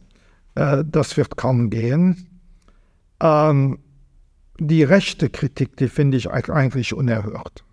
Äh, 0.55 0.85
das 0.87 1.17
wird 1.17 1.37
kaum 1.37 1.71
gehen. 1.71 2.29
Ähm, 3.21 3.79
die 4.59 4.83
rechte 4.83 5.29
Kritik, 5.31 5.77
die 5.77 5.89
finde 5.89 6.17
ich 6.17 6.31
eigentlich 6.31 6.95
unerhört. 6.95 7.65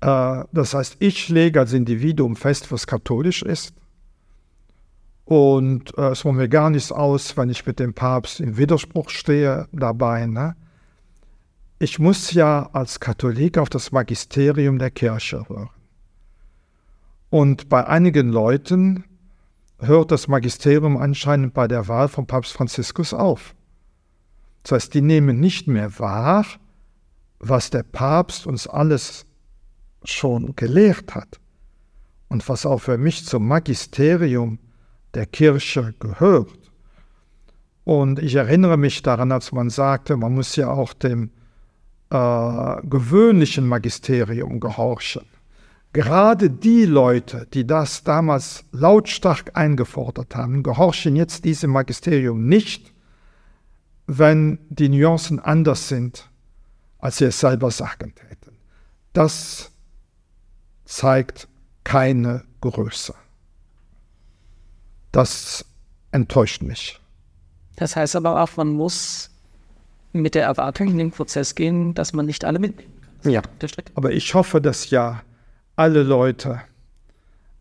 Äh, 0.00 0.44
das 0.52 0.74
heißt, 0.74 0.96
ich 0.98 1.28
lege 1.28 1.60
als 1.60 1.72
Individuum 1.72 2.36
fest, 2.36 2.70
was 2.70 2.86
katholisch 2.86 3.42
ist. 3.42 3.74
Und 5.24 5.96
äh, 5.96 6.10
es 6.10 6.24
macht 6.24 6.36
mir 6.36 6.48
gar 6.48 6.68
nichts 6.68 6.92
aus, 6.92 7.36
wenn 7.36 7.48
ich 7.48 7.64
mit 7.64 7.78
dem 7.80 7.94
Papst 7.94 8.40
im 8.40 8.58
Widerspruch 8.58 9.08
stehe 9.08 9.66
dabei. 9.72 10.26
Ne? 10.26 10.54
Ich 11.78 11.98
muss 11.98 12.32
ja 12.32 12.68
als 12.72 13.00
Katholik 13.00 13.56
auf 13.56 13.70
das 13.70 13.90
Magisterium 13.90 14.78
der 14.78 14.90
Kirche 14.90 15.48
hören. 15.48 15.70
Und 17.34 17.68
bei 17.68 17.84
einigen 17.84 18.28
Leuten 18.28 19.02
hört 19.80 20.12
das 20.12 20.28
Magisterium 20.28 20.96
anscheinend 20.96 21.52
bei 21.52 21.66
der 21.66 21.88
Wahl 21.88 22.06
von 22.06 22.28
Papst 22.28 22.52
Franziskus 22.52 23.12
auf. 23.12 23.56
Das 24.62 24.70
heißt, 24.70 24.94
die 24.94 25.00
nehmen 25.00 25.40
nicht 25.40 25.66
mehr 25.66 25.98
wahr, 25.98 26.46
was 27.40 27.70
der 27.70 27.82
Papst 27.82 28.46
uns 28.46 28.68
alles 28.68 29.26
schon 30.04 30.54
gelehrt 30.54 31.16
hat 31.16 31.40
und 32.28 32.48
was 32.48 32.66
auch 32.66 32.78
für 32.78 32.98
mich 32.98 33.26
zum 33.26 33.48
Magisterium 33.48 34.60
der 35.14 35.26
Kirche 35.26 35.92
gehört. 35.98 36.70
Und 37.82 38.20
ich 38.20 38.36
erinnere 38.36 38.76
mich 38.76 39.02
daran, 39.02 39.32
als 39.32 39.50
man 39.50 39.70
sagte, 39.70 40.16
man 40.16 40.34
muss 40.34 40.54
ja 40.54 40.70
auch 40.70 40.92
dem 40.92 41.32
äh, 42.10 42.76
gewöhnlichen 42.84 43.66
Magisterium 43.66 44.60
gehorchen. 44.60 45.33
Gerade 45.94 46.50
die 46.50 46.86
Leute, 46.86 47.46
die 47.54 47.64
das 47.64 48.02
damals 48.02 48.64
lautstark 48.72 49.52
eingefordert 49.54 50.34
haben, 50.34 50.64
gehorchen 50.64 51.14
jetzt 51.14 51.44
diesem 51.44 51.70
Magisterium 51.70 52.48
nicht, 52.48 52.92
wenn 54.08 54.58
die 54.70 54.88
Nuancen 54.88 55.38
anders 55.38 55.86
sind, 55.86 56.28
als 56.98 57.18
sie 57.18 57.26
es 57.26 57.38
selber 57.38 57.70
sagen 57.70 58.12
täten. 58.12 58.56
Das 59.12 59.70
zeigt 60.84 61.46
keine 61.84 62.42
Größe. 62.60 63.14
Das 65.12 65.64
enttäuscht 66.10 66.62
mich. 66.62 66.98
Das 67.76 67.94
heißt 67.94 68.16
aber 68.16 68.42
auch, 68.42 68.56
man 68.56 68.72
muss 68.72 69.30
mit 70.12 70.34
der 70.34 70.42
Erwartung 70.42 70.88
in 70.88 70.98
den 70.98 71.12
Prozess 71.12 71.54
gehen, 71.54 71.94
dass 71.94 72.12
man 72.12 72.26
nicht 72.26 72.44
alle 72.44 72.58
mitnehmen 72.58 73.00
kann. 73.22 73.30
Ja, 73.30 73.42
aber 73.94 74.10
ich 74.10 74.34
hoffe, 74.34 74.60
dass 74.60 74.90
ja 74.90 75.22
alle 75.76 76.02
Leute 76.02 76.60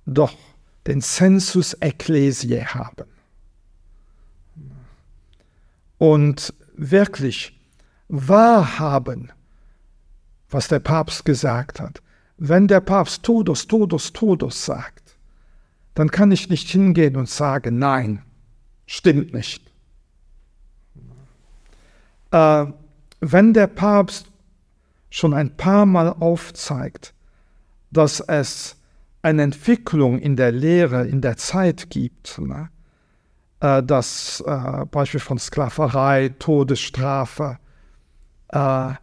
doch 0.05 0.35
den 0.87 1.01
Sensus 1.01 1.73
Ecclesiae 1.73 2.65
haben 2.65 3.05
und 5.97 6.53
wirklich 6.75 7.57
wahrhaben, 8.09 9.31
was 10.49 10.67
der 10.67 10.79
Papst 10.79 11.25
gesagt 11.25 11.79
hat. 11.79 12.01
Wenn 12.37 12.67
der 12.67 12.81
Papst 12.81 13.23
Todos, 13.23 13.67
Todos, 13.67 14.11
Todos 14.11 14.65
sagt, 14.65 15.15
dann 15.93 16.11
kann 16.11 16.31
ich 16.31 16.49
nicht 16.49 16.69
hingehen 16.69 17.15
und 17.15 17.29
sagen, 17.29 17.79
nein, 17.79 18.23
stimmt 18.85 19.33
nicht. 19.33 19.63
Äh, 22.31 22.65
wenn 23.21 23.53
der 23.53 23.67
Papst 23.67 24.27
schon 25.09 25.33
ein 25.33 25.55
paar 25.55 25.85
Mal 25.85 26.09
aufzeigt, 26.09 27.13
dass 27.93 28.19
es 28.19 28.75
eine 29.21 29.43
Entwicklung 29.43 30.19
in 30.19 30.35
der 30.35 30.51
Lehre, 30.51 31.07
in 31.07 31.21
der 31.21 31.37
Zeit 31.37 31.89
gibt, 31.89 32.39
ne? 32.39 32.69
äh, 33.61 33.81
das 33.81 34.43
äh, 34.45 34.85
Beispiel 34.85 35.19
von 35.19 35.39
Sklaverei, 35.39 36.33
Todesstrafe. 36.37 37.57
Äh, 38.49 38.93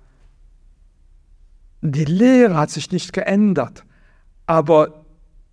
die 1.82 2.04
Lehre 2.04 2.56
hat 2.56 2.70
sich 2.70 2.92
nicht 2.92 3.12
geändert, 3.14 3.84
Aber 4.46 5.06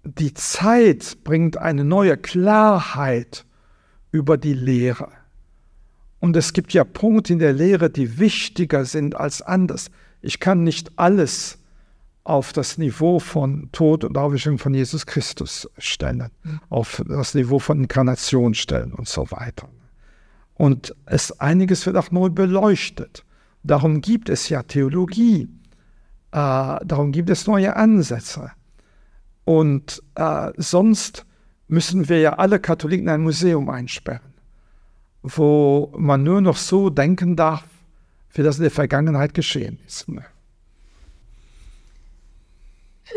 die 0.03 0.33
Zeit 0.33 1.23
bringt 1.23 1.57
eine 1.57 1.83
neue 1.83 2.17
Klarheit 2.17 3.45
über 4.11 4.37
die 4.37 4.53
Lehre. 4.53 5.09
Und 6.19 6.35
es 6.35 6.53
gibt 6.53 6.73
ja 6.73 6.83
Punkte 6.83 7.33
in 7.33 7.39
der 7.39 7.53
Lehre, 7.53 7.89
die 7.89 8.17
wichtiger 8.19 8.85
sind 8.85 9.15
als 9.15 9.41
anders. 9.41 9.91
Ich 10.21 10.39
kann 10.39 10.63
nicht 10.63 10.91
alles 10.97 11.59
auf 12.27 12.51
das 12.51 12.77
Niveau 12.77 13.19
von 13.19 13.69
Tod 13.71 14.03
und 14.03 14.17
Auferstehung 14.17 14.57
von 14.57 14.73
Jesus 14.73 15.05
Christus 15.05 15.69
stellen, 15.77 16.29
mhm. 16.43 16.59
auf 16.69 17.01
das 17.07 17.33
Niveau 17.33 17.57
von 17.57 17.79
Inkarnation 17.79 18.53
stellen 18.53 18.93
und 18.93 19.07
so 19.07 19.31
weiter. 19.31 19.69
Und 20.55 20.93
es 21.05 21.39
einiges 21.39 21.85
wird 21.85 21.95
auch 21.95 22.11
neu 22.11 22.29
beleuchtet. 22.29 23.23
Darum 23.63 24.01
gibt 24.01 24.27
es 24.27 24.49
ja 24.49 24.63
Theologie, 24.63 25.47
äh, 26.31 26.77
darum 26.85 27.13
gibt 27.13 27.29
es 27.29 27.47
neue 27.47 27.75
Ansätze. 27.77 28.51
Und 29.45 30.03
äh, 30.15 30.51
sonst 30.57 31.25
müssen 31.69 32.09
wir 32.09 32.19
ja 32.19 32.33
alle 32.33 32.59
Katholiken 32.59 33.07
in 33.07 33.13
ein 33.13 33.21
Museum 33.21 33.69
einsperren, 33.69 34.33
wo 35.23 35.93
man 35.97 36.23
nur 36.23 36.41
noch 36.41 36.57
so 36.57 36.89
denken 36.89 37.37
darf, 37.37 37.63
wie 38.33 38.43
das 38.43 38.57
in 38.57 38.63
der 38.63 38.71
Vergangenheit 38.71 39.33
geschehen 39.33 39.79
ist. 39.87 40.07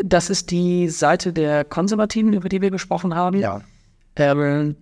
Das 0.03 0.29
ist 0.29 0.51
die 0.51 0.87
Seite 0.89 1.33
der 1.33 1.65
Konservativen, 1.65 2.33
über 2.33 2.49
die 2.49 2.61
wir 2.61 2.71
gesprochen 2.71 3.15
haben. 3.15 3.39
Ja. 3.39 3.61
Ähm, 4.15 4.75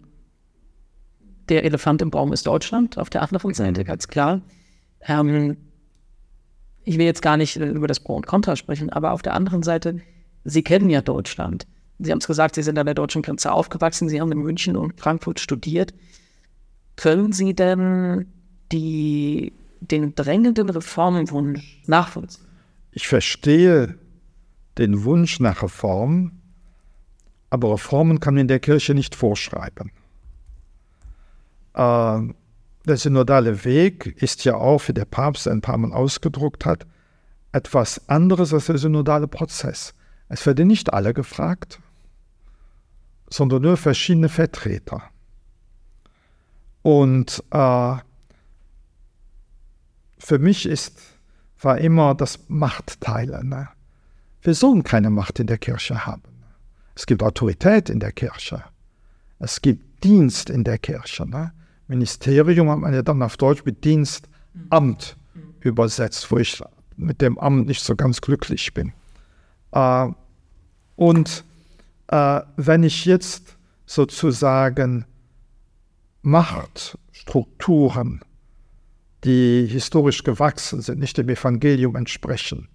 der 1.49 1.63
Elefant 1.63 2.01
im 2.01 2.11
Baum 2.11 2.31
ist 2.31 2.45
Deutschland, 2.45 2.97
auf 2.97 3.09
der 3.09 3.23
anderen 3.23 3.53
Seite, 3.53 3.83
ganz 3.83 4.07
klar. 4.07 4.41
Ähm, 5.01 5.57
ich 6.83 6.97
will 6.97 7.05
jetzt 7.05 7.21
gar 7.21 7.37
nicht 7.37 7.57
äh, 7.57 7.69
über 7.69 7.87
das 7.87 7.99
Pro 7.99 8.15
und 8.15 8.27
Contra 8.27 8.55
sprechen, 8.55 8.89
aber 8.89 9.11
auf 9.11 9.21
der 9.21 9.33
anderen 9.33 9.63
Seite, 9.63 10.01
Sie 10.43 10.63
kennen 10.63 10.89
ja 10.89 11.01
Deutschland. 11.01 11.67
Sie 11.99 12.11
haben 12.11 12.19
es 12.19 12.27
gesagt, 12.27 12.55
Sie 12.55 12.63
sind 12.63 12.77
an 12.77 12.85
der 12.85 12.95
deutschen 12.95 13.21
Grenze 13.21 13.51
aufgewachsen, 13.51 14.09
Sie 14.09 14.21
haben 14.21 14.31
in 14.31 14.39
München 14.39 14.77
und 14.77 14.99
Frankfurt 14.99 15.39
studiert. 15.39 15.93
Können 16.95 17.31
Sie 17.31 17.53
denn 17.53 18.27
die, 18.71 19.53
den 19.81 20.15
drängenden 20.15 20.69
Reformenwunsch 20.69 21.83
nachvollziehen? 21.87 22.45
Ich 22.91 23.07
verstehe 23.07 23.97
den 24.79 25.03
Wunsch 25.03 25.39
nach 25.39 25.61
Reform, 25.61 26.41
aber 27.49 27.73
Reformen 27.73 28.19
kann 28.19 28.35
man 28.35 28.41
in 28.41 28.47
der 28.47 28.59
Kirche 28.59 28.93
nicht 28.93 29.13
vorschreiben. 29.13 29.91
Äh, 31.73 32.33
der 32.85 32.97
synodale 32.97 33.65
Weg 33.65 34.07
ist 34.21 34.45
ja 34.45 34.55
auch, 34.55 34.87
wie 34.87 34.93
der 34.93 35.05
Papst 35.05 35.47
ein 35.47 35.61
paar 35.61 35.77
Mal 35.77 35.93
ausgedruckt 35.93 36.65
hat, 36.65 36.87
etwas 37.51 38.07
anderes 38.07 38.53
als 38.53 38.67
der 38.67 38.77
synodale 38.77 39.27
Prozess. 39.27 39.93
Es 40.29 40.45
werden 40.45 40.67
nicht 40.67 40.93
alle 40.93 41.13
gefragt, 41.13 41.79
sondern 43.29 43.63
nur 43.63 43.77
verschiedene 43.77 44.29
Vertreter. 44.29 45.03
Und 46.81 47.43
äh, 47.51 47.95
für 50.19 50.39
mich 50.39 50.65
ist, 50.65 50.99
war 51.61 51.79
immer 51.79 52.15
das 52.15 52.45
Machtteilen. 52.47 53.49
Ne? 53.49 53.69
Wir 54.41 54.53
sollen 54.53 54.83
keine 54.83 55.09
Macht 55.09 55.39
in 55.39 55.47
der 55.47 55.57
Kirche 55.57 56.05
haben. 56.05 56.23
Es 56.95 57.05
gibt 57.05 57.23
Autorität 57.23 57.89
in 57.89 57.99
der 57.99 58.11
Kirche. 58.11 58.63
Es 59.39 59.61
gibt 59.61 60.03
Dienst 60.03 60.49
in 60.49 60.63
der 60.63 60.77
Kirche. 60.77 61.29
Ne? 61.29 61.53
Ministerium 61.87 62.69
hat 62.69 62.79
man 62.79 62.93
ja 62.93 63.01
dann 63.01 63.21
auf 63.21 63.37
Deutsch 63.37 63.65
mit 63.65 63.83
Dienst 63.83 64.29
Amt 64.69 65.17
übersetzt, 65.61 66.31
wo 66.31 66.37
ich 66.37 66.61
mit 66.95 67.21
dem 67.21 67.37
Amt 67.37 67.67
nicht 67.67 67.83
so 67.83 67.95
ganz 67.95 68.21
glücklich 68.21 68.73
bin. 68.73 68.93
Äh, 69.71 70.07
und 70.95 71.43
äh, 72.07 72.41
wenn 72.57 72.83
ich 72.83 73.05
jetzt 73.05 73.57
sozusagen 73.85 75.05
Machtstrukturen, 76.21 78.21
die 79.23 79.67
historisch 79.67 80.23
gewachsen 80.23 80.81
sind, 80.81 80.99
nicht 80.99 81.17
dem 81.17 81.29
Evangelium 81.29 81.95
entsprechen, 81.95 82.67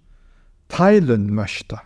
teilen 0.67 1.33
möchte, 1.33 1.79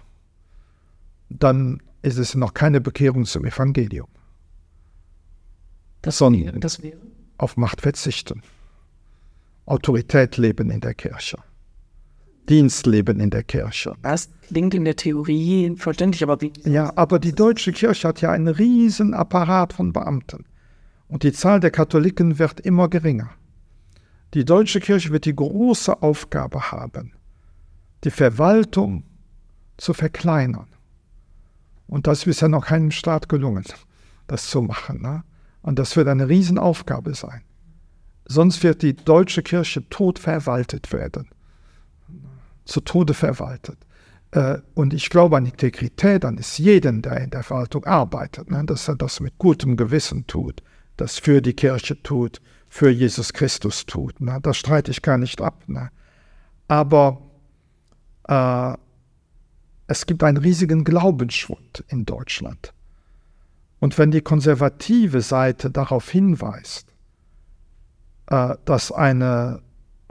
dann 1.30 1.82
ist 2.02 2.18
es 2.18 2.36
noch 2.36 2.54
keine 2.54 2.82
Bekehrung 2.82 3.26
zum 3.26 3.46
Evangelium. 3.46 4.08
Das, 6.02 6.18
sondern 6.18 6.60
das 6.62 6.82
wäre? 6.82 6.98
auf 7.38 7.58
Macht 7.58 7.82
verzichten. 7.82 8.42
Autorität 9.66 10.38
leben 10.38 10.72
in 10.72 10.82
der 10.82 10.94
Kirche. 10.94 11.38
Dienst 12.48 12.88
leben 12.88 13.20
in 13.20 13.30
der 13.30 13.44
Kirche. 13.44 13.94
Das 14.02 14.30
klingt 14.48 14.74
in 14.74 14.86
der 14.86 14.96
Theorie 14.96 15.76
verständlich, 15.76 16.24
aber 16.24 16.42
wie? 16.42 16.52
Ja, 16.66 16.92
aber 16.96 17.20
die 17.20 17.34
deutsche 17.34 17.72
Kirche 17.72 18.08
hat 18.08 18.22
ja 18.22 18.32
einen 18.32 18.48
riesen 18.48 19.14
Apparat 19.14 19.74
von 19.74 19.94
Beamten. 19.94 20.46
Und 21.08 21.24
die 21.24 21.32
Zahl 21.32 21.60
der 21.60 21.72
Katholiken 21.72 22.40
wird 22.40 22.60
immer 22.60 22.90
geringer. 22.90 23.30
Die 24.34 24.46
deutsche 24.46 24.80
Kirche 24.80 25.12
wird 25.12 25.26
die 25.26 25.36
große 25.36 26.02
Aufgabe 26.02 26.72
haben, 26.72 27.14
die 28.04 28.12
Verwaltung 28.12 29.04
zu 29.78 29.94
verkleinern. 29.94 30.68
Und 31.88 32.08
das 32.08 32.20
ist 32.20 32.26
bisher 32.26 32.50
noch 32.50 32.68
keinem 32.68 32.92
Staat 32.92 33.30
gelungen, 33.30 33.66
das 34.28 34.48
zu 34.48 34.62
machen. 34.62 35.02
Ne? 35.02 35.24
Und 35.62 35.80
das 35.80 35.96
wird 35.96 36.08
eine 36.08 36.30
Riesenaufgabe 36.30 37.16
sein. 37.16 37.42
Sonst 38.26 38.64
wird 38.64 38.84
die 38.84 38.96
deutsche 38.96 39.42
Kirche 39.42 39.88
tot 39.90 40.20
verwaltet 40.20 40.94
werden. 40.94 41.30
Zu 42.66 42.82
Tode 42.82 43.16
verwaltet. 43.16 43.78
Äh, 44.32 44.60
und 44.76 44.94
ich 44.94 45.10
glaube 45.10 45.38
an 45.38 45.46
Integrität, 45.46 46.24
an 46.24 46.38
es 46.38 46.60
jeden, 46.60 47.02
der 47.02 47.22
in 47.22 47.32
der 47.32 47.42
Verwaltung 47.42 47.86
arbeitet, 47.86 48.52
ne? 48.52 48.64
dass 48.66 48.88
er 48.88 48.96
das 48.96 49.20
mit 49.20 49.40
gutem 49.40 49.76
Gewissen 49.76 50.28
tut, 50.28 50.62
das 50.98 51.18
für 51.18 51.42
die 51.42 51.54
Kirche 51.54 52.02
tut, 52.04 52.40
für 52.70 52.92
Jesus 52.92 53.34
Christus 53.34 53.88
tut. 53.88 54.22
Ne? 54.22 54.38
Das 54.44 54.58
streite 54.58 54.92
ich 54.92 55.02
gar 55.02 55.18
nicht 55.18 55.42
ab. 55.42 55.64
Ne? 55.68 55.90
Aber 56.68 57.20
äh, 58.30 58.78
es 59.88 60.06
gibt 60.06 60.24
einen 60.24 60.38
riesigen 60.38 60.84
Glaubensschwund 60.84 61.84
in 61.88 62.06
Deutschland. 62.06 62.74
Und 63.80 63.98
wenn 63.98 64.12
die 64.12 64.22
konservative 64.22 65.22
Seite 65.22 65.72
darauf 65.72 66.10
hinweist, 66.10 66.94
äh, 68.28 68.56
dass 68.66 68.92
eine 68.92 69.62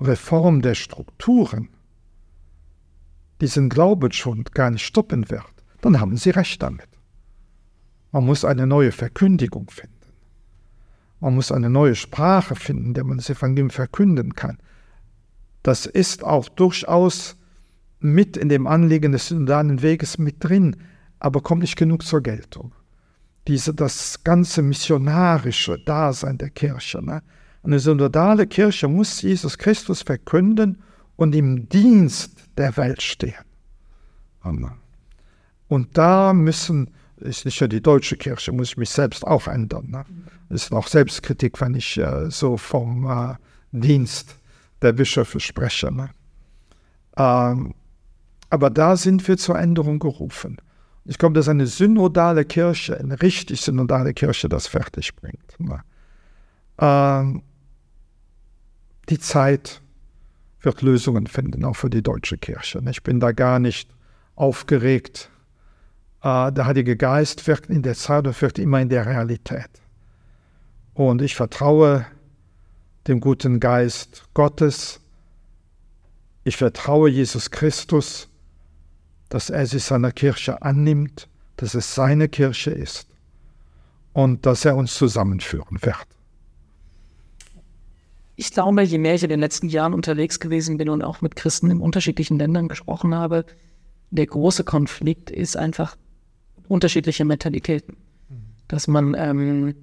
Reform 0.01 0.63
der 0.63 0.75
Strukturen 0.75 1.69
diesen 3.41 3.69
Glaubensschwund 3.69 4.53
gar 4.53 4.71
nicht 4.71 4.85
stoppen 4.85 5.31
wird, 5.31 5.45
dann 5.81 6.01
haben 6.01 6.17
sie 6.17 6.31
recht 6.31 6.61
damit. 6.61 6.89
Man 8.11 8.25
muss 8.25 8.45
eine 8.45 8.67
neue 8.67 8.91
Verkündigung 8.91 9.71
finden. 9.71 9.95
Man 11.21 11.35
muss 11.35 11.53
eine 11.53 11.71
neue 11.71 11.95
Sprache 11.95 12.57
finden, 12.57 12.95
der 12.95 13.05
man 13.05 13.19
das 13.19 13.31
Evangelium 13.31 13.71
verkünden 13.71 14.35
kann. 14.35 14.59
Das 15.63 15.87
ist 15.87 16.25
auch 16.25 16.49
durchaus 16.49 17.38
mit 18.01 18.37
in 18.37 18.49
dem 18.49 18.67
Anliegen 18.67 19.13
des 19.13 19.29
synodalen 19.29 19.83
Weges 19.83 20.19
mit 20.19 20.37
drin, 20.45 20.77
aber 21.19 21.41
kommt 21.41 21.63
nicht 21.63 21.77
genug 21.77 22.05
zur 22.05 22.23
Geltung. 22.23 22.73
Diese, 23.47 23.75
das 23.75 24.23
ganze 24.25 24.63
missionarische 24.63 25.79
Dasein 25.79 26.39
der 26.39 26.51
Kirche. 26.51 27.05
Ne? 27.05 27.23
Eine 27.63 27.81
synodale 27.81 28.47
Kirche 28.47 28.89
muss 28.89 29.23
Jesus 29.23 29.59
Christus 29.59 30.03
verkünden 30.03 30.83
und 31.17 31.35
im 31.35 31.69
Dienst 31.69 32.45
der 32.57 32.77
Welt 32.77 33.03
stehen. 33.03 33.35
Und 35.69 35.99
da 35.99 36.33
müssen, 36.33 36.91
ist 37.17 37.45
nicht 37.45 37.61
nur 37.61 37.69
die 37.69 37.83
deutsche 37.83 38.17
Kirche, 38.17 38.53
muss 38.53 38.71
ich 38.71 38.77
mich 38.77 38.91
selbst 38.91 39.27
auch 39.27 39.49
ändern. 39.49 39.89
Ne? 39.91 40.05
ist 40.51 40.73
auch 40.73 40.87
Selbstkritik, 40.87 41.61
wenn 41.61 41.75
ich 41.75 41.99
äh, 41.99 42.31
so 42.31 42.57
vom 42.57 43.07
äh, 43.07 43.35
Dienst 43.73 44.37
der 44.81 44.93
Bischöfe 44.93 45.41
spreche. 45.41 45.93
Ne? 45.93 46.11
Ähm, 47.17 47.75
aber 48.51 48.71
da 48.71 48.97
sind 48.97 49.27
wir 49.29 49.37
zur 49.37 49.59
Änderung 49.59 49.99
gerufen. 49.99 50.59
Ich 51.05 51.19
glaube, 51.19 51.35
dass 51.35 51.49
eine 51.49 51.67
synodale 51.67 52.45
Kirche, 52.45 52.99
eine 52.99 53.21
richtig 53.23 53.61
synodale 53.61 54.13
Kirche 54.13 54.49
das 54.49 54.67
fertig 54.67 55.17
bringt. 55.17 55.59
Ne? 55.59 55.81
Ähm, 56.79 57.43
die 59.09 59.19
Zeit 59.19 59.81
wird 60.61 60.83
Lösungen 60.83 61.27
finden, 61.27 61.65
auch 61.65 61.77
für 61.77 61.91
die 61.91 62.03
deutsche 62.03 62.37
Kirche. 62.37 62.83
Ich 62.91 63.03
bin 63.03 63.21
da 63.21 63.33
gar 63.33 63.59
nicht 63.59 63.91
aufgeregt. 64.35 65.31
Äh, 66.23 66.53
der 66.53 66.67
Heilige 66.67 66.97
Geist 66.97 67.47
wirkt 67.47 67.71
in 67.71 67.83
der 67.83 67.95
Zeit 67.95 68.27
und 68.27 68.41
wirkt 68.43 68.59
immer 68.59 68.81
in 68.81 68.89
der 68.89 69.07
Realität. 69.07 69.71
Und 70.95 71.23
ich 71.23 71.37
vertraue 71.37 72.07
dem 73.07 73.21
guten 73.21 73.61
Geist 73.61 74.25
Gottes. 74.35 75.01
Ich 76.45 76.57
vertraue 76.57 77.09
Jesus 77.09 77.51
Christus, 77.51 78.29
dass 79.29 79.51
er 79.51 79.67
sich 79.67 79.85
seiner 79.85 80.13
Kirche 80.13 80.63
annimmt, 80.63 81.29
dass 81.57 81.75
es 81.75 81.95
seine 81.95 82.29
Kirche 82.29 82.71
ist 82.71 83.09
und 84.13 84.47
dass 84.47 84.65
er 84.65 84.77
uns 84.77 84.95
zusammenführen 84.95 85.79
wird. 85.83 86.07
Ich 88.37 88.53
glaube, 88.53 88.83
je 88.83 88.99
mehr 88.99 89.15
ich 89.15 89.25
in 89.25 89.31
den 89.31 89.41
letzten 89.41 89.69
Jahren 89.69 89.95
unterwegs 89.95 90.39
gewesen 90.39 90.77
bin 90.77 90.89
und 90.89 91.03
auch 91.03 91.21
mit 91.21 91.35
Christen 91.35 91.71
in 91.71 91.81
unterschiedlichen 91.81 92.39
Ländern 92.39 92.69
gesprochen 92.69 93.15
habe, 93.15 93.45
der 94.11 94.27
große 94.27 94.65
Konflikt 94.65 95.31
ist 95.31 95.57
einfach 95.57 95.97
unterschiedliche 96.69 97.25
Mentalitäten. 97.25 97.97
Dass 98.69 98.87
man 98.87 99.15
ähm, 99.19 99.75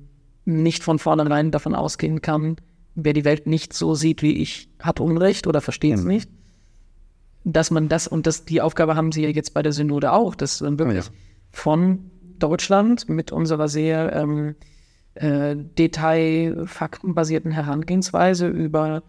nicht 0.46 0.84
von 0.84 1.00
vornherein 1.00 1.52
davon 1.52 1.76
ausgehen 1.76 2.22
kann, 2.22 2.56
wer 2.96 3.14
die 3.14 3.26
Welt 3.26 3.46
nicht 3.46 3.74
so 3.74 3.94
sieht 3.94 4.22
wie 4.22 4.38
ich, 4.38 4.70
hat 4.80 5.00
Unrecht 5.00 5.48
oder 5.48 5.60
versteht 5.60 5.96
es 5.96 6.02
mhm. 6.02 6.08
nicht. 6.08 6.30
Dass 7.48 7.72
man 7.72 7.88
das, 7.88 8.08
und 8.08 8.28
das, 8.28 8.46
die 8.46 8.60
Aufgabe 8.60 8.96
haben 8.96 9.12
sie 9.12 9.24
ja 9.24 9.30
jetzt 9.30 9.54
bei 9.54 9.62
der 9.62 9.72
Synode 9.72 10.12
auch, 10.12 10.36
dass 10.36 10.60
dann 10.60 10.80
wirklich 10.80 11.06
ja. 11.06 11.12
von 11.52 12.12
Deutschland 12.40 13.08
mit 13.08 13.32
unserer 13.32 13.68
sehr 13.68 14.14
ähm, 14.14 14.56
äh, 15.14 15.56
detail-, 15.56 16.66
faktenbasierten 16.66 17.52
Herangehensweise 17.52 18.48
über 18.48 19.04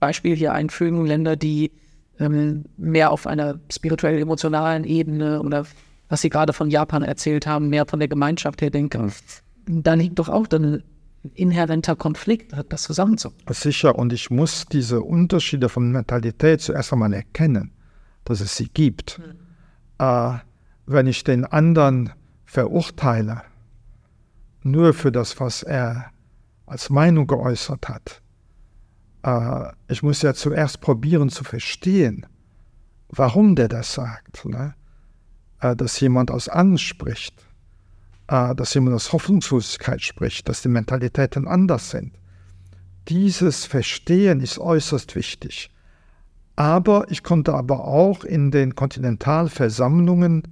Beispiel 0.00 0.36
hier 0.36 0.52
einfügen, 0.52 1.06
Länder, 1.06 1.36
die 1.36 1.72
ähm, 2.18 2.64
mehr 2.76 3.10
auf 3.10 3.26
einer 3.26 3.60
spirituell-emotionalen 3.70 4.84
Ebene 4.84 5.42
oder 5.42 5.66
was 6.08 6.22
Sie 6.22 6.30
gerade 6.30 6.52
von 6.52 6.70
Japan 6.70 7.02
erzählt 7.02 7.46
haben, 7.46 7.68
mehr 7.68 7.86
von 7.86 7.98
der 7.98 8.08
Gemeinschaft 8.08 8.62
her 8.62 8.70
denken. 8.70 9.12
Da 9.66 9.94
liegt 9.94 10.18
doch 10.18 10.28
auch 10.28 10.46
dann 10.46 10.82
inhärenter 11.34 11.96
Konflikt, 11.96 12.54
das 12.68 12.82
zusammenzubringen. 12.82 13.52
Sicher, 13.52 13.96
und 13.96 14.12
ich 14.12 14.30
muss 14.30 14.66
diese 14.66 15.02
Unterschiede 15.02 15.68
von 15.68 15.90
Mentalität 15.90 16.60
zuerst 16.60 16.92
einmal 16.92 17.12
erkennen, 17.12 17.72
dass 18.24 18.40
es 18.40 18.56
sie 18.56 18.68
gibt. 18.68 19.18
Hm. 19.18 19.34
Äh, 19.98 20.38
wenn 20.86 21.06
ich 21.06 21.24
den 21.24 21.44
anderen 21.44 22.12
verurteile, 22.44 23.42
nur 24.62 24.94
für 24.94 25.12
das, 25.12 25.38
was 25.40 25.62
er 25.62 26.06
als 26.66 26.90
Meinung 26.90 27.26
geäußert 27.26 27.88
hat, 27.88 28.22
äh, 29.22 29.72
ich 29.88 30.02
muss 30.02 30.22
ja 30.22 30.34
zuerst 30.34 30.80
probieren 30.80 31.30
zu 31.30 31.44
verstehen, 31.44 32.26
warum 33.08 33.56
der 33.56 33.68
das 33.68 33.94
sagt. 33.94 34.44
Ne? 34.44 34.74
Äh, 35.60 35.76
dass 35.76 35.98
jemand 36.00 36.30
aus 36.30 36.48
anspricht, 36.48 37.34
dass 38.28 38.74
jemand 38.74 38.94
aus 38.94 39.12
Hoffnungslosigkeit 39.12 40.02
spricht, 40.02 40.48
dass 40.48 40.62
die 40.62 40.68
Mentalitäten 40.68 41.48
anders 41.48 41.90
sind. 41.90 42.12
Dieses 43.08 43.64
Verstehen 43.64 44.40
ist 44.40 44.58
äußerst 44.58 45.16
wichtig. 45.16 45.70
Aber 46.54 47.10
ich 47.10 47.22
konnte 47.22 47.54
aber 47.54 47.84
auch 47.84 48.24
in 48.24 48.50
den 48.50 48.74
Kontinentalversammlungen 48.74 50.42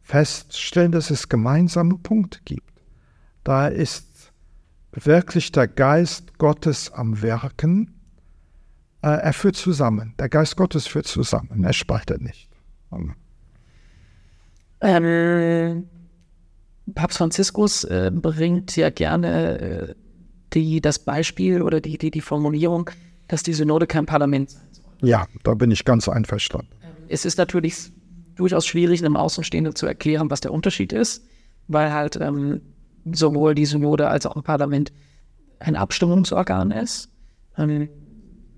feststellen, 0.00 0.92
dass 0.92 1.10
es 1.10 1.28
gemeinsame 1.28 1.98
Punkte 1.98 2.38
gibt. 2.44 2.72
Da 3.44 3.68
ist 3.68 4.32
wirklich 4.92 5.52
der 5.52 5.68
Geist 5.68 6.38
Gottes 6.38 6.92
am 6.92 7.20
Werken. 7.20 7.94
Äh, 9.02 9.08
er 9.08 9.32
führt 9.32 9.56
zusammen. 9.56 10.14
Der 10.18 10.28
Geist 10.30 10.56
Gottes 10.56 10.86
führt 10.86 11.06
zusammen. 11.06 11.62
Er 11.62 11.72
spaltet 11.72 12.22
nicht. 12.22 12.48
Ähm, 14.80 15.86
Papst 16.94 17.18
Franziskus 17.18 17.84
äh, 17.84 18.10
bringt 18.12 18.76
ja 18.76 18.90
gerne 18.90 19.60
äh, 19.60 19.94
die, 20.52 20.80
das 20.80 20.98
Beispiel 20.98 21.62
oder 21.62 21.80
die, 21.80 21.98
die, 21.98 22.10
die 22.10 22.20
Formulierung, 22.20 22.90
dass 23.28 23.42
die 23.42 23.52
Synode 23.52 23.86
kein 23.86 24.06
Parlament 24.06 24.50
sein 24.50 24.68
soll. 24.70 25.08
Ja, 25.08 25.26
da 25.42 25.54
bin 25.54 25.70
ich 25.70 25.84
ganz 25.84 26.08
einverstanden. 26.08 26.68
Ähm, 26.82 27.04
es 27.08 27.24
ist 27.24 27.38
natürlich 27.38 27.92
durchaus 28.34 28.66
schwierig, 28.66 29.04
einem 29.04 29.16
Außenstehenden 29.16 29.74
zu 29.74 29.86
erklären, 29.86 30.30
was 30.30 30.40
der 30.40 30.52
Unterschied 30.52 30.92
ist, 30.92 31.24
weil 31.68 31.92
halt 31.92 32.16
ähm, 32.20 32.60
sowohl 33.10 33.54
die 33.54 33.66
Synode 33.66 34.08
als 34.08 34.26
auch 34.26 34.36
ein 34.36 34.42
Parlament 34.42 34.92
ein 35.58 35.76
Abstimmungsorgan 35.76 36.70
ist. 36.70 37.08
Ähm, 37.56 37.88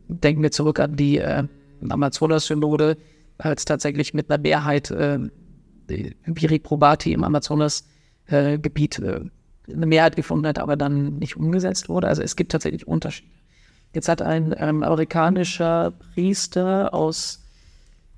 denken 0.09 0.43
wir 0.43 0.51
zurück 0.51 0.81
an 0.81 0.97
die 0.97 1.19
äh, 1.19 1.45
Amazonas-Synode, 1.89 2.97
als 3.39 3.65
tatsächlich 3.65 4.15
mit 4.15 4.31
einer 4.31 4.41
Mehrheit 4.41 4.91
äh, 4.91 5.19
Viri 5.89 6.59
Probati 6.59 7.13
im 7.13 7.25
Amazonas-Gebiet 7.25 7.94
äh, 8.27 8.59
eine 9.67 9.87
Mehrheit 9.87 10.17
gefunden 10.17 10.47
hat, 10.47 10.59
aber 10.59 10.77
dann 10.77 11.19
nicht 11.19 11.37
umgesetzt 11.37 11.89
wurde. 11.89 12.09
Also 12.09 12.23
es 12.23 12.37
gibt 12.37 12.53
tatsächlich 12.53 12.87
Unterschiede. 12.87 13.31
Jetzt 13.93 14.09
hat 14.09 14.23
ein 14.23 14.55
ähm, 14.59 14.83
amerikanischer 14.83 15.93
Priester 15.93 16.93
aus 16.93 17.41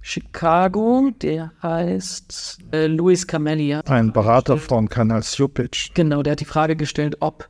Chicago, 0.00 1.10
der 1.20 1.52
heißt 1.62 2.58
äh, 2.72 2.86
Luis 2.86 3.26
Camellia. 3.26 3.80
Ein 3.86 4.12
Berater 4.12 4.56
von 4.56 4.88
Kanal 4.88 5.22
Sjupic. 5.22 5.90
Genau, 5.94 6.22
der 6.22 6.32
hat 6.32 6.40
die 6.40 6.46
Frage 6.46 6.76
gestellt, 6.76 7.16
ob 7.20 7.48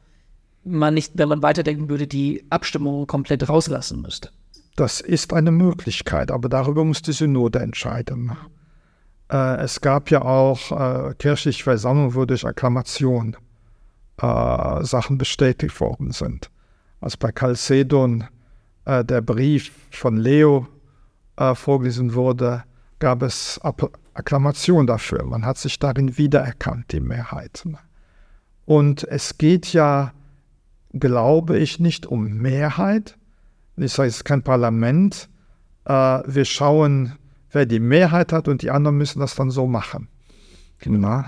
man 0.65 0.95
nicht, 0.95 1.13
wenn 1.15 1.29
man 1.29 1.43
weiterdenken 1.43 1.89
würde, 1.89 2.07
die 2.07 2.45
Abstimmung 2.51 3.07
komplett 3.07 3.49
rauslassen 3.49 4.03
müsste. 4.03 4.31
Das 4.75 5.01
ist 5.01 5.33
eine 5.33 5.53
Möglichkeit, 5.53 6.31
aber 6.31 6.49
darüber 6.49 6.85
muss 6.85 7.03
die 7.03 7.13
Synode 7.13 7.61
entscheiden. 7.61 8.33
Äh, 9.31 9.57
es 9.63 9.81
gab 9.81 10.11
ja 10.11 10.23
auch 10.23 10.73
äh, 10.73 11.15
kirchliche 11.15 11.63
Versammlungen, 11.65 12.15
wo 12.15 12.25
durch 12.25 12.45
Akklamation 12.45 13.37
äh, 14.21 14.85
Sachen 14.85 15.19
bestätigt 15.19 15.81
worden 15.81 16.13
sind. 16.13 16.51
Als 17.01 17.17
bei 17.17 17.33
Chalcedon 17.33 18.25
äh, 18.85 19.05
der 19.05 19.21
Brief 19.21 19.73
von 19.91 20.17
Leo 20.17 20.67
äh, 21.37 21.55
vorgelesen 21.55 22.15
wurde, 22.15 22.65
gab 22.99 23.23
es 23.23 23.61
Akklamation 24.15 24.87
dafür. 24.87 25.25
Man 25.25 25.45
hat 25.45 25.59
sich 25.59 25.79
darin 25.79 26.17
wiedererkannt, 26.17 26.93
die 26.93 27.01
Mehrheit. 27.01 27.67
Und 28.65 29.05
es 29.05 29.37
geht 29.37 29.73
ja, 29.73 30.13
glaube 30.93 31.59
ich, 31.59 31.79
nicht 31.79 32.07
um 32.07 32.39
Mehrheit. 32.39 33.19
Ich 33.77 33.93
sage, 33.93 34.09
es 34.09 34.17
ist 34.17 34.25
kein 34.25 34.43
Parlament. 34.43 35.29
Äh, 35.85 35.93
wir 36.27 36.45
schauen, 36.45 37.19
wer 37.57 37.65
die 37.65 37.81
Mehrheit 37.81 38.35
hat 38.35 38.49
und 38.49 38.61
die 38.61 38.71
anderen 38.71 38.99
müssen 38.99 39.19
das 39.19 39.35
dann 39.35 39.51
so 39.51 39.67
machen. 39.67 40.09
Genau. 40.79 41.25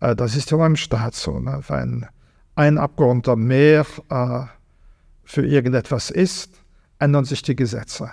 Äh, 0.00 0.16
das 0.16 0.34
ist 0.34 0.50
ja 0.50 0.56
beim 0.56 0.74
Staat 0.74 1.14
so. 1.14 1.38
Ne? 1.38 1.60
Wenn 1.68 2.06
ein 2.56 2.76
Abgeordneter 2.76 3.36
mehr 3.36 3.86
äh, 4.08 4.42
für 5.22 5.46
irgendetwas 5.46 6.10
ist, 6.10 6.60
ändern 6.98 7.24
sich 7.24 7.42
die 7.42 7.54
Gesetze. 7.54 8.10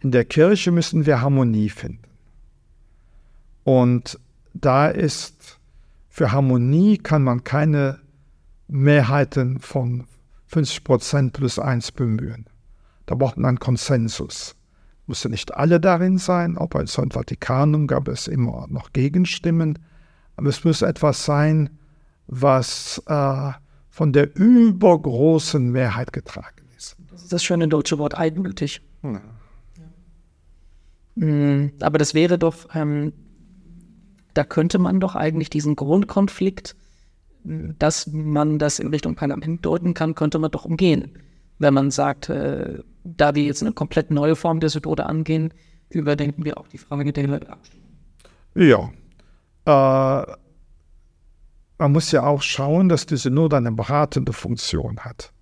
In 0.00 0.12
der 0.12 0.24
Kirche 0.24 0.72
müssen 0.72 1.04
wir 1.04 1.20
Harmonie 1.20 1.68
finden. 1.68 2.00
Und 3.62 4.18
da 4.54 4.88
ist, 4.88 5.58
für 6.08 6.32
Harmonie 6.32 6.96
kann 6.96 7.22
man 7.22 7.44
keine 7.44 8.00
Mehrheiten 8.66 9.60
von 9.60 10.06
50 10.46 10.84
Prozent 10.84 11.32
plus 11.34 11.58
eins 11.58 11.92
bemühen. 11.92 12.46
Da 13.04 13.14
braucht 13.14 13.36
man 13.36 13.50
einen 13.50 13.58
Konsensus. 13.58 14.56
Musste 15.06 15.28
nicht 15.28 15.54
alle 15.54 15.78
darin 15.78 16.18
sein, 16.18 16.58
auch 16.58 16.68
bei 16.68 16.84
St. 16.86 17.14
Vatikanum 17.14 17.86
gab 17.86 18.08
es 18.08 18.26
immer 18.26 18.66
noch 18.68 18.92
Gegenstimmen, 18.92 19.78
aber 20.36 20.48
es 20.48 20.64
muss 20.64 20.82
etwas 20.82 21.24
sein, 21.24 21.70
was 22.26 23.02
äh, 23.06 23.52
von 23.88 24.12
der 24.12 24.34
übergroßen 24.36 25.70
Mehrheit 25.70 26.12
getragen 26.12 26.68
ist. 26.76 26.96
Das 27.10 27.22
ist 27.22 27.32
das 27.32 27.44
schöne 27.44 27.68
deutsche 27.68 27.98
Wort 27.98 28.14
eindeutig. 28.14 28.82
Ja. 29.02 29.20
Mhm. 31.14 31.72
Aber 31.80 31.98
das 31.98 32.12
wäre 32.12 32.38
doch, 32.38 32.68
ähm, 32.74 33.12
da 34.34 34.44
könnte 34.44 34.78
man 34.78 35.00
doch 35.00 35.14
eigentlich 35.14 35.50
diesen 35.50 35.76
Grundkonflikt, 35.76 36.76
dass 37.44 38.08
man 38.08 38.58
das 38.58 38.78
in 38.78 38.88
Richtung 38.88 39.14
Parlament 39.14 39.64
deuten 39.64 39.94
kann, 39.94 40.14
könnte 40.14 40.38
man 40.38 40.50
doch 40.50 40.64
umgehen. 40.64 41.12
Wenn 41.58 41.74
man 41.74 41.90
sagt, 41.90 42.28
äh, 42.28 42.80
da 43.04 43.34
wir 43.34 43.44
jetzt 43.44 43.62
eine 43.62 43.72
komplett 43.72 44.10
neue 44.10 44.36
Form 44.36 44.60
der 44.60 44.68
Synode 44.68 45.06
angehen, 45.06 45.52
überdenken 45.88 46.44
wir 46.44 46.58
auch 46.58 46.68
die 46.68 46.78
Frage 46.78 47.12
der 47.12 47.50
Abstimmung. 47.50 47.86
Ja. 48.54 48.90
Äh, 49.64 50.36
man 51.78 51.92
muss 51.92 52.10
ja 52.10 52.24
auch 52.24 52.42
schauen, 52.42 52.88
dass 52.88 53.06
die 53.06 53.16
Synode 53.16 53.56
eine 53.56 53.72
beratende 53.72 54.32
Funktion 54.32 55.00
hat. 55.00 55.32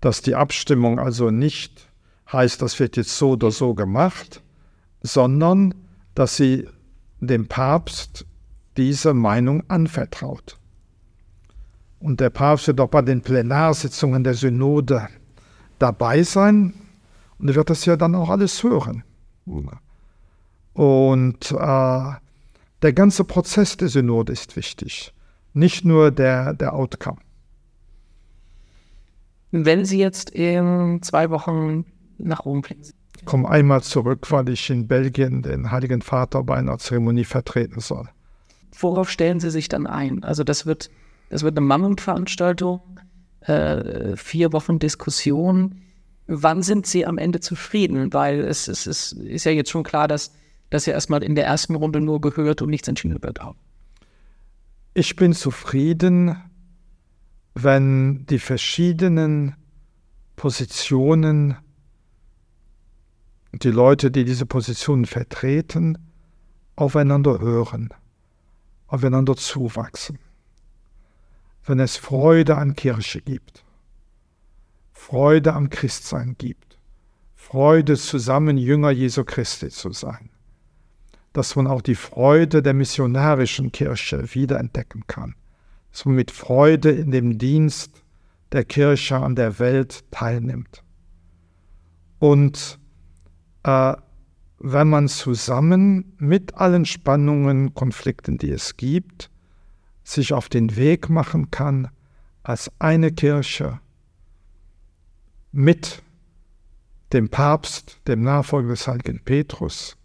Dass 0.00 0.22
die 0.22 0.34
Abstimmung 0.34 0.98
also 0.98 1.30
nicht 1.30 1.88
heißt, 2.32 2.62
das 2.62 2.78
wird 2.80 2.96
jetzt 2.96 3.16
so 3.16 3.32
oder 3.32 3.50
so 3.50 3.74
gemacht, 3.74 4.42
sondern 5.02 5.74
dass 6.14 6.36
sie 6.36 6.68
dem 7.20 7.46
Papst 7.46 8.26
diese 8.76 9.14
Meinung 9.14 9.68
anvertraut. 9.68 10.58
Und 12.00 12.20
der 12.20 12.30
Papst 12.30 12.66
wird 12.66 12.80
auch 12.80 12.88
bei 12.88 13.02
den 13.02 13.20
Plenarsitzungen 13.20 14.24
der 14.24 14.34
Synode 14.34 15.08
dabei 15.82 16.22
sein 16.22 16.74
und 17.38 17.48
er 17.48 17.56
wird 17.56 17.70
das 17.70 17.84
ja 17.84 17.96
dann 17.96 18.14
auch 18.14 18.30
alles 18.30 18.62
hören. 18.62 19.02
Und 20.74 21.52
äh, 21.52 22.12
der 22.82 22.92
ganze 22.94 23.24
Prozess 23.24 23.76
der 23.76 23.88
Synode 23.88 24.32
ist 24.32 24.56
wichtig, 24.56 25.12
nicht 25.52 25.84
nur 25.84 26.10
der, 26.10 26.54
der 26.54 26.74
Outcome. 26.74 27.18
Wenn 29.50 29.84
Sie 29.84 29.98
jetzt 29.98 30.30
in 30.30 31.00
zwei 31.02 31.28
Wochen 31.30 31.84
nach 32.16 32.46
Rom 32.46 32.62
fliegen, 32.62 32.82
ich 33.16 33.26
komme 33.26 33.48
einmal 33.48 33.82
zurück, 33.82 34.30
weil 34.30 34.48
ich 34.48 34.70
in 34.70 34.88
Belgien 34.88 35.42
den 35.42 35.70
Heiligen 35.70 36.02
Vater 36.02 36.42
bei 36.42 36.56
einer 36.56 36.78
Zeremonie 36.78 37.24
vertreten 37.24 37.80
soll. 37.80 38.08
Worauf 38.78 39.10
stellen 39.10 39.38
Sie 39.38 39.50
sich 39.50 39.68
dann 39.68 39.86
ein? 39.86 40.24
Also 40.24 40.42
das 40.42 40.64
wird, 40.64 40.90
das 41.28 41.42
wird 41.42 41.56
eine 41.56 41.66
Mammutveranstaltung, 41.66 42.80
äh, 43.46 44.16
vier 44.16 44.52
Wochen 44.52 44.78
Diskussion. 44.78 45.80
Wann 46.26 46.62
sind 46.62 46.86
Sie 46.86 47.04
am 47.06 47.18
Ende 47.18 47.40
zufrieden? 47.40 48.12
Weil 48.12 48.40
es, 48.40 48.68
es, 48.68 48.86
es 48.86 49.12
ist 49.12 49.44
ja 49.44 49.52
jetzt 49.52 49.70
schon 49.70 49.82
klar, 49.82 50.08
dass 50.08 50.32
das 50.70 50.86
ja 50.86 50.94
erstmal 50.94 51.22
in 51.22 51.34
der 51.34 51.46
ersten 51.46 51.74
Runde 51.74 52.00
nur 52.00 52.20
gehört 52.20 52.62
und 52.62 52.70
nichts 52.70 52.88
entschieden 52.88 53.22
wird. 53.22 53.40
Ich 54.94 55.16
bin 55.16 55.34
zufrieden, 55.34 56.36
wenn 57.54 58.26
die 58.26 58.38
verschiedenen 58.38 59.56
Positionen, 60.36 61.56
die 63.52 63.68
Leute, 63.68 64.10
die 64.10 64.24
diese 64.24 64.46
Positionen 64.46 65.04
vertreten, 65.04 65.98
aufeinander 66.76 67.38
hören, 67.38 67.90
aufeinander 68.86 69.36
zuwachsen. 69.36 70.18
Wenn 71.64 71.78
es 71.78 71.96
Freude 71.96 72.56
an 72.56 72.74
Kirche 72.74 73.20
gibt, 73.20 73.64
Freude 74.92 75.52
am 75.52 75.70
Christsein 75.70 76.36
gibt, 76.38 76.78
Freude 77.34 77.96
zusammen 77.96 78.56
Jünger 78.56 78.90
Jesu 78.90 79.24
Christi 79.24 79.68
zu 79.68 79.92
sein, 79.92 80.30
dass 81.32 81.56
man 81.56 81.66
auch 81.66 81.82
die 81.82 81.94
Freude 81.94 82.62
der 82.62 82.74
missionarischen 82.74 83.72
Kirche 83.72 84.34
wiederentdecken 84.34 85.04
kann, 85.06 85.34
dass 85.90 86.04
man 86.04 86.14
mit 86.14 86.30
Freude 86.30 86.90
in 86.90 87.10
dem 87.10 87.38
Dienst 87.38 88.02
der 88.52 88.64
Kirche 88.64 89.16
an 89.16 89.34
der 89.34 89.58
Welt 89.58 90.04
teilnimmt. 90.10 90.82
Und 92.18 92.78
äh, 93.64 93.94
wenn 94.58 94.88
man 94.88 95.08
zusammen 95.08 96.14
mit 96.18 96.54
allen 96.54 96.84
Spannungen, 96.84 97.74
Konflikten, 97.74 98.38
die 98.38 98.50
es 98.50 98.76
gibt, 98.76 99.31
sich 100.04 100.32
auf 100.32 100.48
den 100.48 100.76
Weg 100.76 101.08
machen 101.08 101.50
kann, 101.50 101.88
als 102.42 102.70
eine 102.78 103.12
Kirche 103.12 103.80
mit 105.52 106.02
dem 107.12 107.28
Papst, 107.28 107.98
dem 108.06 108.22
Nachfolger 108.22 108.70
des 108.70 108.88
heiligen 108.88 109.20
Petrus, 109.22 109.96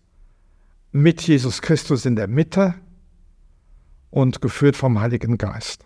mit 0.92 1.22
Jesus 1.22 1.62
Christus 1.62 2.06
in 2.06 2.16
der 2.16 2.28
Mitte 2.28 2.76
und 4.10 4.42
geführt 4.42 4.76
vom 4.76 5.00
Heiligen 5.00 5.38
Geist. 5.38 5.86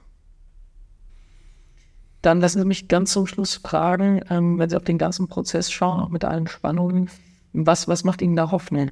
Dann 2.22 2.39
lassen 2.39 2.59
Sie 2.59 2.68
mich 2.68 2.88
ganz 2.88 3.14
zum 3.14 3.26
Schluss 3.26 3.55
fragen, 3.55 4.22
ähm, 4.30 4.59
wenn 4.59 4.70
Sie 4.70 4.76
auf 4.76 4.84
den 4.84 4.97
ganzen 4.97 5.28
Prozess 5.28 5.72
schauen, 5.72 5.99
auch 5.99 6.09
mit 6.09 6.24
allen 6.24 6.47
Spannungen, 6.47 7.09
was, 7.53 7.88
was 7.88 8.03
macht 8.03 8.22
Ihnen 8.22 8.36
da 8.36 8.51
Hoffnung? 8.51 8.91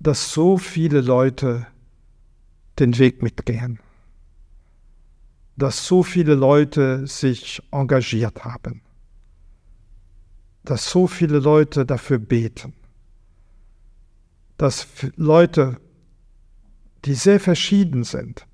Dass 0.00 0.32
so 0.32 0.58
viele 0.58 1.00
Leute 1.00 1.66
den 2.78 2.98
Weg 2.98 3.22
mitgehen. 3.22 3.78
Dass 5.56 5.86
so 5.86 6.02
viele 6.02 6.34
Leute 6.34 7.06
sich 7.06 7.62
engagiert 7.70 8.44
haben. 8.44 8.82
Dass 10.64 10.90
so 10.90 11.06
viele 11.06 11.38
Leute 11.38 11.86
dafür 11.86 12.18
beten. 12.18 12.74
Dass 14.58 14.86
Leute, 15.16 15.78
die 17.04 17.14
sehr 17.14 17.40
verschieden 17.40 18.04
sind, 18.04 18.46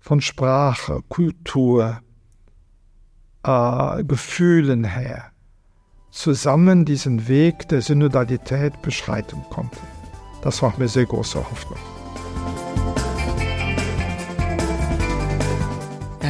von 0.00 0.20
Sprache, 0.20 1.00
Kultur, 1.08 2.00
äh, 3.44 4.04
Gefühlen 4.04 4.84
her, 4.84 5.32
zusammen 6.10 6.84
diesen 6.84 7.26
Weg 7.28 7.68
der 7.68 7.80
Synodalität 7.80 8.82
beschreiten 8.82 9.42
konnten. 9.48 9.86
Das 10.42 10.60
macht 10.60 10.78
mir 10.78 10.88
sehr 10.88 11.06
große 11.06 11.38
Hoffnung. 11.38 11.78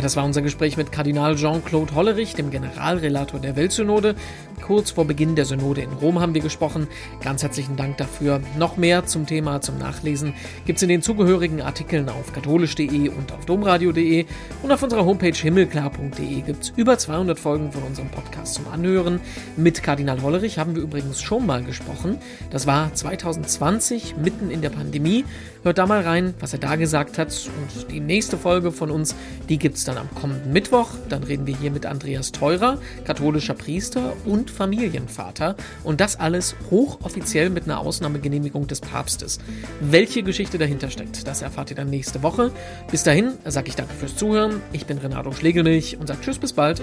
Das 0.03 0.16
war 0.16 0.24
unser 0.24 0.42
Gespräch 0.42 0.76
mit 0.76 0.90
Kardinal 0.90 1.36
Jean-Claude 1.36 1.94
Hollerich, 1.94 2.34
dem 2.34 2.50
Generalrelator 2.50 3.38
der 3.38 3.55
Weltsynode. 3.55 4.16
Kurz 4.61 4.90
vor 4.90 5.05
Beginn 5.05 5.36
der 5.36 5.44
Synode 5.44 5.80
in 5.80 5.92
Rom 5.92 6.20
haben 6.20 6.34
wir 6.34 6.40
gesprochen. 6.40 6.88
Ganz 7.22 7.42
herzlichen 7.42 7.76
Dank 7.76 7.98
dafür. 7.98 8.40
Noch 8.59 8.76
mehr 8.76 9.07
zum 9.07 9.26
Thema 9.26 9.61
zum 9.61 9.78
Nachlesen 9.78 10.34
gibt 10.66 10.78
es 10.78 10.82
in 10.82 10.88
den 10.88 11.03
zugehörigen 11.03 11.62
Artikeln 11.62 12.09
auf 12.09 12.32
katholisch.de 12.32 13.11
und 13.11 13.32
auf 13.32 13.44
domradio.de 13.46 14.26
und 14.62 14.72
auf 14.72 14.82
unserer 14.82 15.05
Homepage 15.05 15.34
himmelklar.de 15.34 16.40
gibt 16.40 16.64
es 16.64 16.72
über 16.74 16.98
200 16.98 17.38
Folgen 17.38 17.70
von 17.70 17.84
unserem 17.84 18.11
Podcast 18.11 18.55
zum 18.55 18.66
Anhören. 18.68 19.20
Mit 19.57 19.84
Kardinal 19.84 20.20
Hollerich 20.22 20.59
haben 20.59 20.74
wir 20.74 20.82
übrigens 20.82 21.22
schon 21.22 21.46
mal 21.46 21.62
gesprochen. 21.62 22.18
Das 22.50 22.66
war 22.66 22.92
2020, 22.92 24.16
mitten 24.16 24.50
in 24.50 24.62
der 24.62 24.70
Pandemie. 24.70 25.24
Hört 25.62 25.78
da 25.78 25.86
mal 25.86 26.02
rein, 26.02 26.34
was 26.40 26.52
er 26.52 26.58
da 26.58 26.76
gesagt 26.76 27.18
hat. 27.18 27.28
Und 27.28 27.90
die 27.92 28.00
nächste 28.00 28.36
Folge 28.36 28.72
von 28.72 28.90
uns, 28.90 29.14
die 29.48 29.58
gibt 29.58 29.76
es 29.76 29.84
dann 29.84 29.96
am 29.96 30.12
kommenden 30.14 30.52
Mittwoch. 30.52 30.88
Dann 31.08 31.22
reden 31.22 31.46
wir 31.46 31.56
hier 31.56 31.70
mit 31.70 31.86
Andreas 31.86 32.32
Teurer, 32.32 32.78
katholischer 33.04 33.54
Priester 33.54 34.12
und 34.24 34.50
Familienvater. 34.50 35.56
Und 35.84 36.00
das 36.00 36.18
alles 36.18 36.56
hochoffiziell 36.70 37.48
mit 37.50 37.64
einer 37.64 37.78
Ausnahmegenehmigung 37.78 38.66
des 38.66 38.80
Papstes. 38.80 39.38
Welche 39.80 40.22
Geschichte 40.22 40.58
dahinter 40.58 40.90
steckt, 40.90 41.26
das 41.28 41.42
erfahrt 41.42 41.70
ihr 41.70 41.76
dann 41.76 41.90
nächste 41.90 42.22
Woche. 42.22 42.50
Bis 42.90 43.04
dahin 43.04 43.34
sage 43.44 43.68
ich 43.68 43.76
danke 43.76 43.94
fürs 43.94 44.16
Zuhören. 44.16 44.60
Ich 44.72 44.86
bin 44.86 44.98
Renato 44.98 45.32
Schlegelmilch 45.32 45.96
und 45.98 46.08
sage 46.08 46.20
Tschüss, 46.22 46.38
bis 46.38 46.52
bald. 46.52 46.82